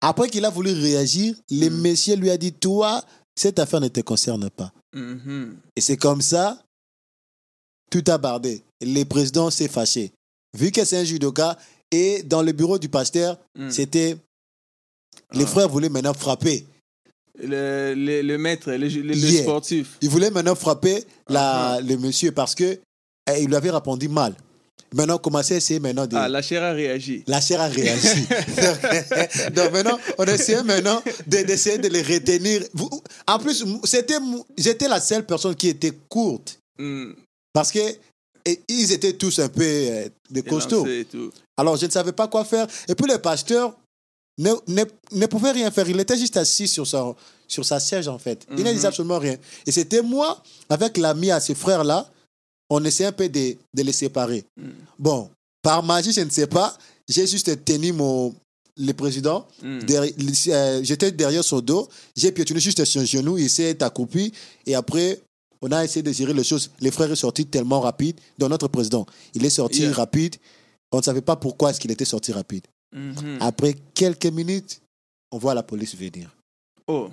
Après 0.00 0.28
qu'il 0.28 0.44
a 0.44 0.50
voulu 0.50 0.72
réagir, 0.72 1.34
le 1.50 1.68
Mm. 1.70 1.80
monsieur 1.80 2.16
lui 2.16 2.30
a 2.30 2.36
dit 2.36 2.52
Toi, 2.52 3.02
cette 3.34 3.58
affaire 3.58 3.80
ne 3.80 3.88
te 3.88 4.00
concerne 4.00 4.48
pas. 4.50 4.72
Et 5.76 5.80
c'est 5.80 5.96
comme 5.96 6.20
ça, 6.22 6.62
tout 7.90 8.04
a 8.08 8.18
bardé. 8.18 8.62
Le 8.80 9.04
président 9.04 9.50
s'est 9.50 9.68
fâché. 9.68 10.10
Vu 10.58 10.70
que 10.70 10.84
c'est 10.84 10.98
un 10.98 11.04
judoka, 11.04 11.56
et 11.90 12.22
dans 12.22 12.42
le 12.42 12.52
bureau 12.52 12.78
du 12.78 12.88
pasteur, 12.88 13.38
Mm. 13.58 13.70
c'était. 13.70 14.16
Les 15.32 15.44
Ah. 15.44 15.46
frères 15.46 15.68
voulaient 15.68 15.88
maintenant 15.88 16.14
frapper. 16.14 16.66
Le, 17.42 17.94
le, 17.96 18.22
le 18.22 18.38
maître, 18.38 18.70
le, 18.70 18.76
le- 18.88 19.02
le 19.02 19.14
Yeah. 19.16 19.42
sportif. 19.42 19.96
Ils 20.00 20.08
voulaient 20.08 20.30
maintenant 20.30 20.54
frapper 20.54 21.04
la, 21.28 21.74
Ah. 21.74 21.80
le 21.80 21.96
monsieur 21.96 22.30
parce 22.32 22.54
que 22.54 22.78
eh, 23.30 23.40
il 23.42 23.46
lui 23.48 23.56
avait 23.56 23.70
répondu 23.70 24.08
mal. 24.08 24.34
Maintenant, 24.92 25.18
commençait 25.18 25.54
à 25.54 25.56
essayer 25.56 25.80
maintenant 25.80 26.06
de. 26.06 26.14
Ah, 26.16 26.28
la 26.28 26.40
chair 26.42 26.62
a 26.62 26.72
réagi. 26.72 27.24
La 27.26 27.40
chair 27.40 27.60
a 27.60 27.66
réagi. 27.66 28.26
donc, 29.54 29.72
maintenant, 29.72 29.98
on 30.18 30.24
essayait 30.24 30.62
maintenant 30.62 31.02
de- 31.26 31.42
d'essayer 31.42 31.78
de 31.78 31.88
les 31.88 32.02
retenir. 32.02 32.62
En 33.26 33.38
plus, 33.40 33.64
c'était, 33.84 34.18
j'étais 34.56 34.86
la 34.88 35.00
seule 35.00 35.26
personne 35.26 35.56
qui 35.56 35.68
était 35.68 35.92
courte. 36.08 36.58
Mm. 36.78 37.12
Parce 37.54 37.72
que 37.72 37.78
et 38.46 38.60
ils 38.68 38.92
étaient 38.92 39.14
tous 39.14 39.38
un 39.38 39.48
peu 39.48 39.62
euh, 39.64 40.06
des 40.28 40.42
costauds. 40.42 40.84
Élancé 40.84 40.98
et 41.00 41.04
tout. 41.06 41.32
Alors, 41.56 41.78
je 41.78 41.86
ne 41.86 41.90
savais 41.90 42.12
pas 42.12 42.28
quoi 42.28 42.44
faire. 42.44 42.66
Et 42.88 42.94
puis, 42.94 43.10
le 43.10 43.16
pasteur 43.16 43.74
ne, 44.36 44.50
ne, 44.68 44.84
ne 45.12 45.26
pouvait 45.26 45.52
rien 45.52 45.70
faire. 45.70 45.88
Il 45.88 45.98
était 45.98 46.18
juste 46.18 46.36
assis 46.36 46.68
sur 46.68 46.86
sa, 46.86 47.14
sur 47.48 47.64
sa 47.64 47.80
siège, 47.80 48.06
en 48.06 48.18
fait. 48.18 48.44
Il 48.50 48.56
ne 48.56 48.64
Mhm. 48.68 48.74
disait 48.74 48.86
absolument 48.88 49.18
rien. 49.18 49.36
Et 49.64 49.72
c'était 49.72 50.02
moi, 50.02 50.42
avec 50.68 50.98
l'ami 50.98 51.30
à 51.30 51.40
ces 51.40 51.54
frères-là, 51.54 52.10
on 52.68 52.84
essayait 52.84 53.08
un 53.08 53.12
peu 53.12 53.30
de, 53.30 53.56
de 53.72 53.82
les 53.82 53.92
séparer. 53.92 54.44
Mm. 54.60 54.68
Bon, 54.98 55.30
par 55.62 55.82
magie, 55.82 56.12
je 56.12 56.20
ne 56.22 56.30
sais 56.30 56.46
pas, 56.46 56.76
j'ai 57.08 57.26
juste 57.26 57.64
tenu 57.64 57.92
mon, 57.92 58.34
le 58.76 58.92
président. 58.92 59.46
Mm. 59.62 59.78
euh, 60.48 60.80
J'étais 60.82 61.12
derrière 61.12 61.44
son 61.44 61.60
dos. 61.60 61.88
J'ai 62.16 62.30
piétiné 62.32 62.60
juste 62.60 62.84
son 62.84 63.04
genou. 63.06 63.38
Il 63.38 63.48
s'est 63.48 63.82
accroupi. 63.82 64.32
Et 64.66 64.74
après, 64.74 65.20
on 65.66 65.72
a 65.72 65.82
essayé 65.84 66.02
de 66.02 66.12
gérer 66.12 66.34
les 66.34 66.44
choses. 66.44 66.70
Les 66.80 66.90
frères 66.90 67.08
sont 67.08 67.14
sortis 67.26 67.46
tellement 67.46 67.80
rapide. 67.80 68.16
Donc, 68.38 68.50
notre 68.50 68.68
président, 68.68 69.06
il 69.34 69.44
est 69.44 69.50
sorti 69.50 69.80
Yeah. 69.82 69.92
rapide. 69.92 70.36
On 70.92 70.98
ne 70.98 71.02
savait 71.02 71.22
pas 71.22 71.36
pourquoi 71.36 71.70
est-ce 71.70 71.80
qu'il 71.80 71.90
était 71.90 72.04
sorti 72.04 72.32
rapide. 72.32 72.66
Mhm. 72.94 73.38
Après 73.40 73.74
quelques 73.94 74.26
minutes, 74.26 74.80
on 75.32 75.38
voit 75.38 75.54
la 75.54 75.62
police 75.62 75.96
venir. 75.96 76.28
Oh. 76.86 77.08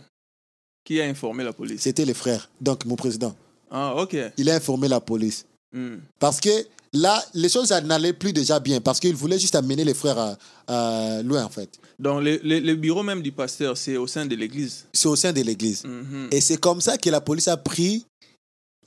Qui 0.85 0.99
a 0.99 1.05
informé 1.05 1.43
la 1.43 1.53
police? 1.53 1.81
C'était 1.81 2.05
les 2.05 2.13
frères. 2.13 2.49
Donc, 2.59 2.85
mon 2.85 2.95
président, 2.95 3.33
Ah, 3.71 3.95
ok. 3.95 4.15
il 4.37 4.49
a 4.49 4.55
informé 4.55 4.87
la 4.87 4.99
police. 4.99 5.45
Mm. 5.73 5.97
Parce 6.19 6.39
que 6.41 6.49
là, 6.93 7.23
les 7.33 7.47
choses 7.49 7.71
n'allaient 7.71 8.13
plus 8.13 8.33
déjà 8.33 8.59
bien. 8.59 8.81
Parce 8.81 8.99
qu'il 8.99 9.15
voulait 9.15 9.39
juste 9.39 9.55
amener 9.55 9.85
les 9.85 9.93
frères 9.93 10.17
à, 10.19 10.37
à 10.67 11.21
loin, 11.23 11.45
en 11.45 11.49
fait. 11.49 11.79
Donc, 11.97 12.23
le, 12.23 12.39
le- 12.43 12.59
le 12.59 12.75
bureau 12.75 13.03
même 13.03 13.21
du 13.21 13.31
pasteur, 13.31 13.77
c'est 13.77 13.95
au 13.95 14.07
sein 14.07 14.25
de 14.25 14.35
l'église? 14.35 14.85
C'est 14.93 15.07
au 15.07 15.15
sein 15.15 15.31
de 15.31 15.41
l'église. 15.41 15.83
Mhm. 15.85 16.27
Et 16.31 16.41
c'est 16.41 16.57
comme 16.57 16.81
ça 16.81 16.97
que 16.97 17.09
la 17.09 17.21
police 17.21 17.47
a 17.47 17.57
pris 17.57 18.05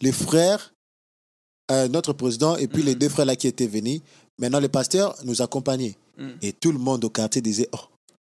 les 0.01 0.13
frères, 0.13 0.75
euh, 1.71 1.89
notre 1.89 2.13
président, 2.13 2.57
et 2.57 2.67
puis 2.69 2.83
les 2.83 2.93
Mhm. 2.93 2.99
deux 2.99 3.09
frères 3.09 3.27
là 3.27 3.37
qui 3.37 3.47
étaient 3.47 3.67
venus. 3.67 4.01
Maintenant, 4.39 4.61
le 4.61 4.69
pasteur 4.69 5.17
nous 5.25 5.41
accompagnait. 5.43 5.97
Mm. 6.19 6.29
Et 6.43 6.53
tout 6.53 6.73
le 6.73 6.79
monde 6.79 7.05
au 7.05 7.11
quartier 7.11 7.41
disait 7.41 7.69
Oh, 7.73 7.79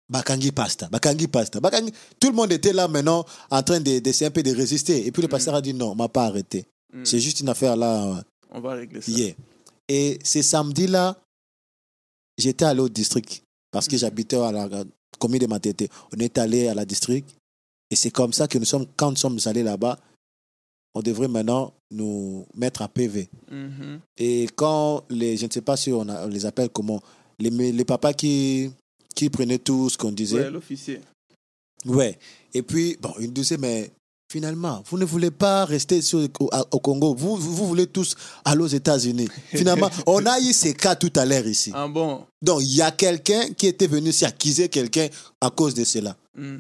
Bakangi 0.10 0.52
Pasta, 0.52 0.88
Bakangi 0.90 1.28
Pasta, 1.28 1.60
Bakangi. 1.60 1.92
Tout 2.20 2.30
le 2.30 2.34
monde 2.36 2.52
était 2.52 2.74
là 2.74 2.88
maintenant 2.88 3.26
en 3.52 3.62
train 3.64 3.80
de- 3.82 4.00
d'essayer 4.00 4.28
un 4.28 4.32
peu 4.32 4.44
de 4.44 4.54
résister. 4.56 5.06
Et 5.06 5.12
puis 5.12 5.22
le 5.22 5.28
pasteur 5.28 5.54
a 5.56 5.62
dit 5.62 5.74
Non, 5.74 5.92
on 5.92 5.96
m'a 5.96 6.08
pas 6.10 6.26
arrêté. 6.26 6.66
Mm. 6.94 7.04
C'est 7.06 7.20
juste 7.20 7.42
une 7.42 7.50
affaire 7.50 7.76
là. 7.76 8.06
euh, 8.18 8.22
On 8.52 8.62
va 8.62 8.74
régler 8.74 9.02
ça. 9.02 9.12
Et 9.90 10.20
ce 10.24 10.42
samedi-là, 10.42 11.18
j'étais 12.38 12.66
allé 12.66 12.80
au 12.82 12.90
district 12.90 13.44
parce 13.72 13.88
que 13.88 13.98
j'habitais 13.98 14.38
à 14.38 14.52
la 14.52 14.70
commune 15.20 15.40
de 15.40 15.48
Matete. 15.48 15.90
On 16.16 16.20
est 16.20 16.38
allé 16.38 16.68
à 16.68 16.74
la 16.74 16.86
district 16.86 17.30
et 17.92 17.96
c'est 17.96 18.12
comme 18.12 18.34
ça 18.34 18.48
que 18.48 18.58
nous 18.58 18.66
sommes, 18.66 18.86
quand 18.96 19.12
nous 19.12 19.18
sommes 19.18 19.40
allés 19.46 19.64
là-bas, 19.64 19.98
on 20.98 21.02
devrait 21.02 21.28
maintenant 21.28 21.74
nous 21.92 22.46
mettre 22.56 22.82
à 22.82 22.88
PV. 22.88 23.30
Mhm. 23.52 24.00
Et 24.18 24.48
quand 24.56 25.04
les, 25.10 25.38
je 25.38 25.46
ne 25.46 25.52
sais 25.52 25.62
pas 25.62 25.78
si 25.78 25.92
on, 25.92 26.08
a- 26.10 26.26
on 26.26 26.30
les 26.30 26.46
appelle 26.46 26.70
comment, 26.70 27.02
les, 27.40 27.50
les 27.72 27.86
papas 27.86 28.14
qui, 28.14 28.72
qui 29.16 29.30
prenaient 29.30 29.60
tout 29.60 29.90
ce 29.90 29.98
qu'on 29.98 30.08
Ouais, 30.10 30.14
disait. 30.16 30.50
l'officier. 30.50 31.00
Ouais. 31.86 32.18
Et 32.54 32.62
puis, 32.64 32.98
bon, 33.00 33.14
ils 33.20 33.32
disaient, 33.32 33.58
mais 33.58 33.92
finalement, 34.32 34.84
vous 34.90 34.98
ne 34.98 35.06
voulez 35.06 35.32
pas 35.32 35.66
rester 35.66 36.02
sur, 36.02 36.20
au, 36.40 36.50
au 36.72 36.80
Congo. 36.80 37.14
Vous, 37.14 37.36
vous, 37.38 37.68
voulez 37.68 37.88
tous 37.88 38.16
aller 38.44 38.62
aux 38.64 38.68
États-Unis. 38.68 39.28
Finalement, 39.50 39.90
on 40.08 40.26
a 40.26 40.40
eu 40.40 40.52
ces 40.54 40.74
cas 40.74 40.96
tout 40.96 41.14
à 41.16 41.26
l'heure 41.26 41.48
ici. 41.48 41.72
Ah 41.74 41.88
bon? 41.88 42.26
Donc, 42.42 42.62
il 42.64 42.76
y 42.76 42.82
a 42.82 42.92
quelqu'un 42.92 43.54
qui 43.54 43.68
était 43.68 43.88
venu 43.88 44.12
s'accuser 44.12 44.68
quelqu'un 44.68 45.08
à 45.40 45.50
cause 45.52 45.74
de 45.76 45.84
cela. 45.84 46.18
Mm. 46.36 46.58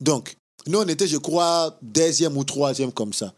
Donc, 0.00 0.36
nous, 0.68 0.78
on 0.78 0.86
était, 0.88 1.08
je 1.08 1.18
crois, 1.18 1.76
deuxième 1.82 2.36
ou 2.36 2.44
troisième 2.44 2.92
comme 2.92 3.12
ça. 3.12 3.34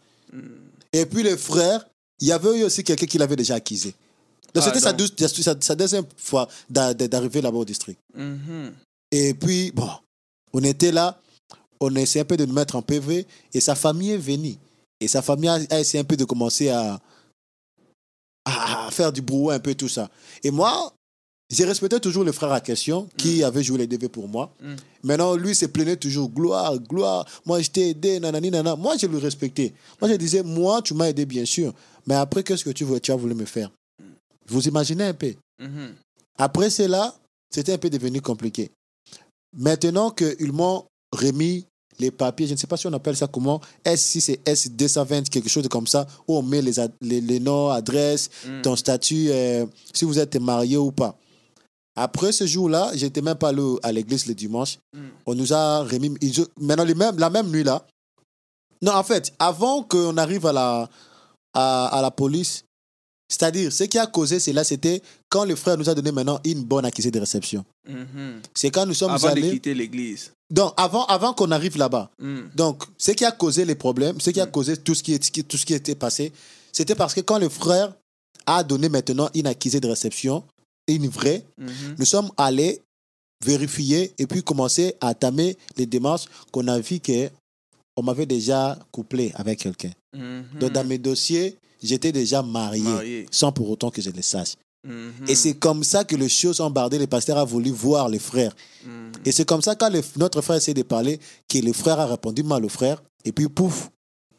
Et 0.93 1.05
puis, 1.05 1.23
les 1.23 1.37
frères, 1.37 1.85
il 2.19 2.27
y 2.27 2.31
avait 2.31 2.59
eu 2.59 2.63
aussi 2.63 2.83
quelqu'un 2.83 3.05
qui 3.05 3.17
l'avait 3.17 3.35
déjà 3.35 3.55
accusé. 3.55 3.93
Donc, 4.53 4.63
Ah, 4.63 4.67
c'était 4.67 4.79
sa, 4.79 4.93
donc. 4.93 5.09
douce- 5.17 5.41
sa- 5.41 5.59
sa 5.59 5.75
deuxième 5.75 6.05
fois 6.17 6.47
d'a- 6.69 6.93
d'arriver 6.93 7.41
là-bas 7.41 7.57
au 7.57 7.65
district. 7.65 7.99
Mhm. 8.15 8.73
Et 9.11 9.33
puis, 9.33 9.71
bon, 9.71 9.89
on 10.53 10.63
était 10.63 10.91
là, 10.93 11.19
on 11.81 11.93
essayait 11.95 12.21
un 12.23 12.25
peu 12.25 12.37
de 12.37 12.45
nous 12.45 12.53
mettre 12.53 12.75
en 12.77 12.81
PV, 12.81 13.27
et 13.53 13.59
sa 13.59 13.75
famille 13.75 14.11
est 14.11 14.17
venue. 14.17 14.55
Et 15.01 15.09
sa 15.09 15.21
famille 15.21 15.49
a, 15.49 15.59
a 15.69 15.79
essayé 15.79 15.99
un 16.01 16.05
peu 16.05 16.15
de 16.15 16.23
commencer 16.23 16.69
à, 16.69 17.01
à, 18.45 18.87
à 18.87 18.91
faire 18.91 19.11
du 19.11 19.21
brouhaha, 19.21 19.55
un 19.55 19.59
peu 19.59 19.75
tout 19.75 19.89
ça. 19.89 20.09
Et 20.43 20.51
moi, 20.51 20.93
j'ai 21.51 21.65
respecté 21.65 21.99
toujours 21.99 22.23
le 22.23 22.31
frère 22.31 22.51
à 22.51 22.59
question 22.61 23.07
qui 23.17 23.43
avait 23.43 23.63
joué 23.63 23.77
les 23.79 23.87
DV 23.87 24.09
pour 24.09 24.27
moi. 24.27 24.51
Mm. 24.61 24.73
Maintenant, 25.03 25.35
lui 25.35 25.53
se 25.53 25.65
plaignait 25.67 25.95
toujours 25.95 26.29
gloire, 26.29 26.77
gloire. 26.79 27.25
Moi, 27.45 27.61
je 27.61 27.69
t'ai 27.69 27.89
aidé, 27.89 28.19
nanani, 28.19 28.49
nanana. 28.49 28.75
Moi, 28.75 28.95
je 28.97 29.05
le 29.05 29.17
respectais. 29.19 29.73
Moi, 30.01 30.09
je 30.09 30.15
disais, 30.15 30.41
moi, 30.43 30.81
tu 30.81 30.93
m'as 30.95 31.09
aidé, 31.09 31.25
bien 31.25 31.45
sûr. 31.45 31.71
Mais 32.07 32.15
après, 32.15 32.43
qu'est-ce 32.43 32.63
que 32.65 32.71
tu, 32.71 32.83
veux, 32.83 32.99
tu 32.99 33.11
as 33.11 33.15
voulu 33.15 33.35
me 33.35 33.45
faire? 33.45 33.69
Vous 34.47 34.67
imaginez 34.67 35.05
un 35.05 35.13
peu 35.13 35.33
Mhm. 35.61 35.93
après 36.37 36.69
cela, 36.69 37.15
c'était 37.49 37.73
un 37.73 37.77
peu 37.77 37.89
devenu 37.89 38.19
compliqué. 38.21 38.69
Maintenant 39.57 40.11
qu'ils 40.11 40.51
m'ont 40.51 40.83
remis 41.13 41.65
les 41.97 42.11
papiers, 42.11 42.45
je 42.47 42.51
ne 42.53 42.57
sais 42.57 42.67
pas 42.67 42.75
si 42.75 42.87
on 42.87 42.93
appelle 42.93 43.15
ça 43.15 43.27
comment, 43.27 43.61
S, 43.85 44.01
si 44.01 44.19
c'est 44.19 44.43
S220, 44.45 45.29
quelque 45.29 45.47
chose 45.47 45.65
comme 45.69 45.87
ça, 45.87 46.05
où 46.27 46.35
on 46.35 46.41
met 46.41 46.61
les, 46.61 46.73
les, 47.01 47.21
les 47.21 47.39
noms, 47.39 47.69
adresses, 47.69 48.29
Mm. 48.45 48.61
ton 48.63 48.75
statut, 48.75 49.27
euh, 49.29 49.65
si 49.93 50.03
vous 50.03 50.19
êtes 50.19 50.35
marié 50.35 50.75
ou 50.75 50.91
pas. 50.91 51.17
Après 51.95 52.31
ce 52.31 52.45
jour-là, 52.45 52.91
j'étais 52.93 53.21
même 53.21 53.35
pas 53.37 53.49
allé 53.49 53.63
à 53.83 53.91
l'église 53.91 54.25
le 54.27 54.33
dimanche. 54.33 54.79
Mm. 54.93 54.99
On 55.25 55.35
nous 55.35 55.53
a 55.53 55.83
remis. 55.83 56.13
maintenant, 56.59 57.11
la 57.17 57.29
même 57.29 57.49
nuit 57.49 57.63
là. 57.63 57.85
Non, 58.81 58.93
en 58.93 59.03
fait, 59.03 59.33
avant 59.39 59.83
qu'on 59.83 60.17
arrive 60.17 60.45
à 60.45 60.51
la, 60.53 60.89
à, 61.53 61.87
à 61.87 62.01
la 62.01 62.11
police, 62.11 62.63
c'est-à-dire, 63.29 63.71
ce 63.71 63.85
qui 63.85 63.97
a 63.97 64.05
causé 64.05 64.39
cela, 64.39 64.63
c'était 64.63 65.01
quand 65.29 65.45
le 65.45 65.55
frère 65.55 65.77
nous 65.77 65.89
a 65.89 65.95
donné 65.95 66.11
maintenant 66.11 66.39
une 66.45 66.63
bonne 66.63 66.85
accusée 66.85 67.09
de 67.09 67.19
réception. 67.19 67.65
Mhm. 67.87 68.41
C'est 68.53 68.69
quand 68.69 68.85
nous 68.85 68.93
sommes 68.93 69.11
Avant 69.11 69.27
de 69.27 69.31
allés. 69.31 69.51
quitter 69.51 69.73
l'église. 69.73 70.31
Donc, 70.51 70.73
avant, 70.77 71.05
avant 71.05 71.33
qu'on 71.33 71.49
arrive 71.51 71.77
là-bas. 71.77 72.11
Mm. 72.19 72.41
Donc, 72.53 72.83
ce 72.97 73.11
qui 73.11 73.25
a 73.25 73.31
causé 73.31 73.65
les 73.65 73.73
problèmes, 73.75 74.19
ce 74.21 74.29
qui 74.29 74.39
a 74.41 74.45
Mm. 74.45 74.51
causé 74.51 74.77
tout 74.77 74.93
ce 74.93 75.01
qui, 75.01 75.13
est, 75.13 75.47
tout 75.47 75.57
ce 75.57 75.65
qui 75.65 75.73
était 75.73 75.95
passé, 75.95 76.31
c'était 76.71 76.93
parce 76.93 77.13
que 77.15 77.21
quand 77.21 77.39
le 77.39 77.49
frère 77.49 77.93
a 78.45 78.63
donné 78.63 78.89
maintenant 78.89 79.29
une 79.33 79.47
accusée 79.47 79.79
de 79.79 79.87
réception, 79.87 80.43
une 80.87 81.07
vraie, 81.07 81.43
Mhm. 81.57 81.95
nous 81.97 82.05
sommes 82.05 82.29
allés 82.37 82.81
vérifier 83.43 84.13
et 84.17 84.27
puis 84.27 84.43
commencer 84.43 84.95
à 85.01 85.13
tamer 85.13 85.57
les 85.77 85.85
démarches 85.85 86.25
qu'on 86.51 86.67
a 86.67 86.79
vu 86.79 86.99
que 86.99 87.29
on 87.97 88.03
m'avait 88.03 88.25
déjà 88.25 88.77
couplé 88.91 89.31
avec 89.35 89.59
quelqu'un. 89.59 89.91
Mhm. 90.13 90.59
Donc, 90.59 90.71
dans 90.73 90.83
mes 90.85 90.97
dossiers, 90.97 91.57
j'étais 91.81 92.11
déjà 92.11 92.41
marié, 92.41 92.81
Marié. 92.83 93.25
sans 93.31 93.51
pour 93.51 93.69
autant 93.69 93.89
que 93.89 94.01
je 94.01 94.09
le 94.09 94.21
sache. 94.21 94.53
Mhm. 94.85 95.13
Et 95.27 95.35
c'est 95.35 95.53
comme 95.55 95.83
ça 95.83 96.03
que 96.03 96.15
les 96.15 96.29
choses 96.29 96.59
ont 96.59 96.69
bardé. 96.69 96.99
Le 96.99 97.07
pasteur 97.07 97.37
a 97.37 97.45
voulu 97.45 97.71
voir 97.71 98.09
les 98.09 98.19
frères. 98.19 98.55
Et 99.23 99.31
c'est 99.31 99.45
comme 99.45 99.61
ça, 99.61 99.75
quand 99.75 99.89
le- 99.89 100.01
notre 100.17 100.41
frère 100.41 100.57
essaie 100.57 100.73
de 100.73 100.83
parler, 100.83 101.19
que 101.47 101.57
le 101.59 101.73
frère 101.73 101.99
a 101.99 102.05
répondu 102.05 102.43
mal 102.43 102.63
au 102.65 102.69
frère. 102.69 103.01
Et 103.23 103.31
puis, 103.31 103.47
pouf, 103.49 103.89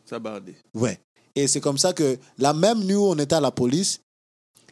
Ça 0.04 0.18
bardé. 0.18 0.54
ouais. 0.74 1.00
Et 1.34 1.48
c'est 1.48 1.60
comme 1.60 1.76
ça 1.78 1.92
que 1.92 2.18
la 2.38 2.52
même 2.54 2.84
nuit 2.84 2.94
où 2.94 3.06
on 3.08 3.18
était 3.18 3.34
à 3.34 3.40
la 3.40 3.50
police, 3.50 4.00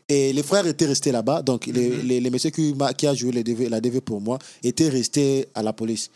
et 0.09 0.33
les 0.33 0.43
frères 0.43 0.67
étaient 0.67 0.87
restés 0.87 1.12
là-bas. 1.12 1.43
Donc, 1.43 1.67
les, 1.67 1.88
Mhm. 1.90 2.01
les, 2.09 2.21
les 2.21 2.31
messieurs 2.31 2.51
qui, 2.51 2.75
qui 2.97 3.07
a 3.07 3.14
joué 3.14 3.33
les 3.33 3.43
DV, 3.45 3.69
la 3.69 3.81
DV 3.81 4.01
pour 4.01 4.21
moi 4.21 4.38
étaient 4.62 4.88
restés 4.88 5.49
à 5.55 5.62
la 5.62 5.73
police. 5.73 6.11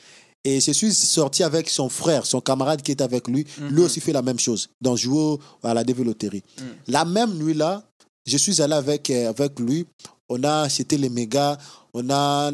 Et 0.44 0.60
je 0.60 0.72
suis 0.72 0.94
sorti 0.94 1.42
avec 1.42 1.68
son 1.68 1.88
frère, 1.88 2.24
son 2.24 2.40
camarade 2.40 2.80
qui 2.82 2.92
était 2.92 3.02
avec 3.04 3.26
lui. 3.28 3.44
Lui 3.60 3.80
Mhm. 3.80 3.84
aussi 3.86 4.00
fait 4.00 4.12
la 4.12 4.22
même 4.22 4.38
chose, 4.38 4.68
donc 4.80 4.96
jouer 4.98 5.36
à 5.62 5.74
la 5.74 5.84
DV 5.84 6.04
loterie. 6.04 6.42
Mhm. 6.60 6.64
La 6.88 7.04
même 7.04 7.34
nuit-là, 7.34 7.82
je 8.26 8.36
suis 8.36 8.60
allé 8.62 8.74
avec, 8.74 9.10
euh, 9.10 9.30
avec 9.30 9.58
lui. 9.58 9.86
On 10.28 10.42
a 10.44 10.62
acheté 10.62 10.96
les 10.98 11.08
mégas, 11.08 11.56
on 11.94 12.08
a, 12.10 12.52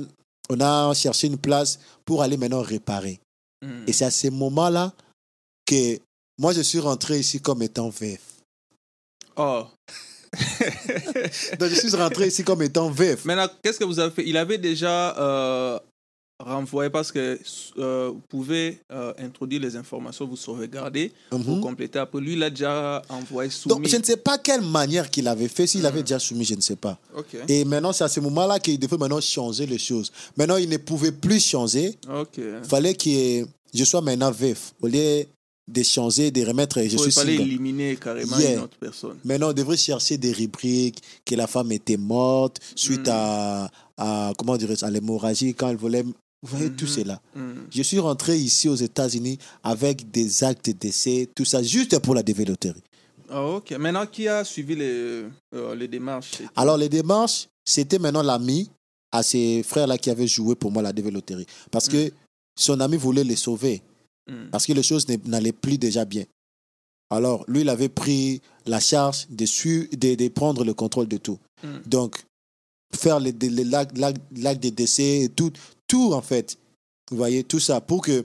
on 0.48 0.60
a 0.60 0.94
cherché 0.94 1.26
une 1.26 1.38
place 1.38 1.78
pour 2.04 2.22
aller 2.22 2.36
maintenant 2.36 2.62
réparer. 2.62 3.18
Et 3.86 3.92
c'est 3.92 4.04
à 4.04 4.10
ce 4.10 4.28
moment-là 4.28 4.92
que 5.66 5.98
moi, 6.38 6.52
je 6.52 6.60
suis 6.60 6.78
rentré 6.80 7.18
ici 7.20 7.40
comme 7.40 7.62
étant 7.62 7.88
veuf. 7.88 8.20
Oh. 9.36 9.64
Donc, 11.58 11.70
je 11.70 11.74
suis 11.74 11.94
rentré 11.96 12.26
ici 12.28 12.42
comme 12.44 12.62
étant 12.62 12.90
veuf. 12.90 13.24
Maintenant, 13.24 13.48
qu'est-ce 13.62 13.78
que 13.78 13.84
vous 13.84 13.98
avez 13.98 14.10
fait? 14.10 14.24
Il 14.26 14.36
avait 14.36 14.58
déjà 14.58 15.16
euh, 15.18 15.78
renvoyer 16.40 16.90
parce 16.90 17.12
que 17.12 17.38
euh, 17.78 18.10
vous 18.12 18.20
pouvez 18.28 18.78
euh, 18.92 19.12
introduire 19.18 19.60
les 19.60 19.76
informations, 19.76 20.26
vous 20.26 20.36
sauvegardez, 20.36 21.12
vous 21.30 21.54
Mhm. 21.56 21.60
complétez. 21.60 21.98
Après, 21.98 22.20
lui, 22.20 22.32
il 22.34 22.42
a 22.42 22.50
déjà 22.50 23.02
envoyé 23.08 23.50
soumis. 23.50 23.74
Donc, 23.74 23.86
je 23.88 23.96
ne 23.96 24.02
sais 24.02 24.16
pas 24.16 24.38
quelle 24.38 24.60
manière 24.62 25.10
qu'il 25.10 25.28
avait 25.28 25.48
fait. 25.48 25.66
S'il 25.66 25.86
avait 25.86 26.02
déjà 26.02 26.18
soumis, 26.18 26.44
je 26.44 26.54
ne 26.54 26.60
sais 26.60 26.76
pas. 26.76 26.98
Ok. 27.16 27.36
Et 27.48 27.64
maintenant, 27.64 27.92
c'est 27.92 28.04
à 28.04 28.08
ce 28.08 28.20
moment-là 28.20 28.58
qu'il 28.58 28.78
devait 28.78 28.96
maintenant 28.98 29.20
changer 29.20 29.66
les 29.66 29.78
choses. 29.78 30.10
Maintenant, 30.36 30.56
il 30.56 30.68
ne 30.68 30.76
pouvait 30.76 31.12
plus 31.12 31.40
changer. 31.44 31.96
Ok. 32.12 32.38
Il 32.38 32.68
fallait 32.68 32.94
que 32.94 33.46
je 33.72 33.84
sois 33.84 34.00
maintenant 34.00 34.30
veuf. 34.30 34.72
Au 34.82 34.86
lieu 34.88 35.24
de 35.66 35.82
changer, 35.82 36.30
de 36.30 36.44
remettre, 36.44 36.78
je 36.80 36.84
il 36.84 36.98
suis 36.98 37.10
fallait 37.10 37.36
single. 37.36 37.48
éliminer 37.48 37.96
carrément 37.96 38.38
Yeah. 38.38 38.52
une 38.54 38.58
autre 38.60 38.76
personne. 38.78 39.16
Maintenant, 39.24 39.50
on 39.50 39.52
devrait 39.54 39.76
chercher 39.78 40.18
des 40.18 40.32
rubriques, 40.32 41.02
que 41.24 41.34
la 41.34 41.46
femme 41.46 41.72
était 41.72 41.96
morte 41.96 42.60
suite 42.76 43.06
Mm. 43.08 43.12
à, 43.12 43.70
à, 43.96 44.32
comment 44.36 44.54
à 44.54 44.90
l'hémorragie 44.90 45.54
quand 45.54 45.68
elle 45.70 45.76
voulait. 45.76 46.02
Vous 46.02 46.58
voyez 46.58 46.70
tout 46.70 46.84
Mhm. 46.84 46.90
cela. 46.90 47.22
Hmm. 47.34 47.52
Je 47.70 47.82
suis 47.82 47.98
rentré 47.98 48.36
ici 48.36 48.68
aux 48.68 48.74
États-Unis 48.74 49.38
avec 49.62 50.10
des 50.10 50.44
actes 50.44 50.66
de 50.66 50.72
décès, 50.72 51.26
tout 51.34 51.46
ça, 51.46 51.62
juste 51.62 51.98
pour 52.00 52.14
la 52.14 52.22
développerie. 52.22 52.82
Ah, 53.30 53.42
ok. 53.42 53.70
Maintenant, 53.78 54.04
qui 54.06 54.28
a 54.28 54.44
suivi 54.44 54.76
les, 54.76 55.24
euh, 55.54 55.74
les 55.74 55.88
démarches? 55.88 56.32
Alors, 56.54 56.76
les 56.76 56.90
démarches, 56.90 57.48
c'était 57.64 57.98
maintenant 57.98 58.22
l'ami 58.22 58.68
à 59.10 59.22
ces 59.22 59.62
frères-là 59.62 59.96
qui 59.96 60.10
avaient 60.10 60.26
joué 60.26 60.54
pour 60.54 60.70
moi 60.70 60.82
la 60.82 60.92
développerie. 60.92 61.46
Parce 61.70 61.88
que 61.88 62.12
son 62.54 62.78
ami 62.80 62.98
voulait 62.98 63.24
les 63.24 63.36
sauver. 63.36 63.80
Hmm. 64.30 64.48
Parce 64.50 64.66
que 64.66 64.72
les 64.72 64.82
choses 64.82 65.06
n'allaient 65.26 65.52
plus 65.52 65.76
déjà 65.78 66.04
bien. 66.04 66.24
Alors, 67.10 67.44
lui, 67.46 67.60
il 67.60 67.68
avait 67.68 67.90
pris 67.90 68.40
la 68.66 68.80
charge 68.80 69.26
de, 69.28 69.44
su- 69.46 69.88
de, 69.92 70.14
de 70.14 70.28
prendre 70.28 70.64
le 70.64 70.72
contrôle 70.74 71.06
de 71.06 71.18
tout. 71.18 71.38
Mm. 71.62 71.68
Donc, 71.86 72.24
faire 72.94 73.20
les, 73.20 73.32
les, 73.32 73.50
les 73.50 73.64
l'acte 73.64 74.62
de 74.62 74.70
décès, 74.70 75.30
tout, 75.36 75.52
tout 75.86 76.12
en 76.14 76.22
fait. 76.22 76.56
Vous 77.10 77.16
voyez, 77.18 77.44
tout 77.44 77.60
ça 77.60 77.80
pour 77.80 78.02
que. 78.02 78.24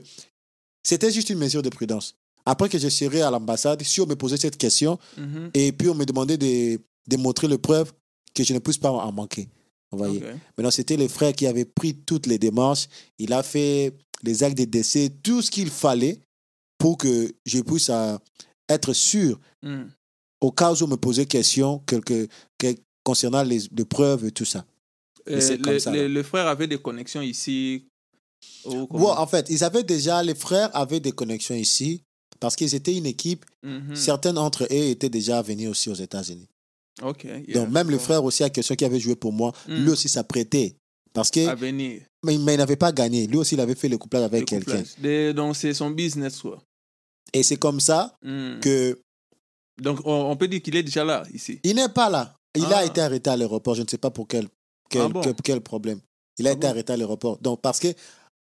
C'était 0.82 1.12
juste 1.12 1.28
une 1.28 1.38
mesure 1.38 1.62
de 1.62 1.68
prudence. 1.68 2.14
Après 2.46 2.70
que 2.70 2.78
je 2.78 2.88
serai 2.88 3.20
à 3.20 3.30
l'ambassade, 3.30 3.82
si 3.82 4.00
on 4.00 4.06
me 4.06 4.16
posait 4.16 4.38
cette 4.38 4.56
question, 4.56 4.98
Mhm. 5.18 5.50
et 5.52 5.72
puis 5.72 5.90
on 5.90 5.94
me 5.94 6.06
demandait 6.06 6.38
de, 6.38 6.80
de 7.06 7.16
montrer 7.18 7.46
le 7.48 7.58
preuve 7.58 7.92
que 8.34 8.42
je 8.42 8.54
ne 8.54 8.58
puisse 8.60 8.78
pas 8.78 8.90
en 8.90 9.12
manquer. 9.12 9.46
Vous 9.92 9.98
voyez. 9.98 10.20
Maintenant, 10.56 10.70
c'était 10.70 10.96
le 10.96 11.06
frère 11.08 11.34
qui 11.34 11.46
avait 11.46 11.66
pris 11.66 11.94
toutes 11.94 12.26
les 12.26 12.38
démarches. 12.38 12.88
Il 13.18 13.32
a 13.34 13.42
fait 13.42 13.92
les 14.22 14.42
actes 14.42 14.58
de 14.58 14.64
décès, 14.64 15.10
tout 15.22 15.42
ce 15.42 15.50
qu'il 15.50 15.70
fallait 15.70 16.20
pour 16.78 16.96
que 16.98 17.32
je 17.46 17.60
puisse 17.60 17.90
euh, 17.90 18.16
être 18.68 18.92
sûr, 18.92 19.38
Hmm. 19.62 19.84
au 20.40 20.50
cas 20.52 20.72
où 20.72 20.84
on 20.84 20.88
me 20.88 20.96
posait 20.96 21.26
question 21.26 21.78
quelque, 21.80 22.28
que- 22.58 22.74
concernant 23.04 23.42
les, 23.42 23.58
les 23.76 23.84
preuves 23.84 24.24
et 24.26 24.30
tout 24.32 24.44
ça. 24.46 24.64
C'est 25.26 25.60
comme 25.60 25.74
le, 25.74 25.78
ça, 25.78 25.90
le- 25.92 26.02
là. 26.02 26.08
le 26.08 26.22
frère 26.22 26.46
avait 26.46 26.66
des 26.66 26.78
connexions 26.78 27.20
ici. 27.22 27.84
ou 28.64 29.06
en 29.08 29.26
fait, 29.26 29.46
ils 29.50 29.62
avaient 29.64 29.82
déjà, 29.82 30.22
les 30.22 30.34
frères 30.34 30.74
avaient 30.74 31.00
des 31.00 31.12
connexions 31.12 31.54
ici 31.54 32.02
parce 32.40 32.56
qu'ils 32.56 32.74
étaient 32.74 32.96
une 32.96 33.06
équipe. 33.06 33.44
Mhm. 33.62 33.94
Certains 33.94 34.32
d'entre 34.32 34.64
eux 34.64 34.72
étaient 34.72 35.10
déjà 35.10 35.42
venus 35.42 35.68
aussi 35.68 35.90
aux 35.90 35.94
États-Unis. 35.94 36.48
Ok. 37.02 37.24
yeah. 37.24 37.40
Donc, 37.54 37.70
même 37.70 37.90
le 37.90 37.98
frère 37.98 38.24
aussi 38.24 38.42
à 38.44 38.50
question 38.50 38.74
qui 38.74 38.84
avait 38.84 39.00
joué 39.00 39.14
pour 39.16 39.32
moi, 39.32 39.52
Mm. 39.68 39.74
lui 39.84 39.90
aussi 39.90 40.08
s'apprêtait. 40.08 40.76
Parce 41.12 41.30
que, 41.30 41.46
À 41.48 41.54
venir. 41.54 42.02
mais, 42.24 42.38
mais 42.38 42.54
il 42.54 42.58
n'avait 42.58 42.76
pas 42.76 42.92
gagné. 42.92 43.26
Lui 43.26 43.36
aussi, 43.38 43.54
il 43.56 43.60
avait 43.60 43.74
fait 43.74 43.88
le 43.88 43.98
couplage 43.98 44.22
avec 44.22 44.44
quelqu'un. 44.44 44.82
Donc, 45.32 45.56
c'est 45.56 45.74
son 45.74 45.90
business, 45.90 46.40
quoi. 46.40 46.62
Et 47.32 47.42
c'est 47.42 47.56
comme 47.56 47.80
ça 47.80 48.16
Hmm. 48.22 48.60
que 48.60 48.98
Donc, 49.80 50.00
on, 50.04 50.30
on 50.30 50.36
peut 50.36 50.46
dire 50.48 50.60
qu'il 50.62 50.76
est 50.76 50.82
déjà 50.82 51.04
là, 51.04 51.22
ici. 51.32 51.58
Il 51.64 51.76
n'est 51.76 51.88
pas 51.88 52.10
là. 52.10 52.34
Il 52.56 52.64
a 52.66 52.78
Ah. 52.78 52.84
été 52.84 53.00
arrêté 53.00 53.30
à 53.30 53.36
l'aéroport. 53.36 53.74
Je 53.74 53.82
ne 53.82 53.88
sais 53.88 53.98
pas 53.98 54.10
pour 54.10 54.26
quel, 54.28 54.46
quel, 54.88 55.02
Ah 55.02 55.08
bon? 55.08 55.20
quel, 55.20 55.34
quel 55.42 55.60
problème. 55.60 56.00
Il 56.38 56.46
a 56.46 56.50
Ah 56.50 56.52
été 56.52 56.62
bon? 56.62 56.68
arrêté 56.68 56.92
à 56.92 56.96
l'aéroport. 56.96 57.38
Donc, 57.38 57.60
parce 57.62 57.78
que. 57.80 57.88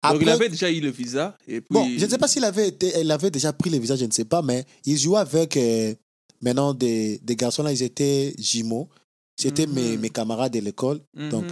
Donc, 0.03 0.21
il 0.21 0.29
avait 0.29 0.49
déjà 0.49 0.69
eu 0.71 0.79
le 0.79 0.89
visa. 0.89 1.37
Et 1.47 1.59
puis... 1.61 1.67
Bon, 1.71 1.87
je 1.97 2.05
ne 2.05 2.09
sais 2.09 2.17
pas 2.17 2.27
s'il 2.27 2.43
avait, 2.43 2.69
été, 2.69 2.93
il 3.01 3.11
avait 3.11 3.29
déjà 3.31 3.51
pris 3.53 3.69
le 3.69 3.77
visa, 3.77 3.95
je 3.95 4.05
ne 4.05 4.11
sais 4.11 4.25
pas, 4.25 4.41
mais 4.41 4.65
il 4.85 4.97
jouait 4.97 5.19
avec 5.19 5.57
euh, 5.57 5.93
maintenant 6.41 6.73
des, 6.73 7.17
des 7.19 7.35
garçons 7.35 7.63
là, 7.63 7.71
ils 7.71 7.83
étaient 7.83 8.33
jumeaux. 8.39 8.87
C'était 9.35 9.67
mes, 9.67 9.95
Mhm. 9.95 9.99
mes 10.01 10.09
camarades 10.09 10.53
de 10.53 10.59
l'école. 10.59 11.01
Mhm. 11.15 11.29
Donc, 11.29 11.45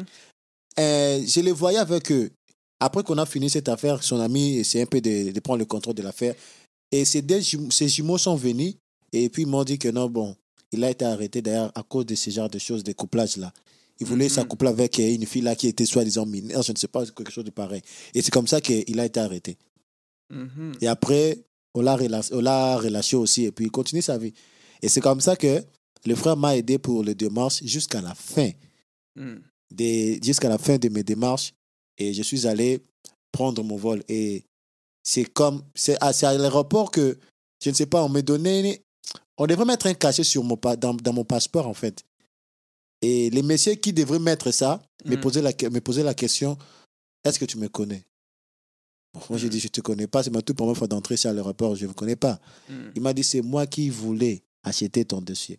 euh, 0.79 1.21
je 1.25 1.39
les 1.41 1.51
voyais 1.51 1.77
avec 1.79 2.11
eux. 2.11 2.31
Après 2.79 3.03
qu'on 3.03 3.17
a 3.17 3.25
fini 3.25 3.49
cette 3.49 3.69
affaire, 3.69 4.03
son 4.03 4.19
ami 4.19 4.57
essayait 4.57 4.83
un 4.83 4.88
peu 4.88 4.99
de, 5.01 5.31
de 5.31 5.39
prendre 5.39 5.59
le 5.59 5.65
contrôle 5.65 5.95
de 5.95 6.01
l'affaire. 6.03 6.35
Et 6.91 7.05
ces, 7.05 7.21
deux 7.21 7.39
jumeaux- 7.39 7.71
ces 7.71 7.88
jumeaux 7.88 8.17
sont 8.17 8.35
venus 8.35 8.75
et 9.11 9.29
puis 9.29 9.43
ils 9.43 9.47
m'ont 9.47 9.63
dit 9.63 9.79
que 9.79 9.88
non, 9.89 10.09
bon, 10.09 10.35
il 10.71 10.83
a 10.83 10.89
été 10.89 11.05
arrêté 11.05 11.41
d'ailleurs 11.41 11.71
à 11.75 11.83
cause 11.83 12.05
de 12.05 12.15
ce 12.15 12.29
genre 12.29 12.49
de 12.49 12.59
choses, 12.59 12.83
de 12.83 12.91
couplage 12.93 13.38
là. 13.38 13.51
Il 13.99 14.05
voulait 14.05 14.25
Mhm. 14.25 14.29
s'accoupler 14.31 14.69
avec 14.69 14.99
euh, 14.99 15.13
une 15.15 15.25
fille 15.25 15.41
là 15.41 15.55
qui 15.55 15.67
était 15.67 15.85
soi-disant 15.85 16.25
mineure, 16.25 16.61
je 16.63 16.73
ne 16.73 16.77
sais 16.77 16.89
pas, 16.89 17.05
quelque 17.05 17.31
chose 17.31 17.45
de 17.45 17.49
pareil. 17.51 17.81
Et 18.13 18.21
c'est 18.21 18.31
comme 18.31 18.47
ça 18.47 18.59
qu'il 18.59 18.99
a 18.99 19.05
été 19.05 19.19
arrêté. 19.21 19.57
Mhm. 20.29 20.73
Et 20.81 20.88
après, 20.88 21.39
on 21.73 21.81
l'a 21.81 21.95
relâché 22.77 23.15
aussi 23.15 23.45
et 23.45 23.51
puis 23.51 23.65
il 23.65 23.71
continue 23.71 24.01
sa 24.01 24.17
vie. 24.17 24.33
Et 24.81 24.89
c'est 24.89 25.01
comme 25.01 25.21
ça 25.21 25.35
que 25.38 25.63
le 26.05 26.15
frère 26.15 26.35
m'a 26.35 26.57
aidé 26.57 26.77
pour 26.77 27.03
les 27.03 27.15
démarches 27.15 27.63
jusqu'à 27.63 28.01
la 28.01 28.13
fin 28.15 28.51
Hmm. 29.17 29.38
Jusqu'à 30.23 30.49
la 30.49 30.58
fin 30.58 30.78
de 30.78 30.89
mes 30.89 31.04
démarches 31.04 31.54
et 31.97 32.13
je 32.13 32.21
suis 32.23 32.47
allé 32.47 32.82
prendre 33.32 33.63
mon 33.63 33.75
vol. 33.75 34.04
Et 34.08 34.45
c'est 35.04 35.25
comme, 35.25 35.63
c'est 35.75 35.97
à, 36.01 36.13
c'est 36.13 36.25
à 36.25 36.34
l'aéroport 36.38 36.91
que, 36.91 37.17
je 37.63 37.69
ne 37.69 37.75
sais 37.75 37.86
pas, 37.86 38.04
on 38.04 38.10
m'a 38.10 38.21
donné, 38.21 38.82
on 39.38 39.45
devrait 39.47 39.65
mettre 39.65 39.88
un 39.88 39.93
cachet 39.93 40.23
sur 40.23 40.43
mon, 40.43 40.58
dans, 40.78 40.93
dans 40.93 41.13
mon 41.13 41.23
passeport 41.25 41.67
en 41.67 41.73
fait. 41.73 42.04
Et 43.01 43.30
les 43.30 43.41
messieurs 43.43 43.75
qui 43.75 43.93
devraient 43.93 44.19
mettre 44.19 44.51
ça 44.51 44.82
me 45.06 45.15
Mm. 45.15 45.21
posaient 45.21 45.41
la, 45.41 45.51
me 45.69 45.80
posaient 45.80 46.04
la 46.04 46.13
question, 46.15 46.58
est-ce 47.23 47.38
que 47.39 47.45
tu 47.45 47.58
me 47.58 47.67
connais? 47.69 48.04
Moi 49.30 49.38
j'ai 49.38 49.47
Mm. 49.47 49.49
dit, 49.51 49.60
je 49.60 49.65
ne 49.67 49.69
te 49.69 49.82
connais 49.82 50.08
pas, 50.08 50.23
c'est 50.23 50.32
ma 50.32 50.41
toute 50.41 50.58
première 50.58 50.75
fois 50.75 50.88
d'entrer 50.88 51.15
chez 51.17 51.32
l'aéroport, 51.32 51.75
je 51.75 51.84
ne 51.84 51.89
me 51.89 51.93
connais 51.93 52.15
pas. 52.15 52.39
Hmm. 52.69 52.89
Il 52.95 53.01
m'a 53.01 53.13
dit, 53.13 53.23
c'est 53.23 53.41
moi 53.41 53.67
qui 53.67 53.89
voulais 53.89 54.43
acheter 54.63 55.06
ton 55.06 55.21
dossier. 55.21 55.58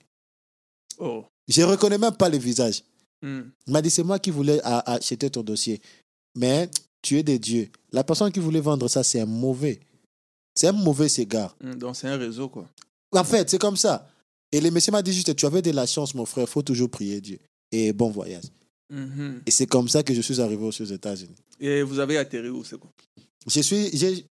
Oh. 0.99 1.25
Je 1.49 1.61
ne 1.63 1.67
reconnais 1.67 1.99
même 1.99 2.17
pas 2.17 2.29
le 2.29 2.39
visage. 2.39 2.83
Hmm. 3.23 3.43
Il 3.67 3.73
m'a 3.73 3.83
dit, 3.83 3.91
c'est 3.91 4.03
moi 4.03 4.19
qui 4.19 4.31
voulais 4.31 4.61
acheter 4.63 5.31
ton 5.31 5.43
dossier. 5.43 5.81
Mais 6.37 6.69
tu 7.03 7.19
es 7.19 7.23
des 7.23 7.39
dieux. 7.39 7.69
La 7.93 8.05
personne 8.05 8.31
qui 8.31 8.41
voulait 8.41 8.61
vendre 8.61 8.89
ça, 8.89 9.03
c'est 9.03 9.21
un 9.21 9.27
mauvais. 9.27 9.81
C'est 10.55 10.69
un 10.69 10.73
mauvais 10.73 11.09
cigare. 11.09 11.57
Hmm. 11.63 11.75
Donc, 11.75 11.97
c'est 11.97 12.09
un 12.09 12.17
réseau, 12.17 12.49
quoi. 12.49 12.69
En 13.13 13.25
fait, 13.25 13.49
c'est 13.49 13.59
comme 13.61 13.77
ça. 13.77 14.09
Et 14.53 14.61
le 14.61 14.71
monsieur 14.71 14.93
m'a 14.93 15.03
dit 15.03 15.13
juste, 15.13 15.35
tu 15.35 15.47
avais 15.47 15.63
de 15.63 15.71
la 15.71 15.87
chance, 15.87 16.15
mon 16.15 16.25
frère, 16.27 16.45
il 16.45 16.51
faut 16.51 16.63
toujours 16.63 16.91
prier 16.91 17.21
Dieu. 17.21 17.39
Et 17.73 17.93
bon 17.93 18.11
voyage. 18.11 18.45
Mhm. 18.91 19.43
Et 19.47 19.51
c'est 19.51 19.67
comme 19.67 19.89
ça 19.89 20.03
que 20.03 20.15
je 20.15 20.21
suis 20.21 20.41
arrivé 20.41 20.65
aux 20.65 20.71
États-Unis. 20.71 21.35
Et 21.61 21.83
vous 21.83 21.99
avez 21.99 22.19
atterri 22.19 22.49
où, 22.49 22.63
c'est 22.65 22.79
quoi? 22.79 22.91
Je 23.49 23.61
suis 23.61 23.91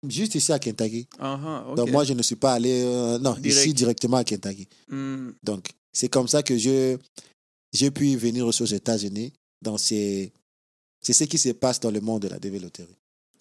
juste 0.08 0.34
ici 0.34 0.52
à 0.52 0.58
Kentucky. 0.58 1.06
Ah, 1.18 1.38
ah. 1.44 1.74
Donc 1.76 1.90
moi, 1.90 2.04
je 2.04 2.14
ne 2.14 2.22
suis 2.22 2.34
pas 2.36 2.54
allé, 2.54 2.82
euh, 2.84 3.18
non, 3.18 3.34
Direct. 3.34 3.46
ici 3.46 3.74
directement 3.74 4.16
à 4.16 4.24
Kentucky. 4.24 4.66
Hmm. 4.88 5.30
Donc, 5.42 5.68
c'est 5.92 6.08
comme 6.08 6.26
ça 6.26 6.42
que 6.42 6.56
je, 6.58 6.96
j'ai 7.74 7.90
pu 7.90 8.16
venir 8.16 8.46
aux 8.46 8.52
États-Unis. 8.52 9.32
Donc, 9.60 9.80
c'est, 9.80 10.32
ce 11.02 11.24
qui 11.24 11.36
se 11.38 11.50
passe 11.50 11.80
dans 11.80 11.90
le 11.90 12.00
monde 12.00 12.22
de 12.22 12.28
la 12.28 12.38
développerie. 12.38 12.96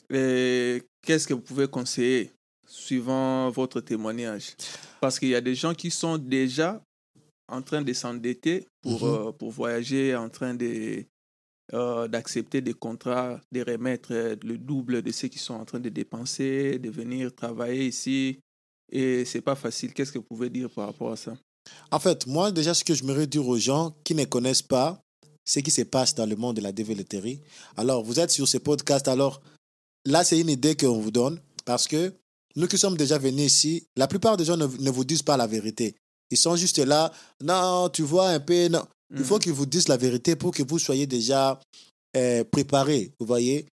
Et 0.09 0.81
qu'est-ce 1.01 1.27
que 1.27 1.33
vous 1.33 1.41
pouvez 1.41 1.67
conseiller 1.67 2.31
suivant 2.67 3.49
votre 3.51 3.79
témoignage? 3.81 4.55
Parce 4.99 5.19
qu'il 5.19 5.29
y 5.29 5.35
a 5.35 5.41
des 5.41 5.55
gens 5.55 5.73
qui 5.73 5.91
sont 5.91 6.17
déjà 6.17 6.81
en 7.47 7.61
train 7.61 7.81
de 7.81 7.93
s'endetter 7.93 8.65
pour, 8.81 9.05
Mhm. 9.05 9.13
euh, 9.13 9.31
pour 9.31 9.51
voyager, 9.51 10.15
en 10.15 10.29
train 10.29 10.53
de, 10.55 11.05
euh, 11.73 12.07
d'accepter 12.07 12.61
des 12.61 12.73
contrats, 12.73 13.39
de 13.51 13.61
remettre 13.61 14.13
euh, 14.13 14.35
le 14.43 14.57
double 14.57 15.01
de 15.01 15.11
ceux 15.11 15.27
qui 15.27 15.39
sont 15.39 15.53
en 15.53 15.65
train 15.65 15.79
de 15.79 15.89
dépenser, 15.89 16.79
de 16.79 16.89
venir 16.89 17.33
travailler 17.35 17.85
ici. 17.87 18.39
Et 18.91 19.25
c'est 19.25 19.41
pas 19.41 19.55
facile. 19.55 19.93
Qu'est-ce 19.93 20.11
que 20.11 20.17
vous 20.19 20.25
pouvez 20.25 20.49
dire 20.49 20.69
par 20.69 20.87
rapport 20.87 21.11
à 21.11 21.15
ça? 21.17 21.37
En 21.91 21.99
fait, 21.99 22.25
moi, 22.27 22.51
déjà, 22.51 22.73
ce 22.73 22.83
que 22.83 22.93
je 22.93 23.03
me 23.03 23.25
dire 23.25 23.47
aux 23.47 23.57
gens 23.57 23.95
qui 24.03 24.15
ne 24.15 24.25
connaissent 24.25 24.61
pas 24.61 24.99
ce 25.45 25.59
qui 25.59 25.71
se 25.71 25.81
passe 25.81 26.15
dans 26.15 26.25
le 26.25 26.35
monde 26.35 26.55
de 26.57 26.61
la 26.61 26.71
développerie, 26.71 27.41
alors 27.77 28.03
vous 28.03 28.19
êtes 28.19 28.31
sur 28.31 28.47
ce 28.47 28.57
podcast, 28.57 29.07
alors 29.07 29.41
là, 30.05 30.23
c'est 30.23 30.39
une 30.39 30.49
idée 30.49 30.75
qu'on 30.75 30.99
vous 30.99 31.11
donne 31.11 31.39
parce 31.65 31.87
que 31.87 32.13
nous 32.55 32.67
qui 32.67 32.77
sommes 32.77 32.97
déjà 32.97 33.17
venus 33.17 33.45
ici, 33.51 33.83
la 33.95 34.07
plupart 34.07 34.37
des 34.37 34.45
gens 34.45 34.57
ne, 34.57 34.67
ne 34.67 34.89
vous 34.91 35.03
disent 35.05 35.23
pas 35.23 35.37
la 35.37 35.47
vérité. 35.47 35.95
Ils 36.31 36.37
sont 36.37 36.55
juste 36.55 36.79
là, 36.79 37.11
non, 37.41 37.89
tu 37.89 38.01
vois 38.03 38.29
un 38.29 38.39
peu, 38.39 38.67
non. 38.67 38.83
Il 39.15 39.23
faut 39.23 39.35
Mhm. 39.35 39.41
qu'ils 39.41 39.53
vous 39.53 39.65
disent 39.65 39.87
la 39.87 39.97
vérité 39.97 40.35
pour 40.35 40.51
que 40.51 40.63
vous 40.63 40.79
soyez 40.79 41.05
déjà 41.07 41.59
euh, 42.15 42.43
préparés. 42.43 43.11
Vous 43.19 43.25
voyez, 43.25 43.67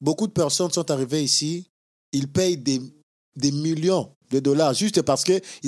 beaucoup 0.00 0.26
de 0.26 0.32
personnes 0.32 0.70
sont 0.70 0.90
arrivées 0.90 1.22
ici, 1.24 1.66
ils 2.12 2.28
payent 2.30 2.56
des, 2.58 2.80
des 3.36 3.50
millions 3.50 4.10
de 4.30 4.40
dollars 4.40 4.74
juste 4.74 5.02
parce 5.02 5.24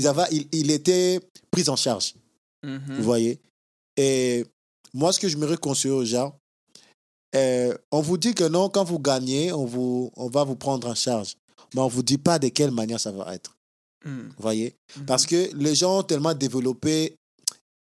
avaient, 0.06 0.24
ils, 0.30 0.48
ils 0.52 0.70
étaient 0.70 1.20
pris 1.50 1.68
en 1.68 1.76
charge. 1.76 2.14
Mhm. 2.62 2.96
Vous 2.96 3.02
voyez? 3.02 3.40
Et 3.96 4.44
moi, 4.92 5.12
ce 5.12 5.20
que 5.20 5.28
je 5.28 5.36
me 5.36 5.46
conseiller 5.56 5.94
aux 5.94 6.04
gens, 6.04 6.34
euh, 7.34 7.76
on 7.92 8.00
vous 8.00 8.18
dit 8.18 8.34
que 8.34 8.44
non, 8.44 8.68
quand 8.68 8.84
vous 8.84 8.98
gagnez, 8.98 9.52
on, 9.52 9.64
vous, 9.64 10.10
on 10.16 10.28
va 10.28 10.44
vous 10.44 10.56
prendre 10.56 10.88
en 10.88 10.94
charge. 10.94 11.36
Mais 11.74 11.80
on 11.80 11.86
ne 11.86 11.90
vous 11.90 12.02
dit 12.02 12.18
pas 12.18 12.38
de 12.38 12.48
quelle 12.48 12.72
manière 12.72 12.98
ça 12.98 13.12
va 13.12 13.34
être. 13.34 13.56
Mhm. 14.04 14.28
Vous 14.36 14.42
voyez? 14.42 14.74
Mhm. 14.96 15.06
Parce 15.06 15.26
que 15.26 15.54
les 15.54 15.74
gens 15.74 16.00
ont 16.00 16.02
tellement 16.02 16.34
développé 16.34 17.16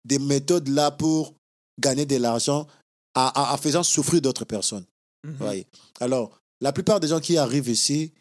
des 0.05 0.19
méthodes 0.19 0.67
là 0.67 0.91
pour 0.91 1.33
gagner 1.79 2.05
de 2.05 2.17
l'argent 2.17 2.67
en, 3.15 3.57
faisant 3.57 3.83
souffrir 3.83 4.21
d'autres 4.21 4.45
personnes. 4.45 4.85
Mhm. 5.25 5.31
Vous 5.31 5.45
voyez? 5.45 5.67
Alors, 5.99 6.39
la 6.61 6.71
plupart 6.71 6.99
des 6.99 7.07
gens 7.07 7.19
qui 7.19 7.37
arrivent 7.37 7.69
ici, 7.69 8.11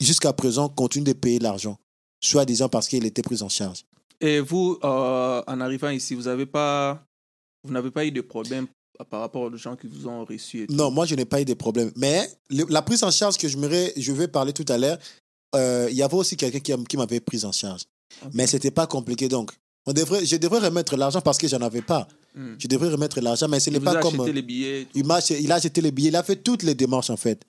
jusqu'à 0.00 0.32
présent, 0.32 0.68
continuent 0.68 1.04
de 1.04 1.12
payer 1.12 1.38
l'argent, 1.38 1.78
soi-disant 2.22 2.68
parce 2.68 2.88
qu'il 2.88 3.04
était 3.04 3.22
pris 3.22 3.42
en 3.42 3.48
charge. 3.48 3.84
Et 4.20 4.40
vous, 4.40 4.78
euh, 4.84 5.42
en 5.46 5.60
arrivant 5.60 5.90
ici, 5.90 6.14
vous 6.14 6.22
n'avez 6.22 6.46
pas, 6.46 7.04
vous 7.64 7.72
n'avez 7.72 7.90
pas 7.90 8.06
eu 8.06 8.12
de 8.12 8.20
problème 8.20 8.66
par 9.10 9.20
rapport 9.20 9.42
aux 9.42 9.56
gens 9.56 9.74
qui 9.74 9.88
vous 9.88 10.06
ont 10.06 10.24
reçu 10.24 10.66
Non, 10.70 10.90
moi, 10.90 11.06
je 11.06 11.14
n'ai 11.16 11.24
pas 11.24 11.40
eu 11.40 11.44
de 11.44 11.54
problème. 11.54 11.90
Mais 11.96 12.30
le- 12.48 12.66
la 12.68 12.82
prise 12.82 13.02
en 13.02 13.10
charge 13.10 13.36
que 13.36 13.48
je, 13.48 14.12
vais 14.12 14.28
parler 14.28 14.52
tout 14.52 14.64
à 14.68 14.78
l'heure, 14.78 14.98
euh, 15.56 15.88
il 15.90 15.96
y 15.96 16.02
avait 16.02 16.14
aussi 16.14 16.36
quelqu'un 16.36 16.60
qui, 16.60 16.84
qui 16.84 16.96
m'avait 16.96 17.20
pris 17.20 17.44
en 17.44 17.52
charge. 17.52 17.82
Mais 18.32 18.46
ce 18.46 18.56
n'était 18.56 18.70
pas 18.70 18.86
compliqué. 18.86 19.28
Donc, 19.28 19.52
on 19.86 19.92
devrait, 19.92 20.24
je 20.24 20.36
devrais 20.36 20.60
remettre 20.60 20.96
l'argent 20.96 21.20
parce 21.20 21.38
que 21.38 21.48
j'en 21.48 21.60
avais 21.60 21.82
pas. 21.82 22.06
Hmm. 22.34 22.54
Je 22.58 22.66
devrais 22.66 22.88
remettre 22.88 23.20
l'argent, 23.20 23.46
mais 23.46 23.60
ce 23.60 23.68
n'est 23.68 23.78
pas 23.80 23.98
a 23.98 24.00
comme. 24.00 24.26
les 24.26 24.40
billets. 24.42 24.86
Il, 24.94 25.04
acheté- 25.10 25.38
il 25.42 25.52
a 25.52 25.56
acheté 25.56 25.80
les 25.82 25.90
billets, 25.90 26.08
il 26.08 26.16
a 26.16 26.22
fait 26.22 26.36
toutes 26.36 26.62
les 26.62 26.74
démarches 26.74 27.10
en 27.10 27.16
fait. 27.18 27.42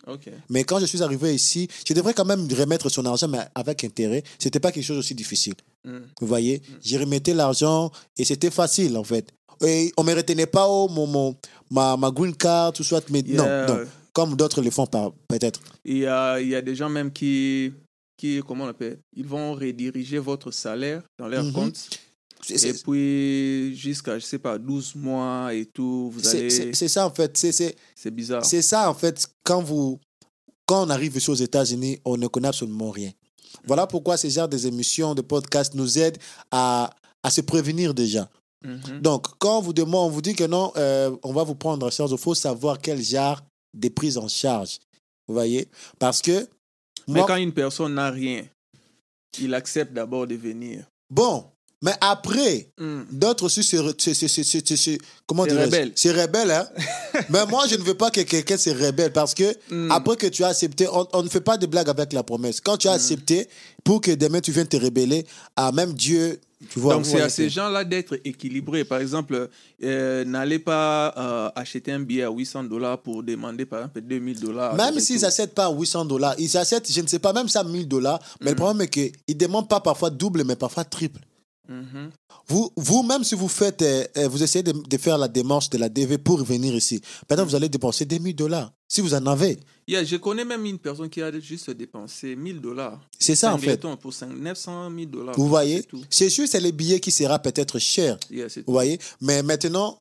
Mais 0.50 0.66
quand 0.66 0.80
je 0.80 0.86
suis 0.86 1.02
arrivé 1.02 1.34
ici, 1.34 1.70
je 1.88 1.94
devrais 1.94 2.14
quand 2.14 2.26
même 2.26 2.48
remettre 2.52 2.90
son 2.90 3.06
argent, 3.06 3.28
mais 3.30 3.40
avec 3.56 3.84
intérêt. 3.86 4.24
C'était 4.38 4.60
pas 4.60 4.72
quelque 4.74 4.84
chose 4.84 4.98
aussi 4.98 5.16
difficile. 5.16 5.54
Hmm. 5.86 6.00
Vous 6.20 6.28
voyez, 6.28 6.62
j'ai 6.84 6.98
remettais 6.98 7.34
l'argent 7.34 7.92
et 8.18 8.26
c'était 8.26 8.52
facile 8.52 8.98
en 8.98 9.04
fait. 9.06 9.30
Et 9.66 9.94
on 9.96 10.04
ne 10.04 10.10
me 10.12 10.16
retenait 10.16 10.48
pas 10.48 10.66
oh, 10.68 10.90
mon, 10.90 11.08
mon- 11.08 11.36
ma, 11.72 11.96
ma 11.96 12.12
green 12.12 12.36
card, 12.36 12.74
tout 12.74 12.84
soit. 12.84 13.08
Mais 13.10 13.22
non, 13.22 13.46
Yeah. 13.46 13.66
non. 13.68 13.80
Comme 14.12 14.36
d'autres 14.36 14.62
le 14.62 14.70
font 14.70 14.86
peut-être. 15.28 15.62
Il 15.86 16.00
y 16.00 16.06
a, 16.06 16.40
il 16.42 16.50
y 16.50 16.56
a 16.56 16.62
des 16.62 16.76
gens 16.76 16.90
même 16.90 17.12
qui, 17.12 17.72
qui, 18.18 18.42
comment 18.46 18.66
on 18.66 18.68
appelle, 18.68 19.00
ils 19.16 19.26
vont 19.26 19.54
rediriger 19.54 20.20
votre 20.20 20.52
salaire 20.52 21.02
dans 21.18 21.28
leur 21.28 21.44
Mhm. 21.46 21.54
compte. 21.54 21.90
Et 22.50 22.74
puis, 22.74 23.76
jusqu'à, 23.76 24.20
je 24.20 24.26
sais 24.26 24.40
pas, 24.40 24.58
12 24.58 24.96
mois 24.96 25.54
et 25.54 25.66
tout, 25.66 26.10
vous 26.12 26.28
allez. 26.28 26.50
c'est- 26.50 26.88
ça 26.88 27.06
en 27.08 27.12
fait. 27.12 27.38
C'est- 27.38 27.76
bizarre. 28.12 28.44
c'est 28.46 28.62
ça 28.62 28.90
en 28.90 28.94
fait. 28.94 29.28
Quand, 29.44 29.62
vous, 29.62 30.00
quand 30.66 30.86
on 30.86 30.90
arrive 30.90 31.16
ici 31.18 31.30
aux 31.30 31.36
États-Unis, 31.36 32.00
on 32.06 32.18
ne 32.18 32.28
connaît 32.28 32.50
absolument 32.50 32.92
rien. 32.92 33.12
Voilà 33.66 33.88
pourquoi 33.88 34.18
ces 34.18 34.30
genres 34.30 34.48
des 34.50 34.68
émissions, 34.68 35.14
de 35.16 35.22
podcasts 35.22 35.74
nous 35.76 35.98
aident 36.00 36.18
à, 36.52 36.90
à 37.22 37.30
se 37.30 37.42
prévenir 37.42 37.94
déjà. 37.94 38.30
Mhm. 38.66 39.02
Donc, 39.02 39.28
quand 39.40 39.60
on 39.60 39.62
vous 39.62 39.74
demande, 39.74 40.08
on 40.08 40.10
vous 40.10 40.22
dit 40.22 40.36
que 40.36 40.44
non, 40.46 40.72
euh, 40.78 41.16
on 41.24 41.34
va 41.34 41.44
vous 41.44 41.56
prendre 41.56 41.86
en 41.86 41.90
charge, 41.90 42.12
il 42.12 42.18
faut 42.18 42.34
savoir 42.36 42.80
quel 42.80 43.02
genre 43.02 43.42
de 43.74 43.90
prise 43.90 44.18
en 44.18 44.28
charge. 44.28 44.80
Vous 45.28 45.34
voyez? 45.34 45.68
Parce 46.00 46.22
que, 46.22 46.48
Mais 47.08 47.22
quand 47.28 47.36
une 47.38 47.54
personne 47.54 47.94
n'a 47.96 48.10
rien, 48.10 48.46
il 49.40 49.54
accepte 49.54 49.94
d'abord 49.94 50.28
de 50.28 50.36
venir. 50.36 50.86
bon, 51.10 51.46
mais 51.84 51.92
après, 52.02 52.70
Hmm. 52.80 53.02
d'autres 53.12 53.44
aussi, 53.46 53.62
se, 53.64 53.78
se- 53.98 54.14
se- 54.16 54.28
se- 54.28 54.44
se- 54.44 54.76
se- 54.76 54.98
comment 55.28 55.44
C'est 55.44 55.52
dirais-je? 55.52 56.10
rebelle. 56.22 56.52
Hein 56.52 56.68
Mais 57.30 57.46
moi, 57.46 57.66
je 57.70 57.76
ne 57.76 57.84
veux 57.84 57.94
pas 57.94 58.10
que 58.10 58.22
quelqu'un 58.22 58.58
se 58.58 58.72
rebelle 58.72 59.12
parce 59.14 59.34
que 59.36 59.54
Hmm. 59.70 59.92
après 59.92 60.16
que 60.16 60.28
tu 60.28 60.44
as 60.44 60.48
accepté, 60.48 60.88
on, 60.92 61.06
on 61.14 61.22
ne 61.24 61.30
fait 61.30 61.42
pas 61.42 61.58
de 61.58 61.68
blagues 61.68 61.90
avec 61.90 62.12
la 62.14 62.24
promesse. 62.24 62.60
Quand 62.62 62.78
tu 62.78 62.88
as 62.88 62.94
accepté, 62.94 63.48
pour 63.84 64.02
que 64.02 64.12
demain 64.12 64.40
tu 64.42 64.52
viennes 64.52 64.68
te 64.68 64.78
rebeller, 64.78 65.26
à 65.56 65.72
même 65.72 65.94
Dieu, 65.94 66.40
tu 66.70 66.80
vois. 66.80 66.94
Donc, 66.94 67.06
c'est 67.06 67.20
à 67.20 67.28
ces 67.30 67.50
gens-là 67.50 67.84
d'être 67.84 68.18
équilibrés. 68.24 68.86
Par 68.86 69.02
exemple, 69.02 69.50
euh, 69.84 70.24
n'allez 70.24 70.60
pas 70.60 71.14
euh, 71.18 71.50
acheter 71.56 71.92
un 71.92 72.00
billet 72.00 72.24
à 72.24 72.30
800 72.32 72.64
dollars 72.64 73.02
pour 73.02 73.22
demander, 73.22 73.66
par 73.66 73.80
exemple, 73.80 74.00
2000 74.02 74.40
dollars. 74.40 74.74
Même 74.76 74.98
s'ils 75.02 75.20
n'achètent 75.22 75.54
pas 75.54 75.70
800 75.70 76.06
dollars, 76.06 76.36
ils 76.40 76.56
achètent, 76.56 76.90
je 76.90 77.02
ne 77.02 77.08
sais 77.08 77.20
pas, 77.20 77.34
même 77.34 77.50
ça 77.50 77.66
1000 77.66 77.88
dollars. 77.90 78.20
Mais 78.40 78.52
le 78.52 78.56
problème 78.56 78.82
est 78.84 78.88
qu'ils 78.88 79.12
ne 79.28 79.34
demandent 79.34 79.68
pas 79.68 79.82
parfois 79.82 80.10
double, 80.10 80.46
mais 80.46 80.56
parfois 80.56 80.86
triple. 80.86 81.20
Mhm. 81.70 82.12
Vous, 82.48 82.72
vous 82.76 83.04
même 83.04 83.24
si 83.24 83.36
vous 83.36 83.48
faites, 83.48 83.82
euh, 83.82 84.04
euh, 84.18 84.28
vous 84.28 84.44
essayez 84.44 84.64
de, 84.64 84.74
de 84.74 84.98
faire 84.98 85.18
la 85.18 85.30
démarche 85.30 85.70
de 85.70 85.78
la 85.78 85.88
DV 85.88 86.18
pour 86.18 86.44
venir 86.44 86.76
ici, 86.76 87.00
maintenant 87.30 87.46
vous 87.46 87.56
allez 87.56 87.70
dépenser 87.70 88.04
2000 88.06 88.36
dollars. 88.36 88.72
Si 88.88 89.00
vous 89.02 89.14
en 89.14 89.26
avez. 89.26 89.58
Yeah, 89.88 90.04
je 90.04 90.18
connais 90.18 90.44
même 90.46 90.66
une 90.66 90.78
personne 90.78 91.10
qui 91.10 91.22
a 91.22 91.32
juste 91.40 91.70
dépensé 91.72 92.36
1000 92.36 92.60
dollars. 92.62 93.02
C'est 93.18 93.36
ça 93.36 93.54
en 93.54 93.58
fait. 93.58 93.82
Pour 94.02 94.14
5 94.14 94.28
900 94.38 94.92
000 94.96 95.06
dollars. 95.10 95.36
Vous 95.36 95.48
voyez 95.48 95.84
C'est 96.10 96.30
sûr, 96.30 96.48
c'est 96.48 96.60
les 96.60 96.72
billets 96.74 97.00
qui 97.00 97.12
sera 97.12 97.40
peut-être 97.40 97.80
cher. 97.80 98.18
Yeah, 98.30 98.50
c'est 98.50 98.62
tout. 98.62 98.66
Vous 98.68 98.74
voyez 98.74 99.00
Mais 99.22 99.42
maintenant, 99.42 99.98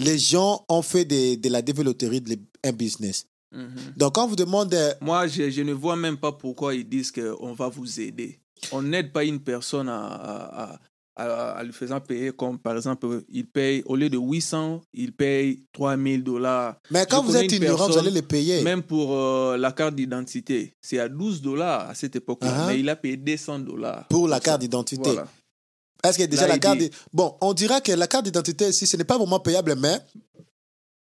les 0.00 0.18
gens 0.18 0.64
ont 0.68 0.82
fait 0.82 1.04
de, 1.04 1.34
de 1.34 1.48
la 1.48 1.60
développerie 1.60 2.22
un 2.62 2.72
business. 2.72 3.26
Mhm. 3.52 3.94
Donc 3.96 4.14
quand 4.14 4.26
vous 4.26 4.36
demande. 4.36 4.72
euh, 4.74 4.94
Moi, 5.00 5.26
je, 5.26 5.50
je 5.50 5.62
ne 5.62 5.72
vois 5.72 5.96
même 5.96 6.16
pas 6.16 6.32
pourquoi 6.32 6.74
ils 6.74 6.88
disent 6.88 7.12
qu'on 7.12 7.52
va 7.52 7.68
vous 7.68 8.00
aider. 8.00 8.38
On 8.72 8.82
n'aide 8.82 9.12
pas 9.12 9.24
une 9.24 9.40
personne 9.40 9.88
à, 9.88 9.98
à, 10.06 10.62
à- 10.72 10.78
à- 11.16 11.50
à 11.58 11.62
lui 11.62 11.72
faisant 11.72 12.00
payer 12.00 12.32
comme, 12.32 12.58
par 12.58 12.76
exemple, 12.76 13.22
il 13.28 13.46
paye, 13.46 13.82
au 13.86 13.94
lieu 13.94 14.10
de 14.10 14.18
800, 14.18 14.80
il 14.94 15.12
paye 15.12 15.62
3000 15.72 16.24
dollars. 16.24 16.76
mais 16.90 17.06
quand 17.08 17.22
Je 17.22 17.26
vous 17.28 17.36
êtes 17.36 17.52
ignorant, 17.52 17.86
vous 17.88 17.98
allez 17.98 18.10
les 18.10 18.22
payer. 18.22 18.62
Même 18.62 18.82
pour 18.82 19.14
euh, 19.14 19.56
la 19.56 19.70
carte 19.70 19.94
d'identité, 19.94 20.72
c'est 20.82 20.98
à 20.98 21.08
12 21.08 21.40
dollars 21.40 21.88
à 21.88 21.94
cette 21.94 22.16
époque-là. 22.16 22.52
Ah. 22.52 22.66
Mais 22.68 22.80
il 22.80 22.88
a 22.88 22.96
payé 22.96 23.16
200 23.16 23.60
dollars. 23.60 24.08
Pour 24.08 24.26
la 24.26 24.40
carte 24.40 24.60
d'identité. 24.60 25.02
Voilà. 25.04 25.28
Est-ce 26.02 26.18
que 26.18 26.24
déjà 26.24 26.42
Là, 26.42 26.54
la 26.54 26.58
carte. 26.58 26.78
dit- 26.78 26.90
Bon, 27.12 27.36
on 27.40 27.54
dira 27.54 27.80
que 27.80 27.92
la 27.92 28.06
carte 28.08 28.24
d'identité 28.24 28.68
ici, 28.68 28.86
ce 28.86 28.96
n'est 28.96 29.04
pas 29.04 29.16
vraiment 29.16 29.40
payable, 29.40 29.74
mais. 29.78 29.98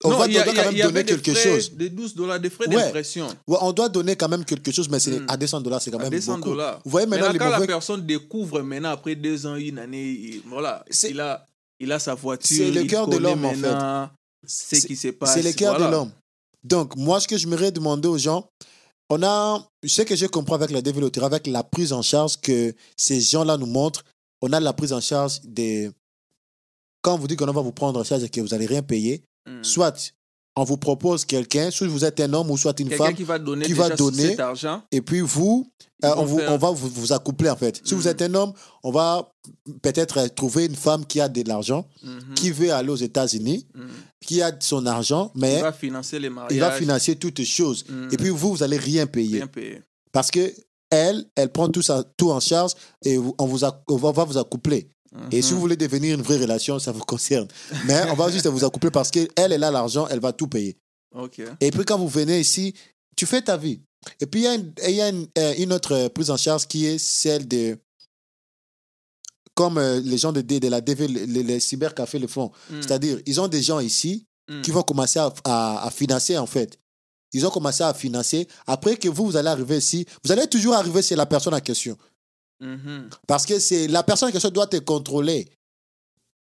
On, 0.04 0.10
Non, 0.10 0.18
va, 0.18 0.26
il 0.28 0.32
y 0.34 0.38
a- 0.38 0.42
on 0.42 0.44
doit 0.44 0.52
il 0.52 0.56
y 0.56 0.60
a- 0.60 0.64
quand 0.64 0.70
y 0.70 0.74
même 0.76 0.86
donner 0.86 1.02
des 1.04 1.12
quelque 1.16 1.32
frais 1.34 1.42
chose. 1.54 1.72
De 1.74 1.88
12 1.88 2.14
dollars, 2.14 2.38
des 2.38 2.50
frais 2.50 2.68
Ouais. 2.68 2.76
d'impression. 2.76 3.26
Ouais, 3.48 3.58
on 3.60 3.72
doit 3.72 3.88
donner 3.88 4.14
quand 4.14 4.28
même 4.28 4.44
quelque 4.44 4.70
chose, 4.70 4.88
mais 4.88 5.00
c'est 5.00 5.18
Mm. 5.18 5.26
à 5.28 5.36
200 5.36 5.60
dollars, 5.60 5.82
c'est 5.82 5.90
quand 5.90 5.98
À 5.98 6.02
même 6.02 6.10
200 6.10 6.36
beaucoup. 6.38 6.50
dollars. 6.50 6.80
Vous 6.84 6.90
voyez 6.92 7.06
maintenant 7.08 7.26
Maintenant, 7.32 7.50
quand 7.50 7.58
la 7.58 7.66
personne 7.66 8.06
découvre 8.06 8.62
maintenant, 8.62 8.90
après 8.90 9.16
deux 9.16 9.44
ans, 9.44 9.56
une 9.56 9.78
année, 9.78 10.04
il- 10.10 10.42
voilà, 10.46 10.84
C'est- 10.88 11.10
il 11.10 11.18
a, 11.20 11.44
il 11.80 11.90
a 11.90 11.98
sa 11.98 12.14
voiture. 12.14 12.56
C'est 12.56 12.70
le 12.70 12.84
cœur 12.84 13.08
de 13.08 13.16
l'homme, 13.16 13.44
en 13.44 13.50
fait. 13.50 13.56
maintenant 13.56 14.10
Ce 14.46 14.86
qui 14.86 14.94
se 14.94 15.08
passe. 15.08 15.34
C'est 15.34 15.42
le 15.42 15.52
cœur 15.52 15.72
voilà. 15.74 15.86
de 15.86 15.90
l'homme. 15.90 16.12
Donc, 16.62 16.94
moi, 16.94 17.18
ce 17.20 17.26
que 17.26 17.36
je 17.36 17.48
m'aurais 17.48 17.72
demandé 17.72 18.06
aux 18.06 18.18
gens, 18.18 18.48
on 19.10 19.20
a, 19.24 19.66
ce 19.84 20.02
que 20.02 20.14
je 20.14 20.26
comprends 20.26 20.54
avec 20.54 20.70
la 20.70 20.80
développerie, 20.80 21.24
avec 21.24 21.48
la 21.48 21.64
prise 21.64 21.92
en 21.92 22.02
charge 22.02 22.36
que 22.40 22.72
ces 22.96 23.20
gens-là 23.20 23.56
nous 23.56 23.66
montrent, 23.66 24.04
on 24.42 24.52
a 24.52 24.60
la 24.60 24.72
prise 24.72 24.92
en 24.92 25.00
charge 25.00 25.40
des. 25.42 25.90
Quand 27.02 27.14
on 27.14 27.18
vous 27.18 27.26
dit 27.26 27.34
qu'on 27.36 27.46
va 27.46 27.60
vous 27.62 27.72
prendre 27.72 27.98
en 27.98 28.04
charge 28.04 28.22
et 28.22 28.28
que 28.28 28.40
vous 28.40 28.48
n'allez 28.48 28.66
rien 28.66 28.82
payer. 28.82 29.22
Soit 29.62 30.12
on 30.56 30.64
vous 30.64 30.76
propose 30.76 31.24
quelqu'un, 31.24 31.70
soit 31.70 31.86
vous 31.86 32.04
êtes 32.04 32.18
un 32.18 32.32
homme 32.32 32.50
ou 32.50 32.56
soit 32.56 32.78
une 32.80 32.90
femme, 32.90 33.14
qui 33.14 33.22
va 33.22 33.38
donner 33.38 33.64
qui 33.66 33.72
déjà 33.74 33.88
va 33.90 33.94
donner- 33.96 34.30
cet 34.30 34.40
argent. 34.40 34.82
et 34.90 35.00
puis 35.00 35.20
vous, 35.20 35.70
euh, 36.04 36.12
on, 36.16 36.24
vous- 36.24 36.38
faire- 36.38 36.50
on 36.52 36.56
va 36.58 36.70
vous, 36.72 36.88
vous 36.88 37.12
accoupler 37.12 37.48
en 37.48 37.54
fait. 37.56 37.80
Si 37.84 37.94
vous 37.94 38.08
êtes 38.08 38.20
un 38.22 38.34
homme, 38.34 38.52
on 38.82 38.90
va 38.90 39.32
peut-être 39.82 40.18
euh, 40.18 40.28
trouver 40.28 40.66
une 40.66 40.74
femme 40.74 41.06
qui 41.06 41.20
a 41.20 41.28
de 41.28 41.46
l'argent, 41.46 41.86
Mhm. 42.02 42.34
qui 42.34 42.50
veut 42.50 42.72
aller 42.72 42.88
aux 42.90 42.96
États-Unis, 42.96 43.68
qui 44.20 44.42
a 44.42 44.50
son 44.58 44.84
argent, 44.86 45.30
Il 45.36 45.40
mais 45.42 45.60
va 45.62 45.72
financer 45.72 46.18
les 46.18 46.28
mariages. 46.28 46.52
il 46.56 46.60
va 46.60 46.72
financer 46.72 47.14
toutes 47.14 47.44
choses. 47.44 47.84
Et 48.10 48.16
puis 48.16 48.30
vous, 48.30 48.50
vous 48.56 48.62
allez 48.64 48.78
rien 48.78 49.06
payer. 49.06 49.44
Parce 50.10 50.30
que 50.32 50.52
elle, 50.90 51.24
elle 51.36 51.52
prend 51.52 51.68
tout, 51.68 51.82
ça, 51.82 52.02
tout 52.16 52.30
en 52.30 52.40
charge 52.40 52.72
et 53.04 53.16
on, 53.18 53.46
vous 53.46 53.64
a- 53.64 53.84
on 53.88 53.96
va 53.96 54.24
vous 54.24 54.38
accoupler. 54.38 54.88
Et 55.30 55.40
si 55.42 55.52
vous 55.54 55.60
voulez 55.60 55.76
devenir 55.76 56.14
une 56.14 56.22
vraie 56.22 56.36
relation, 56.38 56.78
ça 56.78 56.92
vous 56.92 57.00
concerne. 57.04 57.48
Mais 57.86 58.02
on 58.10 58.14
va 58.14 58.30
juste 58.30 58.46
vous 58.46 58.64
accoupler 58.64 58.90
parce 58.90 59.10
qu'elle, 59.10 59.28
elle 59.36 59.64
a 59.64 59.70
l'argent, 59.70 60.06
elle 60.08 60.20
va 60.20 60.32
tout 60.32 60.48
payer. 60.48 60.76
Ok. 61.14 61.40
Et 61.60 61.70
puis 61.70 61.84
quand 61.84 61.98
vous 61.98 62.08
venez 62.08 62.38
ici, 62.40 62.74
tu 63.16 63.24
fais 63.26 63.40
ta 63.42 63.56
vie. 63.56 63.80
Et 64.20 64.26
puis 64.26 64.40
il 64.40 64.44
y 64.44 64.46
a 64.46 64.54
une, 64.54 64.72
il 64.86 64.94
y 64.94 65.00
a 65.00 65.08
une, 65.08 65.26
euh, 65.38 65.54
une 65.58 65.72
autre 65.72 65.92
euh, 65.94 66.08
prise 66.08 66.30
en 66.30 66.36
charge 66.36 66.66
qui 66.66 66.86
est 66.86 66.98
celle 66.98 67.48
de... 67.48 67.78
Comme 69.54 69.78
euh, 69.78 70.00
les 70.00 70.18
gens 70.18 70.32
de, 70.32 70.68
la 70.68 70.80
DV, 70.80 71.08
les, 71.08 71.26
les- 71.26 71.42
les 71.42 71.60
cybercafés 71.60 72.18
le 72.18 72.28
font. 72.28 72.52
Mm. 72.70 72.74
C'est-à-dire, 72.82 73.18
ils 73.26 73.40
ont 73.40 73.48
des 73.48 73.62
gens 73.62 73.80
ici 73.80 74.24
Mm. 74.50 74.62
qui 74.62 74.70
vont 74.70 74.82
commencer 74.82 75.18
à, 75.18 75.30
à- 75.44 75.86
à 75.86 75.90
financer, 75.90 76.38
en 76.38 76.46
fait. 76.46 76.78
Ils 77.34 77.46
ont 77.46 77.50
commencé 77.50 77.82
à 77.82 77.92
financer. 77.92 78.48
Après 78.66 78.96
que 78.96 79.06
vous, 79.08 79.26
vous 79.26 79.36
allez 79.36 79.48
arriver 79.50 79.76
ici, 79.76 80.06
vous 80.24 80.32
allez 80.32 80.46
toujours 80.46 80.72
arriver 80.74 81.02
chez 81.02 81.16
la 81.16 81.26
personne 81.26 81.52
en 81.52 81.60
question. 81.60 81.98
Mhm. 82.60 83.10
Parce 83.26 83.46
que 83.46 83.58
c'est 83.58 83.86
la 83.88 84.02
personne 84.02 84.32
question 84.32 84.50
doit 84.50 84.66
te 84.66 84.76
contrôler. 84.78 85.48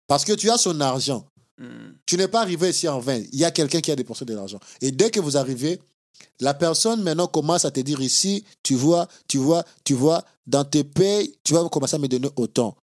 Parce 0.08 0.26
que 0.26 0.34
tu 0.34 0.50
as 0.50 0.58
son 0.58 0.80
argent. 0.82 1.28
Mm. 1.58 1.94
Tu 2.06 2.18
n'es 2.18 2.28
pas 2.28 2.42
arrivé 2.42 2.70
ici 2.70 2.88
en 2.88 3.00
vain. 3.00 3.22
Il 3.32 3.40
y 3.40 3.46
a 3.46 3.52
quelqu'un 3.52 3.82
qui 3.82 3.92
a 3.92 3.96
dépensé 3.96 4.26
de 4.26 4.34
l'argent. 4.34 4.60
Et 4.82 4.92
dès 4.92 5.12
que 5.12 5.20
vous 5.20 5.38
arrivez, 5.38 5.82
la 6.40 6.54
personne 6.54 7.04
maintenant 7.04 7.28
commence 7.28 7.66
à 7.66 7.72
te 7.72 7.80
dire 7.80 8.00
ici, 8.02 8.44
tu 8.64 8.76
vois, 8.76 9.08
tu 9.28 9.38
vois, 9.38 9.64
tu 9.84 9.94
vois, 9.94 10.24
dans 10.46 10.64
tes 10.64 10.84
payes, 10.84 11.36
tu 11.44 11.54
vas 11.54 11.68
commencer 11.70 11.96
à 11.96 12.00
me 12.00 12.08
donner 12.08 12.30
autant. 12.36 12.76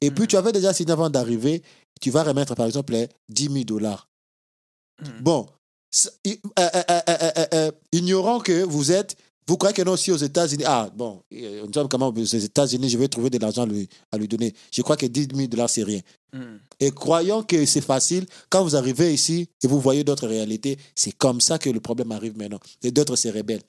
Et 0.00 0.10
puis 0.10 0.22
Mhm. 0.22 0.28
tu 0.28 0.36
avais 0.36 0.52
déjà 0.52 0.72
signé 0.72 0.92
avant 0.92 1.10
d'arriver, 1.10 1.62
tu 2.00 2.10
vas 2.10 2.22
remettre 2.22 2.54
par 2.54 2.66
exemple 2.66 2.92
les 2.92 3.08
10 3.28 3.48
000 3.50 3.64
dollars. 3.64 4.08
Mm. 5.00 5.22
Bon, 5.22 5.46
euh, 6.26 6.36
euh, 6.58 7.46
euh, 7.54 7.70
ignorant 7.92 8.40
que 8.40 8.62
vous 8.64 8.92
êtes, 8.92 9.16
vous 9.48 9.56
croyez 9.56 9.74
que 9.74 9.82
non, 9.82 9.96
si 9.96 10.10
aux 10.10 10.16
États-Unis, 10.16 10.64
ah 10.66 10.90
bon, 10.94 11.22
euh, 11.32 11.64
nous 11.66 11.72
sommes 11.72 11.88
comment 11.88 12.08
aux 12.08 12.24
États-Unis, 12.24 12.88
je 12.88 12.98
vais 12.98 13.08
trouver 13.08 13.30
de 13.30 13.38
l'argent 13.38 13.62
à 14.10 14.18
lui, 14.18 14.28
donner. 14.28 14.52
Je 14.72 14.82
crois 14.82 14.96
que 14.96 15.06
10 15.06 15.28
000 15.34 15.48
dollars, 15.48 15.70
c'est 15.70 15.84
rien. 15.84 16.00
Mm. 16.32 16.38
Et 16.80 16.90
croyant 16.90 17.42
que 17.42 17.64
c'est 17.64 17.80
facile, 17.80 18.26
quand 18.50 18.64
vous 18.64 18.74
arrivez 18.74 19.14
ici 19.14 19.48
et 19.62 19.66
vous 19.68 19.80
voyez 19.80 20.02
d'autres 20.02 20.26
réalités, 20.26 20.78
c'est 20.94 21.12
comme 21.12 21.40
ça 21.40 21.58
que 21.58 21.70
le 21.70 21.80
problème 21.80 22.10
arrive 22.12 22.36
maintenant. 22.36 22.60
Et 22.82 22.90
d'autres 22.90 23.16
se 23.16 23.28
rebellent. 23.28 23.62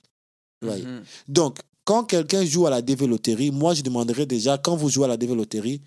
Mhm. 0.61 1.03
Donc, 1.28 1.59
quand 1.86 2.03
quelqu'un 2.03 2.43
joue 2.43 2.65
à 2.65 2.69
la 2.69 2.82
DV 2.82 3.51
moi, 3.51 3.73
je 3.73 3.82
demanderais 3.82 4.25
déjà, 4.25 4.57
quand 4.57 4.75
vous 4.75 4.89
jouez 4.89 5.05
à 5.05 5.07
la 5.07 5.17
DV 5.17 5.80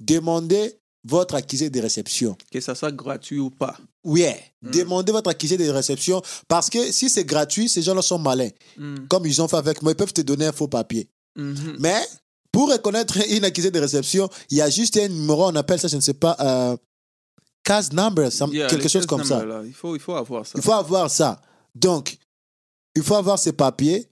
demandez 0.00 0.74
votre 1.04 1.34
accusé 1.36 1.70
de 1.70 1.80
réception. 1.80 2.36
Que 2.52 2.60
ça 2.60 2.74
soit 2.74 2.92
gratuit 2.92 3.38
ou 3.38 3.50
pas. 3.50 3.76
Oui, 4.04 4.26
Mm. 4.62 4.70
demandez 4.72 5.12
votre 5.12 5.30
accusé 5.30 5.56
de 5.56 5.68
réception 5.68 6.20
parce 6.48 6.68
que 6.68 6.90
si 6.92 7.08
c'est 7.08 7.24
gratuit, 7.24 7.68
ces 7.68 7.82
gens-là 7.82 8.02
sont 8.02 8.18
malins. 8.18 8.50
Mm. 8.76 9.06
Comme 9.08 9.26
ils 9.26 9.40
ont 9.40 9.48
fait 9.48 9.56
avec 9.56 9.80
moi, 9.82 9.92
ils 9.92 9.96
peuvent 9.96 10.12
te 10.12 10.20
donner 10.22 10.46
un 10.46 10.52
faux 10.52 10.66
papier. 10.68 11.08
Mhm. 11.36 11.76
Mais 11.78 12.00
pour 12.50 12.70
reconnaître 12.72 13.16
une 13.30 13.44
accusé 13.44 13.70
de 13.70 13.78
réception, 13.78 14.28
il 14.50 14.56
y 14.58 14.62
a 14.62 14.68
juste 14.70 14.96
un 14.96 15.06
numéro, 15.08 15.46
on 15.46 15.54
appelle 15.54 15.78
ça, 15.78 15.86
je 15.88 15.94
ne 15.96 16.00
sais 16.00 16.14
pas, 16.14 16.36
euh, 16.40 16.76
case 17.62 17.92
number, 17.92 18.32
ça- 18.32 18.46
Yeah, 18.50 18.66
quelque 18.68 18.88
chose 18.88 19.06
comme 19.06 19.22
ça. 19.24 19.44
là, 19.44 19.62
Il 19.64 19.72
faut, 19.74 19.94
il 19.94 20.00
faut 20.00 20.14
avoir 20.16 20.44
ça. 20.44 20.54
Il 20.56 20.62
faut 20.62 20.72
avoir 20.72 21.08
ça. 21.10 21.40
Donc, 21.74 22.16
il 22.96 23.02
faut 23.02 23.14
avoir 23.14 23.38
ces 23.38 23.52
papiers 23.52 24.08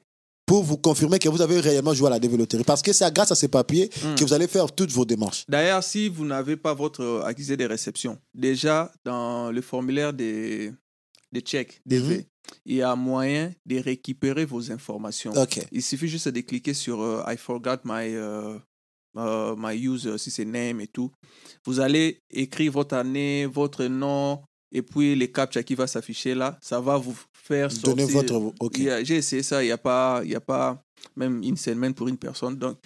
pour 0.47 0.63
vous 0.63 0.77
confirmer 0.77 1.19
que 1.19 1.29
vous 1.29 1.43
avez 1.43 1.59
réellement 1.61 1.93
joué 1.93 2.07
à 2.07 2.11
la 2.11 2.19
développerie. 2.21 2.63
Parce 2.65 2.81
que 2.81 2.93
c'est 2.93 3.13
grâce 3.13 3.33
à 3.33 3.35
ces 3.35 3.49
papiers 3.49 3.91
Mm. 4.05 4.15
que 4.15 4.25
vous 4.25 4.33
allez 4.33 4.47
faire 4.47 4.73
toutes 4.73 4.93
vos 4.93 5.05
démarches. 5.05 5.45
D'ailleurs, 5.49 5.83
si 5.83 6.09
vous 6.09 6.25
n'avez 6.25 6.57
pas 6.57 6.73
votre 6.73 7.23
accusé 7.27 7.57
de 7.57 7.65
réception, 7.65 8.17
déjà 8.33 8.93
dans 9.05 9.51
le 9.51 9.61
formulaire 9.61 10.13
des, 10.13 10.73
des 11.33 11.43
chèques, 11.45 11.81
DV, 11.85 12.17
Mhm. 12.19 12.25
il 12.65 12.77
y 12.77 12.83
a 12.83 12.95
moyen 12.95 13.53
de 13.67 13.79
récupérer 13.81 14.45
vos 14.45 14.71
informations. 14.71 15.33
OK. 15.33 15.67
Il 15.73 15.83
suffit 15.83 16.07
juste 16.09 16.29
de 16.29 16.41
cliquer 16.43 16.75
sur 16.75 17.01
euh, 17.03 17.25
I 17.27 17.37
forgot 17.37 17.79
my, 17.85 18.15
euh, 18.15 18.57
euh, 19.17 19.57
my 19.59 19.75
user, 19.77 20.17
si 20.19 20.31
c'est 20.31 20.45
name 20.45 20.81
et 20.81 20.87
tout. 20.87 21.11
Vous 21.65 21.81
allez 21.81 22.21
écrire 22.31 22.71
votre 22.71 22.95
année, 22.95 23.47
votre 23.47 23.85
nom, 23.87 24.43
et 24.73 24.83
puis 24.83 25.15
les 25.15 25.31
captcha 25.31 25.63
qui 25.63 25.75
va 25.75 25.87
s'afficher 25.87 26.35
là, 26.35 26.59
ça 26.63 26.81
va 26.81 26.97
vous 26.97 27.17
faire 27.33 27.71
sortir. 27.71 27.95
Donnez 27.95 28.07
votre. 28.13 28.53
OK. 28.61 28.79
Il 28.79 28.85
y 28.85 28.91
a- 28.91 29.03
J'ai 29.05 29.17
essayé 29.17 29.43
ça, 29.43 29.63
il 29.63 29.67
n'y 29.67 29.73
a, 29.73 29.79
pas- 29.79 30.21
il 30.25 30.31
y 30.31 30.35
a 30.35 30.41
pas 30.41 30.83
même 31.17 31.43
une 31.43 31.57
semaine 31.57 31.95
pour 31.95 32.09
une 32.09 32.17
personne. 32.19 32.57
Donc, 32.57 32.79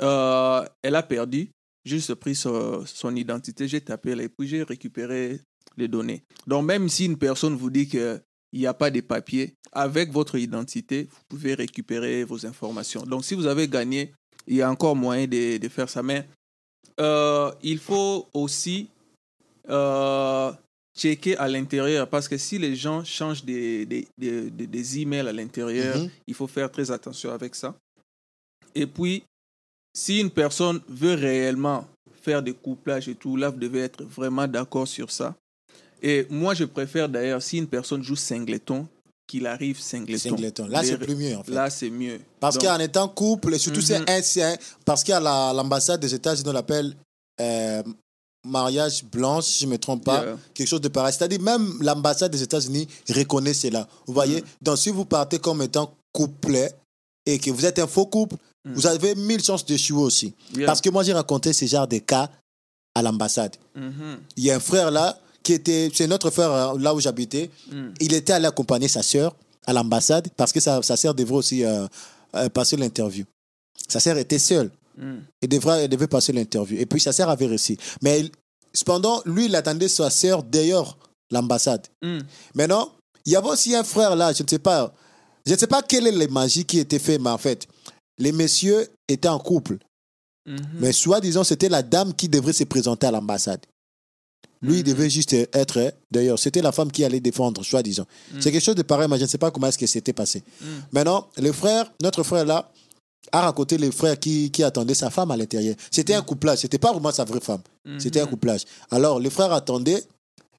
euh, 0.00 0.64
elle 0.82 0.94
a 0.94 1.02
perdu. 1.02 1.50
Juste 1.84 2.14
pris 2.14 2.34
son, 2.34 2.84
son 2.84 3.14
identité, 3.14 3.68
j'ai 3.68 3.80
tapé 3.80 4.14
là, 4.16 4.24
et 4.24 4.28
puis 4.28 4.48
j'ai 4.48 4.62
récupéré 4.64 5.40
les 5.76 5.86
données. 5.86 6.24
Donc, 6.46 6.64
même 6.64 6.88
si 6.88 7.04
une 7.04 7.16
personne 7.16 7.54
vous 7.54 7.70
dit 7.70 7.86
qu'il 7.86 8.20
n'y 8.52 8.66
a 8.66 8.74
pas 8.74 8.90
de 8.90 9.00
papiers, 9.02 9.54
avec 9.70 10.10
votre 10.10 10.36
identité, 10.36 11.04
vous 11.04 11.20
pouvez 11.28 11.54
récupérer 11.54 12.24
vos 12.24 12.44
informations. 12.44 13.02
Donc, 13.02 13.24
si 13.24 13.34
vous 13.36 13.46
avez 13.46 13.68
gagné, 13.68 14.12
il 14.48 14.56
y 14.56 14.62
a 14.62 14.70
encore 14.70 14.96
moyen 14.96 15.26
de, 15.28 15.58
de 15.58 15.68
faire 15.68 15.88
ça. 15.88 16.02
Mais 16.02 16.26
euh, 16.98 17.52
il 17.62 17.78
faut 17.78 18.26
aussi 18.34 18.88
euh, 19.68 20.50
checker 20.96 21.36
à 21.36 21.46
l'intérieur 21.48 22.08
parce 22.08 22.26
que 22.28 22.36
si 22.38 22.58
les 22.58 22.74
gens 22.74 23.04
changent 23.04 23.44
des, 23.44 23.84
des, 23.86 24.08
des, 24.16 24.50
des- 24.50 25.00
emails 25.00 25.28
à 25.28 25.32
l'intérieur, 25.32 25.98
Mhm. 25.98 26.10
il 26.26 26.34
faut 26.34 26.46
faire 26.46 26.70
très 26.70 26.90
attention 26.90 27.30
avec 27.32 27.54
ça. 27.54 27.74
Et 28.74 28.86
puis, 28.86 29.22
si 29.96 30.20
une 30.20 30.30
personne 30.30 30.80
veut 30.88 31.14
réellement 31.14 31.86
faire 32.22 32.42
des 32.42 32.52
couplages 32.54 33.08
et 33.08 33.14
tout, 33.14 33.36
là, 33.36 33.50
vous 33.50 33.58
devez 33.58 33.80
être 33.80 34.04
vraiment 34.04 34.46
d'accord 34.48 34.88
sur 34.88 35.10
ça. 35.10 35.34
Et 36.02 36.26
moi, 36.30 36.54
je 36.54 36.64
préfère 36.64 37.08
d'ailleurs, 37.08 37.42
si 37.42 37.58
une 37.58 37.66
personne 37.66 38.02
joue 38.02 38.16
singleton, 38.16 38.86
qu'il 39.26 39.46
arrive 39.46 39.80
singleton. 39.80 40.36
Singleton. 40.36 40.68
Là, 40.68 40.82
c'est 40.84 40.98
plus 40.98 41.16
mieux, 41.16 41.36
en 41.36 41.42
fait. 41.42 41.52
Là, 41.52 41.68
c'est 41.68 41.90
mieux. 41.90 42.20
Parce 42.38 42.56
qu'en 42.58 42.78
étant 42.78 43.08
couple, 43.08 43.54
et 43.54 43.58
surtout 43.58 43.80
c'est 43.80 43.98
Mhm. 43.98 44.04
un, 44.08 44.22
c'est 44.22 44.42
un- 44.42 44.56
parce 44.84 45.02
qu'il 45.02 45.12
y 45.12 45.16
a 45.16 45.20
la- 45.20 45.52
l'ambassade 45.52 46.00
des 46.00 46.14
États-Unis, 46.14 46.48
on 46.48 46.52
l'appelle 46.52 46.94
euh, 47.40 47.82
mariage 48.46 49.04
blanc, 49.04 49.40
si 49.40 49.60
je 49.60 49.66
ne 49.66 49.72
me 49.72 49.78
trompe 49.78 50.04
pas, 50.04 50.22
Yeah. 50.24 50.36
quelque 50.54 50.68
chose 50.68 50.80
de 50.80 50.88
pareil. 50.88 51.12
C'est-à-dire 51.16 51.40
même 51.40 51.72
l'ambassade 51.80 52.30
des 52.32 52.42
États-Unis 52.42 52.86
reconnaît 53.14 53.54
cela. 53.54 53.86
Vous 54.06 54.14
voyez, 54.14 54.36
Mhm. 54.42 54.46
donc 54.62 54.78
si 54.78 54.90
vous 54.90 55.04
partez 55.04 55.38
comme 55.38 55.62
étant 55.62 55.92
couplet 56.12 56.72
et 57.26 57.38
que 57.38 57.50
vous 57.50 57.66
êtes 57.66 57.78
un 57.78 57.86
faux 57.86 58.06
couple, 58.06 58.36
Mhm. 58.64 58.74
vous 58.74 58.86
avez 58.86 59.14
mille 59.14 59.42
chances 59.42 59.64
d'échouer 59.66 60.02
aussi. 60.02 60.34
yeah. 60.54 60.66
Parce 60.66 60.80
que 60.80 60.90
moi 60.90 61.02
j'ai 61.02 61.12
raconté 61.12 61.52
ce 61.52 61.64
genre 61.66 61.86
de 61.88 61.98
cas 61.98 62.30
à 62.94 63.02
l'ambassade. 63.02 63.56
Mhm. 63.74 64.18
Il 64.36 64.44
y 64.44 64.50
a 64.50 64.56
un 64.56 64.60
frère 64.60 64.90
là 64.90 65.18
qui 65.42 65.52
était, 65.52 65.90
c'est 65.94 66.06
notre 66.06 66.30
frère 66.30 66.50
euh, 66.50 66.78
là 66.78 66.94
où 66.94 67.00
j'habitais. 67.00 67.50
Mhm. 67.70 67.94
Il 68.00 68.14
était 68.14 68.32
allé 68.32 68.46
accompagner 68.46 68.88
sa 68.88 69.02
sœur 69.02 69.34
à 69.66 69.72
l'ambassade 69.72 70.28
parce 70.36 70.52
que 70.52 70.60
sa, 70.60 70.80
sa 70.82 70.96
sœur 70.96 71.14
devait 71.14 71.34
aussi 71.34 71.64
euh, 71.64 71.86
euh, 72.34 72.48
passer 72.48 72.76
l'interview. 72.76 73.24
Sa 73.88 74.00
sœur 74.00 74.16
était 74.18 74.38
seule. 74.38 74.70
Elle 74.98 75.48
devrait, 75.48 75.84
elle 75.84 75.90
devait 75.90 76.06
passer 76.06 76.32
l'interview. 76.32 76.78
Et 76.78 76.86
puis 76.86 77.00
sa 77.00 77.12
sœur 77.12 77.28
avait 77.28 77.46
réussi. 77.46 77.76
Mais 78.02 78.20
il- 78.20 78.30
cependant, 78.74 79.22
lui, 79.26 79.46
il 79.46 79.54
attendait 79.56 79.88
sa 79.88 80.10
sœur 80.10 80.42
d'ailleurs 80.42 80.96
l'ambassade. 81.30 81.86
Mhm. 82.02 82.20
Maintenant, 82.54 82.92
il 83.24 83.32
y 83.32 83.36
avait 83.36 83.48
aussi 83.48 83.74
un 83.74 83.84
frère 83.84 84.14
là, 84.16 84.32
je 84.32 84.42
ne 84.42 84.48
sais 84.48 84.58
pas. 84.58 84.94
Je 85.44 85.52
ne 85.52 85.58
sais 85.58 85.66
pas 85.66 85.82
quelle 85.82 86.06
est 86.06 86.12
la 86.12 86.26
magie 86.28 86.64
qui 86.64 86.78
était 86.78 86.98
faite, 86.98 87.20
mais 87.20 87.30
en 87.30 87.38
fait, 87.38 87.66
les 88.18 88.32
messieurs 88.32 88.88
étaient 89.08 89.28
en 89.28 89.38
couple. 89.38 89.78
Mhm. 90.46 90.58
Mais 90.80 90.92
soi-disant, 90.92 91.44
c'était 91.44 91.68
la 91.68 91.82
dame 91.82 92.14
qui 92.14 92.28
devrait 92.28 92.52
se 92.52 92.64
présenter 92.64 93.06
à 93.06 93.10
l'ambassade. 93.10 93.60
Lui, 94.62 94.76
il 94.76 94.78
Mhm. 94.78 94.82
devait 94.84 95.10
juste 95.10 95.34
être, 95.52 95.92
d'ailleurs, 96.10 96.38
c'était 96.38 96.62
la 96.62 96.72
femme 96.72 96.90
qui 96.90 97.04
allait 97.04 97.20
défendre, 97.20 97.62
soi-disant. 97.64 98.06
Mhm. 98.32 98.40
C'est 98.42 98.52
quelque 98.52 98.64
chose 98.64 98.74
de 98.74 98.82
pareil, 98.82 99.06
mais 99.10 99.18
je 99.18 99.22
ne 99.24 99.28
sais 99.28 99.38
pas 99.38 99.50
comment 99.50 99.66
est-ce 99.66 99.78
que 99.78 99.86
c'était 99.86 100.12
passé. 100.14 100.42
Maintenant, 100.92 101.28
le 101.36 101.52
frère, 101.52 101.92
notre 102.02 102.22
frère 102.22 102.44
là, 102.46 102.70
a 103.32 103.42
raconté 103.42 103.78
le 103.78 103.90
frère 103.90 104.18
qui, 104.18 104.50
qui 104.50 104.62
attendait 104.62 104.94
sa 104.94 105.10
femme 105.10 105.30
à 105.30 105.36
l'intérieur. 105.36 105.74
C'était 105.90 106.14
un 106.14 106.22
couplage, 106.22 106.58
c'était 106.58 106.78
pas 106.78 106.92
vraiment 106.92 107.12
sa 107.12 107.24
vraie 107.24 107.40
femme, 107.40 107.60
c'était 107.98 108.20
un 108.20 108.26
couplage. 108.26 108.62
Alors, 108.90 109.20
le 109.20 109.30
frère 109.30 109.52
attendait, 109.52 110.02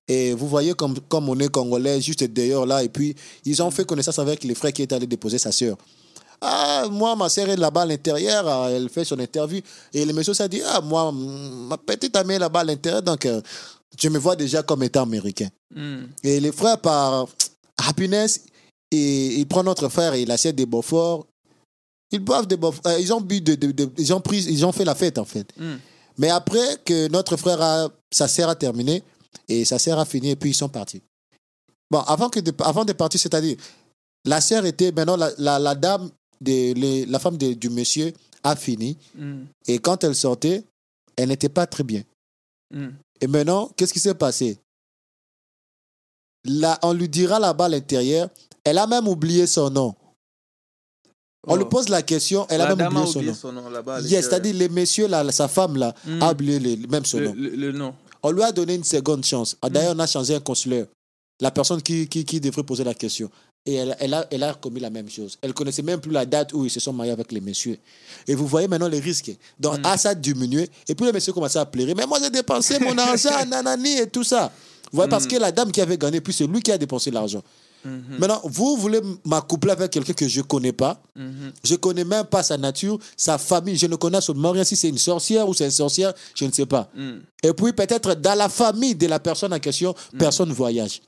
et 0.07 0.33
vous 0.33 0.47
voyez 0.47 0.73
comme, 0.73 0.99
comme 1.09 1.27
on 1.29 1.37
est 1.39 1.49
congolais, 1.49 1.99
juste 2.01 2.23
d'ailleurs 2.23 2.65
là, 2.65 2.83
et 2.83 2.89
puis 2.89 3.15
ils 3.45 3.61
ont 3.61 3.71
fait 3.71 3.85
connaissance 3.85 4.19
avec 4.19 4.43
le 4.43 4.53
frère 4.53 4.71
qui 4.71 4.81
est 4.81 4.93
allé 4.93 5.05
déposer 5.05 5.37
sa 5.37 5.51
sœur. 5.51 5.77
Ah, 6.39 6.85
moi, 6.91 7.15
ma 7.15 7.29
sœur 7.29 7.49
est 7.49 7.57
là-bas 7.57 7.81
à 7.81 7.85
l'intérieur, 7.85 8.47
ah, 8.47 8.69
elle 8.69 8.89
fait 8.89 9.03
son 9.03 9.19
interview. 9.19 9.59
Et 9.93 10.05
le 10.05 10.13
monsieur 10.13 10.33
s'est 10.33 10.47
dit, 10.47 10.61
ah, 10.65 10.81
moi, 10.81 11.11
mm, 11.11 11.67
ma 11.67 11.77
petite 11.77 12.15
amie 12.15 12.35
est 12.35 12.39
là-bas 12.39 12.59
à 12.59 12.63
l'intérieur, 12.63 13.01
donc 13.01 13.25
euh, 13.25 13.41
je 13.99 14.07
me 14.09 14.19
vois 14.19 14.35
déjà 14.35 14.61
comme 14.61 14.83
étant 14.83 15.03
américain. 15.03 15.47
Mhm. 15.75 16.09
Et 16.23 16.39
les 16.39 16.51
frères, 16.51 16.79
par 16.79 17.27
happiness, 17.77 18.41
et, 18.91 19.39
ils 19.39 19.47
prennent 19.47 19.65
notre 19.65 19.89
frère 19.89 20.13
et 20.13 20.21
il 20.21 20.31
assiette 20.31 20.55
des 20.55 20.65
Beaufort. 20.65 21.25
Ils 22.11 22.19
boivent 22.19 22.47
des 22.47 22.57
euh, 22.63 22.99
ils 22.99 23.13
ont 23.13 23.19
bu, 23.21 23.41
de, 23.41 23.55
de- 23.55 23.71
de- 23.71 23.91
ils, 23.97 24.13
ont 24.13 24.21
pris, 24.21 24.43
ils 24.45 24.65
ont 24.65 24.71
fait 24.71 24.85
la 24.85 24.95
fête, 24.95 25.17
en 25.17 25.25
fait. 25.25 25.51
Mhm. 25.57 25.79
Mais 26.17 26.29
après 26.29 26.77
que 26.85 27.07
notre 27.09 27.35
frère, 27.37 27.61
a, 27.61 27.89
sa 28.11 28.27
sœur 28.27 28.49
a 28.49 28.55
terminé, 28.55 29.03
et 29.49 29.65
sa 29.65 29.77
sœur 29.77 29.99
a 29.99 30.05
fini, 30.05 30.29
et 30.31 30.35
puis 30.35 30.51
ils 30.51 30.53
sont 30.55 30.69
partis. 30.69 31.01
Bon, 31.91 31.99
avant, 31.99 32.29
que 32.29 32.39
de, 32.39 32.53
avant 32.63 32.85
de 32.85 32.93
partir, 32.93 33.19
c'est-à-dire, 33.19 33.57
la 34.25 34.41
sœur 34.41 34.65
était, 34.65 34.91
maintenant, 34.91 35.15
la, 35.17 35.31
la, 35.37 35.59
la 35.59 35.75
dame, 35.75 36.09
de, 36.41 36.73
les- 36.73 37.05
la 37.05 37.19
femme 37.19 37.37
de- 37.37 37.53
du 37.53 37.69
monsieur 37.69 38.13
a 38.43 38.55
fini, 38.55 38.97
Mhm. 39.15 39.45
et 39.67 39.79
quand 39.79 40.03
elle 40.03 40.15
sortait, 40.15 40.63
elle 41.15 41.29
n'était 41.29 41.49
pas 41.49 41.67
très 41.67 41.83
bien. 41.83 42.03
Mhm. 42.73 42.93
Et 43.21 43.27
maintenant, 43.27 43.69
qu'est-ce 43.75 43.91
qui 43.93 43.99
s'est 43.99 44.13
passé? 44.15 44.57
Là, 46.45 46.79
on 46.83 46.93
lui 46.93 47.09
dira 47.09 47.39
là-bas 47.39 47.65
à 47.65 47.69
l'intérieur, 47.69 48.29
elle 48.63 48.77
a 48.77 48.87
même 48.87 49.07
oublié 49.07 49.45
son 49.47 49.69
nom. 49.69 49.95
On 51.47 51.53
Oh. 51.53 51.57
lui 51.57 51.65
pose 51.65 51.87
la 51.89 52.01
question, 52.01 52.45
elle 52.49 52.61
a 52.61 52.67
même 52.69 52.77
dame 52.77 52.97
a 52.97 52.99
oublié 52.99 53.11
son 53.13 53.19
oublié 53.19 53.31
nom. 53.31 53.37
son 53.37 53.51
nom 53.53 53.69
là-bas. 53.69 54.01
Yes, 54.01 54.25
c'est-à-dire 54.25 54.53
les 54.55 54.69
messieurs, 54.69 55.07
là, 55.07 55.29
sa 55.31 55.47
femme, 55.47 55.77
là, 55.77 55.93
Mhm. 56.05 56.21
a 56.21 56.31
oublié 56.31 56.59
le- 56.59 56.87
même 56.87 57.05
son 57.05 57.19
le, 57.19 57.27
nom. 57.27 57.33
le- 57.35 57.49
le 57.55 57.71
nom. 57.71 57.93
On 58.23 58.31
lui 58.31 58.43
a 58.43 58.51
donné 58.51 58.75
une 58.75 58.83
seconde 58.83 59.23
chance. 59.25 59.55
Ah, 59.61 59.69
D'ailleurs, 59.69 59.93
on 59.95 59.99
a 59.99 60.07
changé 60.07 60.35
un 60.35 60.39
consuleur. 60.39 60.87
La 61.39 61.51
personne 61.51 61.81
qui, 61.81 62.07
qui, 62.07 62.25
qui 62.25 62.39
devrait 62.41 62.63
poser 62.63 62.83
la 62.83 62.93
question. 62.93 63.29
Et 63.65 63.75
elle, 63.75 63.95
elle, 63.99 64.13
a, 64.13 64.25
elle 64.31 64.43
a 64.43 64.53
commis 64.53 64.79
la 64.79 64.89
même 64.89 65.09
chose. 65.09 65.37
Elle 65.41 65.53
connaissait 65.53 65.81
même 65.81 65.99
plus 65.99 66.11
la 66.11 66.25
date 66.25 66.53
où 66.53 66.63
ils 66.65 66.69
se 66.71 66.79
sont 66.79 66.93
mariés 66.93 67.11
avec 67.11 67.31
les 67.31 67.41
messieurs. 67.41 67.77
Et 68.27 68.33
vous 68.33 68.47
voyez 68.47 68.67
maintenant 68.67 68.87
les 68.87 68.99
risques. 68.99 69.31
Donc, 69.59 69.77
Mm. 69.79 69.83
ah, 69.83 69.97
ça 69.97 70.09
a 70.09 70.15
diminué. 70.15 70.69
Et 70.87 70.95
puis, 70.95 71.05
les 71.05 71.11
messieurs 71.11 71.33
commençaient 71.33 71.59
à 71.59 71.65
pleurer. 71.65 71.93
Mais 71.93 72.05
moi, 72.05 72.17
j'ai 72.23 72.29
dépensé 72.29 72.79
mon 72.79 72.97
argent, 72.97 73.45
nanani 73.47 73.97
et 73.99 74.07
tout 74.07 74.23
ça. 74.23 74.51
Vous 74.91 74.95
voyez, 74.97 75.09
parce 75.09 75.27
que 75.27 75.35
la 75.35 75.51
dame 75.51 75.71
qui 75.71 75.81
avait 75.81 75.97
gagné, 75.97 76.21
puis 76.21 76.33
c'est 76.33 76.47
lui 76.47 76.61
qui 76.61 76.71
a 76.71 76.77
dépensé 76.77 77.11
l'argent. 77.11 77.43
Mhm. 77.85 78.17
Maintenant, 78.19 78.41
vous 78.43 78.77
voulez 78.77 78.99
m'accoupler 79.25 79.71
avec 79.71 79.91
quelqu'un 79.91 80.13
que 80.13 80.27
je 80.27 80.39
ne 80.39 80.45
connais 80.45 80.71
pas? 80.71 81.01
Mhm. 81.15 81.51
Je 81.63 81.73
ne 81.73 81.77
connais 81.77 82.03
même 82.03 82.25
pas 82.25 82.43
sa 82.43 82.57
nature, 82.57 82.99
sa 83.15 83.37
famille. 83.37 83.77
Je 83.77 83.87
ne 83.87 83.95
connais 83.95 84.17
absolument 84.17 84.51
rien. 84.51 84.63
Si 84.63 84.75
c'est 84.75 84.89
une 84.89 84.97
sorcière 84.97 85.47
ou 85.47 85.53
c'est 85.53 85.65
une 85.65 85.71
sorcière, 85.71 86.13
je 86.35 86.45
ne 86.45 86.51
sais 86.51 86.65
pas. 86.65 86.89
Mhm. 86.95 87.21
Et 87.43 87.53
puis 87.53 87.73
peut-être 87.73 88.15
dans 88.15 88.35
la 88.35 88.49
famille 88.49 88.95
de 88.95 89.07
la 89.07 89.19
personne 89.19 89.53
en 89.53 89.59
question, 89.59 89.95
personne 90.17 90.49
ne 90.49 90.53
voyage. 90.53 91.01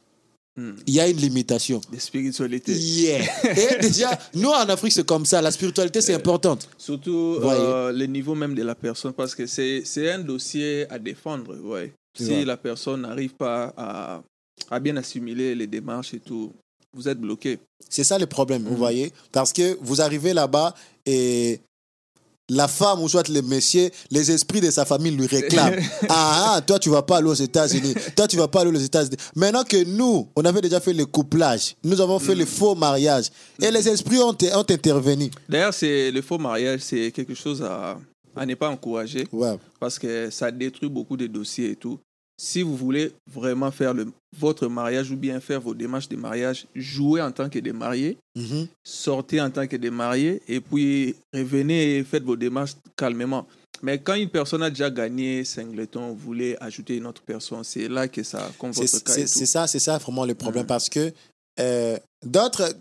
Mhm. 0.56 0.76
Il 0.88 0.94
y 0.94 1.00
a 1.00 1.08
une 1.08 1.18
limitation. 1.18 1.82
De 1.92 2.00
spiritualité. 2.00 2.74
Yeah. 2.74 3.24
Et 3.44 3.82
déjà, 3.82 4.18
nous 4.34 4.50
en 4.50 4.68
Afrique, 4.70 4.94
c'est 4.94 5.06
comme 5.06 5.26
ça. 5.26 5.42
La 5.42 5.52
spiritualité, 5.52 6.02
c'est 6.02 6.14
importante. 6.14 6.68
Surtout 6.78 7.40
euh, 7.44 7.92
le 7.92 8.06
niveau 8.06 8.36
même 8.36 8.56
de 8.56 8.64
la 8.64 8.76
personne, 8.76 9.14
parce 9.14 9.36
que 9.36 9.46
c'est 9.46 9.84
c'est 9.86 10.12
un 10.12 10.20
dossier 10.20 10.86
à 10.90 11.00
défendre. 11.00 11.56
Ouais. 11.64 11.94
Si 12.18 12.44
la 12.44 12.58
personne 12.58 13.02
n'arrive 13.02 13.36
pas 13.36 13.74
à, 13.78 14.22
à 14.70 14.80
bien 14.80 14.96
assimiler 14.98 15.56
les 15.56 15.68
démarches 15.68 16.14
et 16.14 16.20
tout, 16.20 16.52
vous 16.94 17.08
êtes 17.08 17.20
bloqué. 17.20 17.60
C'est 17.90 18.04
ça 18.04 18.18
le 18.18 18.26
problème, 18.26 18.64
vous 18.64 18.76
voyez. 18.76 19.12
Parce 19.32 19.54
que 19.54 19.78
vous 19.82 20.02
arrivez 20.02 20.34
là-bas 20.34 20.74
et 21.06 21.60
la 22.52 22.68
femme 22.68 23.02
ou 23.02 23.08
soit 23.08 23.28
le 23.30 23.42
monsieur, 23.44 23.92
les 24.10 24.32
esprits 24.32 24.60
de 24.60 24.72
sa 24.72 24.84
famille 24.86 25.12
lui 25.16 25.28
réclament. 25.28 25.80
ah, 26.10 26.56
ah, 26.56 26.62
toi, 26.62 26.80
tu 26.80 26.90
vas 26.90 27.04
pas 27.04 27.18
aller 27.18 27.28
aux 27.28 27.34
États-Unis. 27.36 27.94
Toi, 28.16 28.28
tu 28.28 28.38
vas 28.38 28.48
pas 28.48 28.62
aller 28.62 28.72
aux 28.72 28.82
États-Unis. 28.82 29.18
Maintenant 29.36 29.64
que 29.64 29.84
nous, 29.86 30.28
on 30.36 30.44
avait 30.46 30.62
déjà 30.62 30.80
fait 30.80 30.94
le 30.94 31.06
couplage, 31.06 31.76
nous 31.84 32.02
avons 32.02 32.18
fait 32.18 32.34
le 32.36 32.46
faux 32.46 32.74
mariage. 32.74 33.26
Et 33.62 33.70
les 33.70 33.88
esprits 33.88 34.18
ont, 34.18 34.30
ont 34.36 34.66
intervenu. 34.68 35.30
D'ailleurs, 35.48 35.74
c'est 35.76 36.10
le 36.10 36.22
faux 36.24 36.40
mariage, 36.40 36.80
c'est 36.82 37.12
quelque 37.12 37.36
chose 37.36 37.62
à, 37.62 38.00
à 38.36 38.46
ne 38.48 38.56
pas 38.56 38.70
encourager 38.70 39.28
Ouais. 39.32 39.56
parce 39.80 40.00
que 40.00 40.30
ça 40.32 40.50
détruit 40.50 40.90
beaucoup 40.90 41.18
de 41.18 41.28
dossiers 41.28 41.72
et 41.72 41.76
tout. 41.76 42.00
Si 42.42 42.62
vous 42.62 42.78
voulez 42.78 43.12
vraiment 43.30 43.70
faire 43.70 43.94
le, 43.94 44.08
votre 44.40 44.68
mariage 44.68 45.12
ou 45.12 45.18
bien 45.18 45.40
faire 45.42 45.60
vos 45.60 45.74
démarches 45.74 46.08
de 46.08 46.16
mariage, 46.16 46.66
jouez 46.74 47.22
en 47.22 47.32
tant 47.34 47.50
que 47.50 47.60
des 47.60 47.74
mariés, 47.74 48.18
Mhm. 48.38 48.68
sortez 48.84 49.42
en 49.42 49.50
tant 49.50 49.68
que 49.68 49.76
des 49.76 49.90
mariés 49.90 50.42
et 50.48 50.62
puis 50.62 51.16
revenez 51.34 51.98
et 51.98 52.04
faites 52.06 52.24
vos 52.24 52.38
démarches 52.38 52.76
calmement. 52.96 53.46
Mais 53.82 53.98
quand 53.98 54.14
une 54.16 54.30
personne 54.30 54.64
a 54.64 54.70
déjà 54.70 54.90
gagné 54.90 55.44
Singleton, 55.44 56.10
vous 56.12 56.16
voulez 56.16 56.56
ajouter 56.62 56.96
une 56.98 57.08
autre 57.08 57.22
personne, 57.22 57.64
c'est 57.66 57.88
là 57.90 58.08
que 58.08 58.24
ça, 58.24 58.50
C'est 58.58 58.68
votre 58.92 59.04
cas 59.04 59.14
c'est- 59.14 59.46
ça, 59.46 59.68
c'est 59.68 59.80
ça 59.80 59.98
vraiment 59.98 60.26
le 60.26 60.36
problème 60.36 60.64
Mhm. 60.64 60.68
parce 60.68 60.88
que 60.90 61.12
euh, 61.60 61.98
d'autres, 62.26 62.74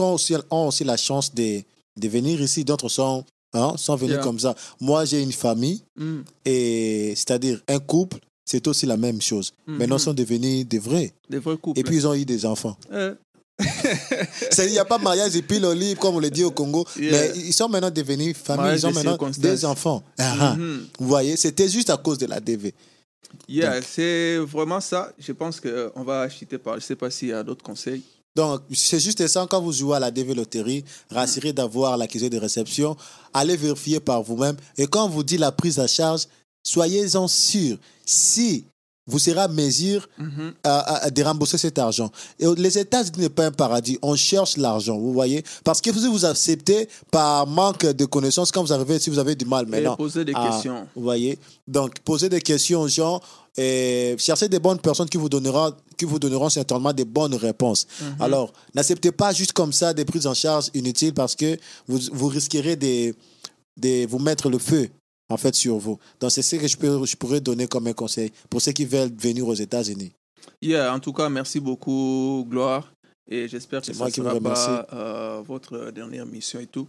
ont 0.00 0.12
aussi, 0.14 0.34
ont 0.50 0.68
aussi 0.68 0.84
la 0.84 0.96
chance 0.96 1.34
de, 1.34 1.60
de 2.00 2.08
venir 2.08 2.40
ici, 2.40 2.64
d'autres 2.64 2.88
sont, 2.88 3.24
hein, 3.52 3.74
sont 3.76 3.96
venus 3.96 4.14
Yeah. 4.14 4.22
comme 4.22 4.38
ça. 4.38 4.54
Moi, 4.80 5.04
j'ai 5.04 5.22
une 5.22 5.32
famille 5.32 5.82
Mm, 5.96 6.20
et 6.44 7.14
c'est-à-dire 7.16 7.60
un 7.66 7.80
couple, 7.80 8.18
c'est 8.48 8.66
aussi 8.66 8.86
la 8.86 8.96
même 8.96 9.20
chose. 9.20 9.52
Maintenant, 9.66 9.96
mhm. 9.96 10.00
ils 10.00 10.04
sont 10.04 10.14
devenus 10.14 10.66
des 10.66 10.78
vrais 10.78 11.12
Des 11.28 11.38
vrais 11.38 11.58
couples. 11.58 11.78
et 11.78 11.82
puis 11.82 11.96
ils 11.96 12.06
ont 12.06 12.14
eu 12.14 12.24
des 12.24 12.46
enfants. 12.46 12.76
Euh, 12.90 13.14
Il 14.58 14.70
n'y 14.70 14.78
a 14.78 14.84
pas 14.84 14.98
de 14.98 15.02
mariage 15.04 15.36
et 15.36 15.42
puis 15.42 15.58
le 15.58 15.74
libre, 15.74 16.00
comme 16.00 16.14
on 16.14 16.20
le 16.20 16.30
dit 16.30 16.44
au 16.44 16.50
Congo, 16.50 16.86
Yeah. 16.96 17.10
mais 17.12 17.32
ils 17.36 17.52
sont 17.52 17.68
maintenant 17.68 17.90
devenus 17.90 18.36
famille, 18.36 18.62
Mariage 18.62 18.80
ils 18.80 18.86
ont 18.86 18.92
maintenant 18.92 19.30
des 19.36 19.64
enfants. 19.64 20.02
Ah, 20.16 20.34
ah. 20.40 20.56
mhm. 20.56 20.86
Vous 20.98 21.08
voyez, 21.08 21.36
c'était 21.36 21.68
juste 21.68 21.90
à 21.90 21.96
cause 21.98 22.16
de 22.16 22.26
la 22.26 22.40
DV. 22.40 22.72
Yeah, 23.48 23.82
c'est 23.82 24.38
vraiment 24.38 24.80
ça. 24.80 25.12
Je 25.18 25.32
pense 25.32 25.60
qu'on 25.60 26.02
va 26.02 26.22
acheter 26.22 26.56
par. 26.56 26.74
Je 26.74 26.78
ne 26.78 26.82
sais 26.82 26.96
pas 26.96 27.10
s'il 27.10 27.28
y 27.28 27.32
a 27.32 27.42
d'autres 27.42 27.64
conseils. 27.64 28.02
Donc, 28.34 28.62
c'est 28.72 29.00
juste 29.00 29.26
ça, 29.26 29.46
quand 29.50 29.60
vous 29.60 29.72
jouez 29.72 29.96
à 29.96 30.00
la 30.00 30.10
DV 30.10 30.32
Loterie, 30.34 30.84
rassurez 31.10 31.52
d'avoir 31.52 31.96
l'accusé 31.96 32.30
de 32.30 32.38
réception, 32.38 32.96
allez 33.34 33.56
vérifier 33.56 34.00
par 34.00 34.22
vous-même. 34.22 34.56
Et 34.78 34.86
quand 34.86 35.04
on 35.04 35.08
vous 35.08 35.24
dit 35.24 35.36
la 35.36 35.50
prise 35.50 35.78
à 35.80 35.88
charge, 35.88 36.26
soyez-en 36.72 37.26
sûr. 37.28 37.76
Si 38.04 38.64
vous 39.10 39.18
serez 39.18 39.40
à 39.40 39.48
mesure 39.48 40.06
Mhm. 40.18 40.52
à, 40.64 41.04
à- 41.06 41.10
de 41.10 41.22
rembourser 41.22 41.56
cet 41.56 41.78
argent. 41.78 42.10
Et 42.38 42.44
les 42.58 42.76
États-Unis 42.78 43.20
n'est 43.20 43.30
pas 43.30 43.46
un 43.46 43.50
paradis. 43.50 43.98
On 44.02 44.14
cherche 44.14 44.58
l'argent, 44.58 44.98
vous 44.98 45.14
voyez. 45.14 45.42
Parce 45.64 45.80
que 45.80 45.90
si 45.94 46.06
vous 46.06 46.26
acceptez 46.26 46.86
par 47.10 47.46
manque 47.46 47.86
de 47.86 48.04
connaissances, 48.04 48.50
quand 48.52 48.62
vous 48.62 48.72
arrivez, 48.72 48.98
si 48.98 49.08
vous 49.08 49.18
avez 49.18 49.34
du 49.34 49.46
mal 49.46 49.64
Et 49.66 49.70
maintenant. 49.70 49.96
poser 49.96 50.26
des 50.26 50.34
questions. 50.34 50.86
Vous 50.94 51.02
voyez 51.02 51.38
Donc, 51.66 52.00
posez 52.00 52.28
des 52.28 52.42
questions 52.42 52.82
aux 52.82 52.88
gens 52.88 53.18
et 53.56 54.14
cherchez 54.18 54.46
des 54.46 54.58
bonnes 54.58 54.78
personnes 54.78 55.08
qui 55.08 55.16
vous 55.16 55.30
donneront, 55.30 55.72
qui 55.96 56.04
vous 56.04 56.18
donneront 56.18 56.50
certainement 56.50 56.92
des 56.92 57.06
bonnes 57.06 57.34
réponses. 57.34 57.86
Mhm. 58.02 58.16
Alors, 58.20 58.52
n'acceptez 58.74 59.10
pas 59.10 59.32
juste 59.32 59.52
comme 59.54 59.72
ça 59.72 59.94
des 59.94 60.04
prises 60.04 60.26
en 60.26 60.34
charge 60.34 60.66
inutiles 60.74 61.14
parce 61.14 61.34
que 61.34 61.56
vous, 61.88 61.98
vous 62.12 62.28
risquerez 62.28 62.76
de, 62.76 63.14
de 63.84 64.06
vous 64.06 64.18
mettre 64.18 64.50
le 64.50 64.58
feu 64.58 64.90
en 65.28 65.36
fait 65.36 65.54
sur 65.54 65.76
vous. 65.76 65.98
Donc, 66.20 66.30
c'est 66.30 66.42
ce 66.42 66.56
que 66.56 66.66
je, 66.66 66.76
peux, 66.76 67.04
je 67.04 67.16
pourrais 67.16 67.40
donner 67.40 67.66
comme 67.66 67.86
un 67.86 67.92
conseil 67.92 68.32
pour 68.48 68.60
ceux 68.60 68.72
qui 68.72 68.84
veulent 68.84 69.12
venir 69.16 69.46
aux 69.46 69.54
États-Unis. 69.54 70.12
Yeah, 70.60 70.94
en 70.94 71.00
tout 71.00 71.12
cas, 71.12 71.28
merci 71.28 71.60
beaucoup, 71.60 72.46
Gloire. 72.48 72.92
Et 73.30 73.46
j'espère 73.46 73.82
que 73.82 73.92
ça 73.92 74.06
ne 74.06 74.10
sera 74.10 74.40
pas 74.40 74.86
euh, 74.92 75.42
votre 75.46 75.90
dernière 75.90 76.24
mission 76.24 76.60
et 76.60 76.66
tout. 76.66 76.88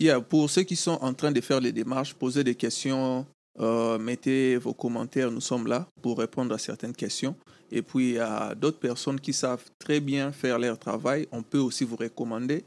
Yeah, 0.00 0.20
pour 0.20 0.50
ceux 0.50 0.62
qui 0.62 0.76
sont 0.76 0.98
en 1.00 1.14
train 1.14 1.30
de 1.30 1.40
faire 1.40 1.60
les 1.60 1.72
démarches, 1.72 2.12
posez 2.12 2.42
des 2.42 2.56
questions, 2.56 3.24
euh, 3.60 3.96
mettez 3.98 4.56
vos 4.56 4.74
commentaires. 4.74 5.30
Nous 5.30 5.40
sommes 5.40 5.68
là 5.68 5.86
pour 6.02 6.18
répondre 6.18 6.54
à 6.54 6.58
certaines 6.58 6.92
questions. 6.94 7.34
Et 7.70 7.82
puis, 7.82 8.10
il 8.10 8.14
y 8.14 8.18
a 8.18 8.54
d'autres 8.54 8.78
personnes 8.78 9.20
qui 9.20 9.32
savent 9.32 9.64
très 9.78 10.00
bien 10.00 10.32
faire 10.32 10.58
leur 10.58 10.78
travail. 10.78 11.26
On 11.32 11.42
peut 11.42 11.58
aussi 11.58 11.84
vous 11.84 11.96
recommander. 11.96 12.64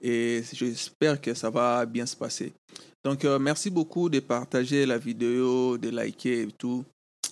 Et 0.00 0.42
j'espère 0.52 1.20
que 1.20 1.34
ça 1.34 1.50
va 1.50 1.84
bien 1.84 2.06
se 2.06 2.14
passer. 2.14 2.52
Donc, 3.04 3.24
euh, 3.24 3.38
merci 3.38 3.70
beaucoup 3.70 4.08
de 4.08 4.20
partager 4.20 4.86
la 4.86 4.98
vidéo, 4.98 5.78
de 5.78 5.88
liker 5.88 6.42
et 6.42 6.52
tout, 6.52 6.84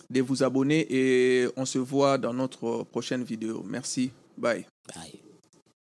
de 0.09 0.21
vous 0.21 0.43
abonner 0.43 0.87
et 0.91 1.49
on 1.57 1.65
se 1.65 1.79
voit 1.79 2.19
dans 2.19 2.33
notre 2.33 2.85
prochaine 2.85 3.25
vidéo. 3.25 3.63
Merci. 3.67 4.13
Bye. 4.39 4.67
Bye. 4.95 5.26